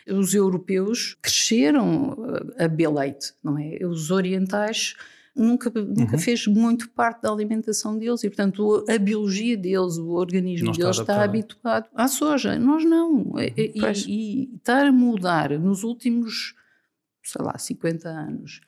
Os 0.07 0.33
europeus 0.33 1.17
cresceram 1.21 2.15
a 2.57 2.67
beber 2.67 2.89
leite, 2.89 3.33
não 3.43 3.57
é? 3.57 3.79
Os 3.85 4.09
orientais 4.09 4.95
nunca, 5.37 5.69
nunca 5.69 6.15
uhum. 6.15 6.19
fez 6.19 6.47
muito 6.47 6.89
parte 6.89 7.21
da 7.21 7.31
alimentação 7.31 7.97
deles 7.97 8.23
e, 8.23 8.29
portanto, 8.29 8.83
a 8.89 8.97
biologia 8.97 9.55
deles, 9.55 9.97
o 9.97 10.09
organismo 10.09 10.67
não 10.67 10.73
deles 10.73 10.97
está, 10.97 11.13
está 11.13 11.23
habituado 11.23 11.87
à 11.93 12.07
soja. 12.07 12.57
Nós 12.57 12.83
não. 12.83 13.11
Uhum. 13.11 13.39
E, 13.39 13.73
e, 13.75 13.81
e, 14.07 14.55
estar 14.55 14.87
a 14.87 14.91
mudar 14.91 15.51
nos 15.59 15.83
últimos, 15.83 16.55
sei 17.29 17.45
lá, 17.45 17.57
50 17.57 18.09
anos 18.09 18.61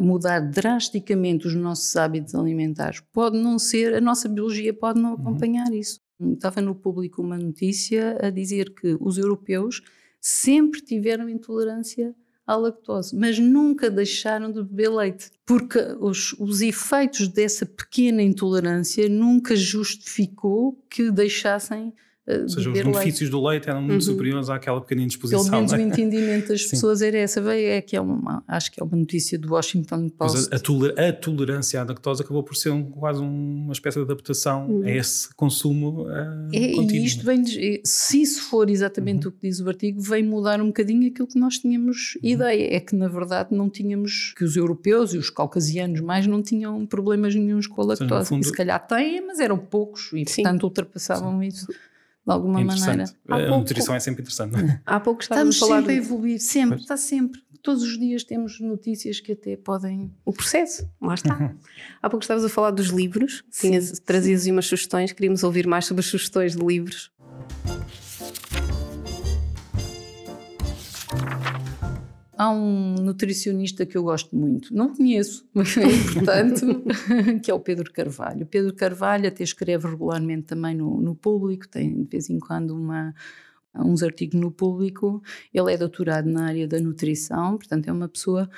mudar 0.00 0.40
drasticamente 0.40 1.46
os 1.46 1.54
nossos 1.54 1.94
hábitos 1.96 2.34
alimentares. 2.34 3.00
Pode 3.12 3.38
não 3.38 3.58
ser, 3.58 3.94
a 3.94 4.00
nossa 4.00 4.28
biologia 4.28 4.72
pode 4.72 5.00
não 5.00 5.10
uhum. 5.10 5.20
acompanhar 5.20 5.68
uhum. 5.68 5.74
isso. 5.74 6.00
Estava 6.20 6.60
no 6.60 6.74
público 6.74 7.20
uma 7.20 7.36
notícia 7.36 8.16
a 8.22 8.30
dizer 8.30 8.72
que 8.74 8.96
os 9.00 9.18
europeus 9.18 9.82
sempre 10.20 10.80
tiveram 10.80 11.28
intolerância 11.28 12.14
à 12.46 12.56
lactose, 12.56 13.14
mas 13.16 13.38
nunca 13.38 13.90
deixaram 13.90 14.50
de 14.50 14.62
beber 14.62 14.90
leite, 14.90 15.30
porque 15.44 15.78
os, 16.00 16.32
os 16.38 16.60
efeitos 16.60 17.28
dessa 17.28 17.64
pequena 17.66 18.22
intolerância 18.22 19.08
nunca 19.08 19.56
justificou 19.56 20.80
que 20.88 21.10
deixassem 21.10 21.92
ou 22.24 22.48
seja, 22.48 22.70
os 22.70 22.78
benefícios 22.78 23.20
leite. 23.22 23.30
do 23.30 23.44
leite 23.44 23.68
eram 23.68 23.82
muito 23.82 23.94
uhum. 23.94 24.00
superiores 24.00 24.48
àquela 24.48 24.80
pequena 24.80 25.02
indisposição. 25.02 25.42
Pelo 25.42 25.56
menos 25.56 25.72
é? 25.72 25.76
o 25.76 25.80
entendimento 25.80 26.48
das 26.48 26.62
pessoas 26.66 27.02
era 27.02 27.18
essa. 27.18 27.40
É 27.52 27.80
que 27.80 27.96
é 27.96 28.00
uma, 28.00 28.44
acho 28.46 28.70
que 28.70 28.80
é 28.80 28.84
uma 28.84 28.96
notícia 28.96 29.36
do 29.36 29.52
Washington 29.52 30.08
Post. 30.08 30.48
A, 30.52 30.56
a, 30.56 30.58
toler, 30.60 30.94
a, 30.98 31.12
tolerância 31.12 31.80
à 31.80 31.84
lactose 31.84 32.22
acabou 32.22 32.44
por 32.44 32.54
ser 32.54 32.70
um, 32.70 32.84
quase 32.84 33.20
uma 33.20 33.72
espécie 33.72 33.98
de 33.98 34.04
adaptação 34.04 34.68
uhum. 34.68 34.84
a 34.84 34.90
esse 34.90 35.34
consumo 35.34 36.02
uh, 36.02 36.48
é, 36.52 36.72
contínuo. 36.74 36.92
E 36.92 37.04
isto 37.04 37.24
vem, 37.24 37.44
se 37.84 38.22
isso 38.22 38.42
for 38.42 38.70
exatamente 38.70 39.26
uhum. 39.26 39.32
o 39.32 39.36
que 39.36 39.48
diz 39.48 39.58
o 39.58 39.68
artigo, 39.68 40.00
vem 40.00 40.22
mudar 40.22 40.60
um 40.60 40.66
bocadinho 40.66 41.08
aquilo 41.08 41.26
que 41.26 41.38
nós 41.38 41.58
tínhamos 41.58 42.14
uhum. 42.22 42.30
ideia. 42.30 42.76
É 42.76 42.78
que 42.78 42.94
na 42.94 43.08
verdade 43.08 43.48
não 43.52 43.68
tínhamos, 43.68 44.32
que 44.36 44.44
os 44.44 44.56
europeus 44.56 45.12
e 45.12 45.18
os 45.18 45.28
caucasianos 45.28 46.00
mais 46.00 46.24
não 46.28 46.40
tinham 46.40 46.86
problemas 46.86 47.34
nenhums 47.34 47.66
com 47.66 47.82
a 47.82 47.86
lactose. 47.86 48.08
Seja, 48.08 48.24
fundo, 48.26 48.42
e 48.42 48.46
se 48.46 48.52
calhar 48.52 48.86
têm, 48.86 49.26
mas 49.26 49.40
eram 49.40 49.58
poucos 49.58 50.12
e 50.12 50.24
Sim. 50.28 50.42
portanto 50.42 50.62
ultrapassavam 50.62 51.40
Sim. 51.40 51.46
isso 51.46 51.66
de 52.24 52.32
alguma 52.32 52.60
é 52.60 52.64
maneira. 52.64 53.04
A 53.28 53.38
pouco, 53.38 53.58
nutrição 53.58 53.94
é 53.94 54.00
sempre 54.00 54.22
interessante. 54.22 54.52
Não 54.52 54.60
é? 54.60 54.80
Há 54.86 55.00
pouco 55.00 55.22
estamos 55.22 55.56
a 55.56 55.58
falar 55.58 55.80
sempre 55.80 55.94
de... 55.94 56.00
a 56.00 56.02
evoluir, 56.02 56.40
sempre, 56.40 56.78
está 56.78 56.96
sempre. 56.96 57.40
Todos 57.62 57.82
os 57.82 57.98
dias 57.98 58.24
temos 58.24 58.58
notícias 58.60 59.20
que 59.20 59.32
até 59.32 59.56
podem. 59.56 60.12
O 60.24 60.32
processo, 60.32 60.88
lá 61.00 61.14
está. 61.14 61.36
Uhum. 61.36 61.56
Há 62.02 62.10
pouco 62.10 62.24
estavas 62.24 62.44
a 62.44 62.48
falar 62.48 62.70
dos 62.70 62.88
livros, 62.88 63.44
tinhas 63.50 63.98
trazido 64.00 64.50
umas 64.50 64.66
sugestões, 64.66 65.12
queríamos 65.12 65.42
ouvir 65.44 65.66
mais 65.66 65.84
sobre 65.86 66.00
as 66.00 66.06
sugestões 66.06 66.56
de 66.56 66.64
livros. 66.64 67.12
Há 72.42 72.50
um 72.50 72.94
nutricionista 72.94 73.86
que 73.86 73.96
eu 73.96 74.02
gosto 74.02 74.34
muito, 74.34 74.74
não 74.74 74.92
conheço, 74.92 75.46
mas 75.54 75.76
é 75.76 75.84
importante, 75.84 76.66
que 77.40 77.48
é 77.48 77.54
o 77.54 77.60
Pedro 77.60 77.92
Carvalho. 77.92 78.42
O 78.42 78.46
Pedro 78.48 78.74
Carvalho 78.74 79.28
até 79.28 79.44
escreve 79.44 79.86
regularmente 79.86 80.46
também 80.46 80.74
no, 80.74 81.00
no 81.00 81.14
público, 81.14 81.68
tem 81.68 82.02
de 82.02 82.10
vez 82.10 82.28
em 82.28 82.40
quando 82.40 82.72
uma, 82.74 83.14
uns 83.76 84.02
artigos 84.02 84.40
no 84.40 84.50
público. 84.50 85.22
Ele 85.54 85.72
é 85.72 85.76
doutorado 85.76 86.28
na 86.28 86.46
área 86.46 86.66
da 86.66 86.80
nutrição, 86.80 87.56
portanto, 87.58 87.86
é 87.86 87.92
uma 87.92 88.08
pessoa 88.08 88.50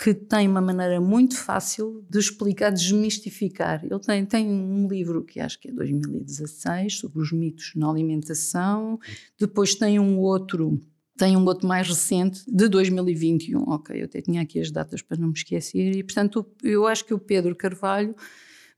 que 0.00 0.14
tem 0.14 0.46
uma 0.46 0.60
maneira 0.60 1.00
muito 1.00 1.36
fácil 1.36 2.06
de 2.08 2.20
explicar, 2.20 2.70
desmistificar. 2.70 3.84
Ele 3.84 3.98
tem, 3.98 4.24
tem 4.24 4.48
um 4.48 4.86
livro 4.86 5.24
que 5.24 5.40
acho 5.40 5.58
que 5.58 5.68
é 5.68 5.72
2016 5.72 6.98
sobre 6.98 7.20
os 7.20 7.32
mitos 7.32 7.72
na 7.74 7.90
alimentação, 7.90 9.00
depois 9.36 9.74
tem 9.74 9.98
um 9.98 10.20
outro 10.20 10.80
tem 11.16 11.36
um 11.36 11.44
outro 11.44 11.66
mais 11.66 11.88
recente, 11.88 12.42
de 12.46 12.68
2021. 12.68 13.62
Ok, 13.68 14.00
eu 14.00 14.06
até 14.06 14.20
tinha 14.20 14.42
aqui 14.42 14.60
as 14.60 14.70
datas 14.70 15.02
para 15.02 15.16
não 15.16 15.28
me 15.28 15.34
esquecer. 15.34 15.96
E, 15.96 16.02
portanto, 16.02 16.46
eu 16.62 16.86
acho 16.86 17.04
que 17.04 17.14
o 17.14 17.18
Pedro 17.18 17.54
Carvalho 17.54 18.14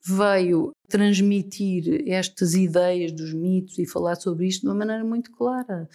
veio 0.03 0.73
transmitir 0.88 2.05
estas 2.07 2.55
ideias 2.55 3.12
dos 3.12 3.33
mitos 3.33 3.79
e 3.79 3.87
falar 3.87 4.16
sobre 4.16 4.47
isto 4.47 4.62
de 4.62 4.66
uma 4.68 4.75
maneira 4.75 5.05
muito 5.05 5.31
clara. 5.33 5.88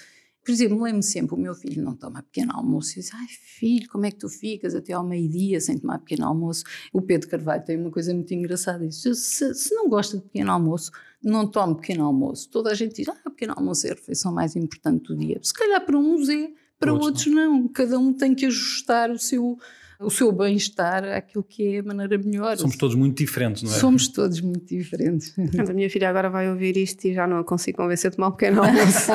Por 0.49 0.53
exemplo, 0.53 0.81
lembro-me 0.81 1.03
sempre, 1.03 1.35
o 1.35 1.37
meu 1.37 1.53
filho 1.53 1.83
não 1.83 1.95
toma 1.95 2.23
pequeno 2.23 2.53
almoço 2.55 2.93
e 2.93 3.01
diz, 3.01 3.13
ai 3.13 3.27
filho, 3.27 3.87
como 3.87 4.07
é 4.07 4.09
que 4.09 4.17
tu 4.17 4.27
ficas 4.27 4.73
até 4.73 4.93
ao 4.93 5.03
meio-dia 5.03 5.61
sem 5.61 5.77
tomar 5.77 5.99
pequeno 5.99 6.25
almoço? 6.25 6.63
O 6.91 7.03
Pedro 7.03 7.29
Carvalho 7.29 7.63
tem 7.63 7.77
uma 7.77 7.91
coisa 7.91 8.11
muito 8.15 8.33
engraçada, 8.33 8.87
diz, 8.87 8.99
se, 8.99 9.53
se 9.53 9.75
não 9.75 9.87
gosta 9.87 10.17
de 10.17 10.23
pequeno 10.23 10.51
almoço, 10.51 10.91
não 11.23 11.45
tome 11.45 11.75
pequeno 11.75 12.03
almoço. 12.03 12.49
Toda 12.49 12.71
a 12.71 12.73
gente 12.73 12.95
diz, 12.95 13.09
ah, 13.09 13.29
pequeno 13.29 13.53
almoço 13.57 13.85
é 13.85 13.91
a 13.91 13.93
refeição 13.93 14.33
mais 14.33 14.55
importante 14.55 15.03
do 15.03 15.15
dia. 15.15 15.39
Se 15.43 15.53
calhar 15.53 15.85
para 15.85 15.99
uns 15.99 16.27
é, 16.29 16.49
para 16.79 16.93
outros, 16.93 17.27
outros 17.27 17.27
não. 17.27 17.59
não. 17.59 17.67
Cada 17.67 17.99
um 17.99 18.11
tem 18.11 18.33
que 18.33 18.47
ajustar 18.47 19.11
o 19.11 19.19
seu 19.19 19.55
o 20.01 20.09
seu 20.09 20.31
bem-estar 20.31 21.03
àquilo 21.03 21.43
que 21.43 21.75
é 21.75 21.79
a 21.79 21.83
maneira 21.83 22.17
melhor. 22.17 22.57
Somos 22.57 22.77
todos 22.77 22.95
muito 22.95 23.17
diferentes, 23.17 23.63
não 23.63 23.69
é? 23.69 23.73
Somos 23.73 24.07
todos 24.07 24.39
muito 24.39 24.65
diferentes. 24.65 25.33
A 25.37 25.73
minha 25.73 25.89
filha 25.89 26.09
agora 26.09 26.29
vai 26.29 26.49
ouvir 26.49 26.77
isto 26.77 27.03
e 27.05 27.13
já 27.13 27.27
não 27.27 27.39
a 27.39 27.43
consigo 27.43 27.79
convencer 27.79 28.09
de 28.09 28.15
tomar 28.15 28.29
um 28.29 28.31
pequeno 28.31 28.63
almoço. 28.63 29.11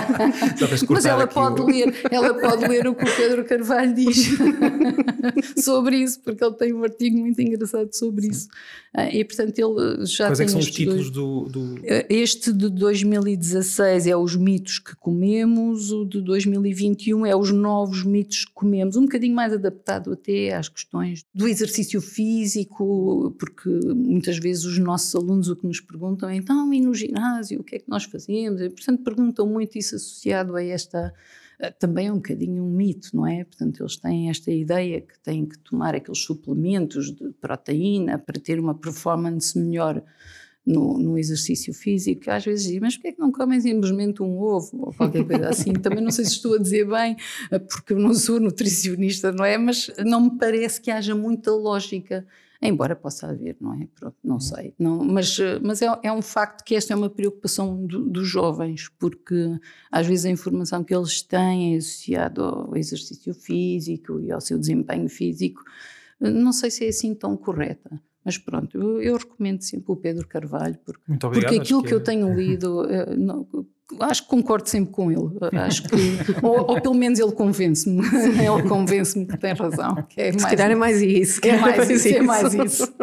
Mas 0.91 1.07
ela 1.07 1.27
pode, 1.27 1.63
o... 1.63 1.67
ler, 1.67 1.95
ela 2.11 2.35
pode 2.35 2.69
ler 2.69 2.87
o 2.87 2.95
que 2.95 3.05
o 3.05 3.17
Pedro 3.17 3.45
Carvalho 3.47 3.95
diz 3.95 4.29
sobre 5.65 5.97
isso, 5.97 6.21
porque 6.21 6.45
ele 6.45 6.55
tem 6.55 6.75
um 6.75 6.85
artigo 6.85 7.17
muito 7.17 7.41
engraçado 7.41 7.91
sobre 7.95 8.27
isso. 8.27 8.49
Ah, 8.93 9.09
e 9.09 9.25
portanto 9.25 9.59
ele 9.59 10.05
já 10.05 10.27
Quais 10.27 10.39
tem. 10.39 10.47
Quais 10.47 10.49
é 10.49 10.49
são 10.49 10.61
os 10.61 10.71
títulos 10.71 11.11
dois... 11.11 11.51
do, 11.51 11.77
do, 11.77 11.83
Este 12.11 12.53
de 12.53 12.69
2016 12.69 14.07
é 14.07 14.15
Os 14.15 14.37
Mitos 14.37 14.79
que 14.79 14.95
Comemos, 14.97 15.91
o 15.91 16.05
de 16.05 16.21
2021 16.21 17.25
é 17.25 17.35
Os 17.35 17.51
Novos 17.51 18.05
Mitos 18.05 18.45
que 18.45 18.53
Comemos, 18.53 18.97
um 18.97 19.03
bocadinho 19.03 19.35
mais 19.35 19.53
adaptado 19.53 20.13
até 20.13 20.55
às 20.55 20.69
questões 20.75 21.25
do 21.33 21.47
exercício 21.47 22.01
físico, 22.01 23.35
porque 23.39 23.71
muitas 23.95 24.39
vezes 24.39 24.65
os 24.65 24.79
nossos 24.79 25.15
alunos 25.15 25.49
o 25.49 25.57
que 25.57 25.67
nos 25.67 25.81
perguntam 25.81 26.29
é 26.29 26.37
então, 26.37 26.73
e 26.73 26.81
no 26.81 26.95
ginásio, 26.95 27.61
o 27.61 27.65
que 27.65 27.77
é 27.77 27.79
que 27.79 27.89
nós 27.89 28.05
fazemos? 28.05 28.61
E, 28.61 28.69
portanto, 28.71 29.03
perguntam 29.05 29.47
muito 29.47 29.79
isso 29.79 29.95
associado 29.95 30.57
a 30.57 30.63
esta 30.63 31.15
também 31.79 32.09
é 32.09 32.13
um 32.13 32.17
bocadinho 32.17 32.65
um 32.65 32.71
mito, 32.71 33.11
não 33.15 33.27
é? 33.27 33.45
Portanto, 33.45 33.81
eles 33.81 33.97
têm 33.97 34.29
esta 34.29 34.51
ideia 34.51 35.01
que 35.01 35.19
têm 35.21 35.47
que 35.47 35.59
tomar 35.59 35.95
aqueles 35.95 36.19
suplementos 36.19 37.13
de 37.13 37.31
proteína 37.41 38.19
para 38.19 38.41
ter 38.41 38.59
uma 38.59 38.75
performance 38.75 39.59
melhor 39.59 40.03
no, 40.67 40.99
no, 40.99 41.19
exercício 41.19 41.75
físico, 41.75 42.31
às 42.31 42.45
vezes 42.45 42.65
dizem, 42.65 42.81
mas 42.81 42.95
porquê 42.95 43.09
é 43.09 43.13
que 43.13 43.21
não 43.21 43.31
comem 43.31 43.61
simplesmente 43.61 44.23
um 44.23 44.39
ovo 44.39 44.87
ou 44.87 44.95
qualquer 44.95 45.25
coisa 45.25 45.49
assim? 45.49 45.73
Também 45.81 46.03
não 46.03 46.11
sei 46.11 46.25
se 46.25 46.33
estou 46.33 46.55
a 46.55 46.59
dizer 46.59 46.87
bem, 46.87 47.17
porque 47.71 47.93
eu 47.93 47.99
não 47.99 48.15
sou 48.15 48.41
nutricionista, 48.41 49.31
não 49.31 49.45
é? 49.45 49.59
Mas 49.59 49.91
não 50.05 50.21
me 50.23 50.39
parece 50.39 50.81
que 50.81 50.91
haja 50.91 51.15
muita 51.15 51.51
lógica 51.51 52.27
embora 52.67 52.97
possa 52.97 53.29
haver, 53.29 53.57
não 53.61 53.75
é? 53.75 53.87
Pronto, 53.95 54.17
não 54.25 54.41
sei. 54.41 54.75
Não, 54.79 55.05
mas 55.05 55.37
mas 55.63 55.83
é, 55.83 55.87
é, 56.03 56.11
um 56.11 56.23
facto 56.23 56.65
que 56.65 56.75
esta 56.75 56.95
é 56.95 56.97
uma 56.97 57.11
preocupação 57.11 57.85
do, 57.85 58.09
dos 58.09 58.27
jovens, 58.27 58.89
porque 58.99 59.59
às 59.93 60.07
vezes 60.07 60.25
a 60.25 60.31
informação 60.31 60.83
que 60.83 60.95
eles 60.95 61.21
têm 61.21 61.75
é 61.75 61.79
associada 61.79 62.43
ao 62.43 62.75
exercício 62.75 63.35
físico 63.35 64.19
e 64.21 64.33
ao 64.33 64.41
seu 64.41 64.59
desempenho 64.59 65.09
físico, 65.09 65.63
não 66.19 66.53
sei 66.53 66.71
se 66.71 66.87
é 66.87 66.89
assim 66.89 67.15
tão 67.15 67.37
correta. 67.37 68.01
Mas 68.25 68.39
pronto, 68.39 68.77
eu, 68.77 69.03
eu, 69.03 69.17
recomendo 69.17 69.61
sempre 69.63 69.93
o 69.93 69.97
Pedro 69.97 70.27
Carvalho, 70.27 70.79
porque, 70.85 71.01
obrigado, 71.27 71.33
porque 71.33 71.57
aquilo 71.57 71.83
que, 71.83 71.89
que, 71.89 71.95
eu 71.95 72.01
tenho 72.01 72.35
lido, 72.35 72.83
uh, 72.83 73.17
não, 73.17 73.47
acho 74.01 74.23
que 74.23 74.29
concordo 74.29 74.69
sempre 74.69 74.93
com 74.93 75.11
ele. 75.11 75.31
Acho 75.53 75.83
que, 75.85 75.97
ou, 76.43 76.71
ou, 76.71 76.81
pelo 76.81 76.95
menos 76.95 77.19
ele 77.19 77.33
convence-me. 77.33 78.01
ele 78.39 78.69
convence-me 78.69 79.27
que 79.27 79.37
tem 79.37 79.53
razão. 79.53 79.95
Que 80.09 80.21
é 80.21 80.31
mais, 80.33 80.43
Se 80.43 80.49
calhar 80.49 80.71
é 80.71 80.75
mais 80.75 81.03
isso. 81.03 81.41
Que 81.41 81.49
é 81.49 81.59
mais 81.61 81.91
isso, 81.91 82.09
é 82.09 82.23
mais 82.23 82.55
isso. 82.55 82.95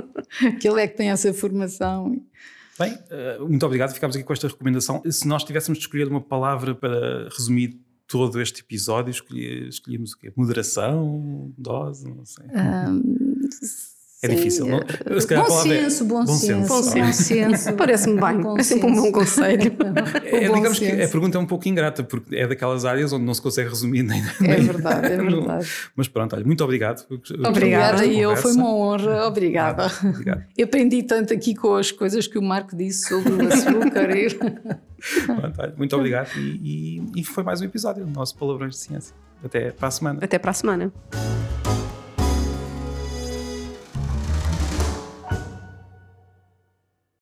que 0.60 0.68
ele 0.68 0.82
é 0.82 0.88
que 0.88 0.98
tem 0.98 1.10
essa 1.10 1.34
formação. 1.34 2.12
Bem, 2.80 2.98
eh, 3.10 3.38
muito 3.40 3.64
obrigado. 3.66 3.94
Ficámos 3.94 4.16
aqui 4.16 4.26
com 4.26 4.34
esta 4.34 4.48
recomendação. 4.48 5.02
Se 5.10 5.28
nós 5.28 5.44
tivéssemos 5.44 5.78
de 5.78 5.86
escolher 5.86 6.08
uma 6.08 6.22
palavra 6.22 6.74
para 6.74 7.30
resumir 7.30 7.80
todo 8.08 8.42
este 8.42 8.62
episódio, 8.62 9.12
escolhíamos 9.12 10.14
o 10.14 10.18
quê? 10.18 10.34
Moderação, 10.36 11.54
dose, 11.58 12.10
não 12.10 12.26
sei. 12.26 12.46
Um, 12.46 13.02
é 14.24 14.28
Sim. 14.28 14.36
difícil, 14.36 14.68
não? 14.68 14.80
Se 15.20 15.26
calhar 15.26 15.48
bom, 15.48 15.62
senso, 15.64 16.06
bom, 16.06 16.24
bom 16.24 16.34
senso, 16.36 16.68
bom 16.68 16.84
senso. 16.84 16.98
Bom 17.00 17.12
senso. 17.12 17.74
Parece-me 17.78 18.22
bem. 18.22 18.40
Bom 18.40 18.56
é 18.56 18.62
sempre 18.62 18.86
um 18.86 18.96
bom 18.96 19.12
conselho. 19.12 19.74
é, 20.24 20.42
digamos 20.42 20.78
senso. 20.78 20.96
que 20.96 21.02
a 21.02 21.08
pergunta 21.08 21.38
é 21.40 21.42
um 21.42 21.46
pouco 21.48 21.68
ingrata, 21.68 22.04
porque 22.04 22.36
é 22.36 22.48
daquelas 22.48 22.86
áreas 22.86 23.12
onde 23.12 23.26
não 23.26 23.34
se 23.34 23.42
consegue 23.42 23.70
resumir 23.70 24.04
nem. 24.04 24.22
É 24.44 24.58
verdade, 24.58 25.08
é 25.08 25.18
verdade. 25.18 25.68
Mas 25.96 26.08
pronto, 26.08 26.36
olha, 26.36 26.46
muito 26.46 26.64
obrigado. 26.64 27.04
Obrigada, 27.48 28.06
e 28.06 28.20
eu, 28.20 28.38
foi 28.38 28.52
uma 28.52 28.72
honra. 28.72 29.26
Obrigada. 29.26 29.92
Obrigado. 30.04 30.44
Eu 30.56 30.66
aprendi 30.66 31.02
tanto 31.02 31.34
aqui 31.34 31.56
com 31.56 31.74
as 31.74 31.92
coisas 31.92 32.28
que 32.28 32.38
o 32.38 32.44
Marco 32.44 32.76
disse 32.76 33.10
sobre 33.10 33.32
o 33.34 33.48
açúcar. 33.48 34.08
pronto, 35.26 35.62
olha, 35.62 35.74
muito 35.76 35.96
obrigado. 35.96 36.30
E, 36.38 37.00
e, 37.16 37.22
e 37.22 37.24
foi 37.24 37.44
mais 37.44 37.60
um 37.60 37.66
episódio 37.66 38.06
do 38.06 38.12
nosso 38.12 38.38
Palavrões 38.38 38.76
de 38.76 38.82
Ciência. 38.82 39.16
Até 39.44 39.72
para 39.72 39.88
a 39.88 39.92
semana. 39.92 40.20
Até 40.22 40.38
para 40.38 40.52
a 40.52 40.54
semana. 40.54 40.94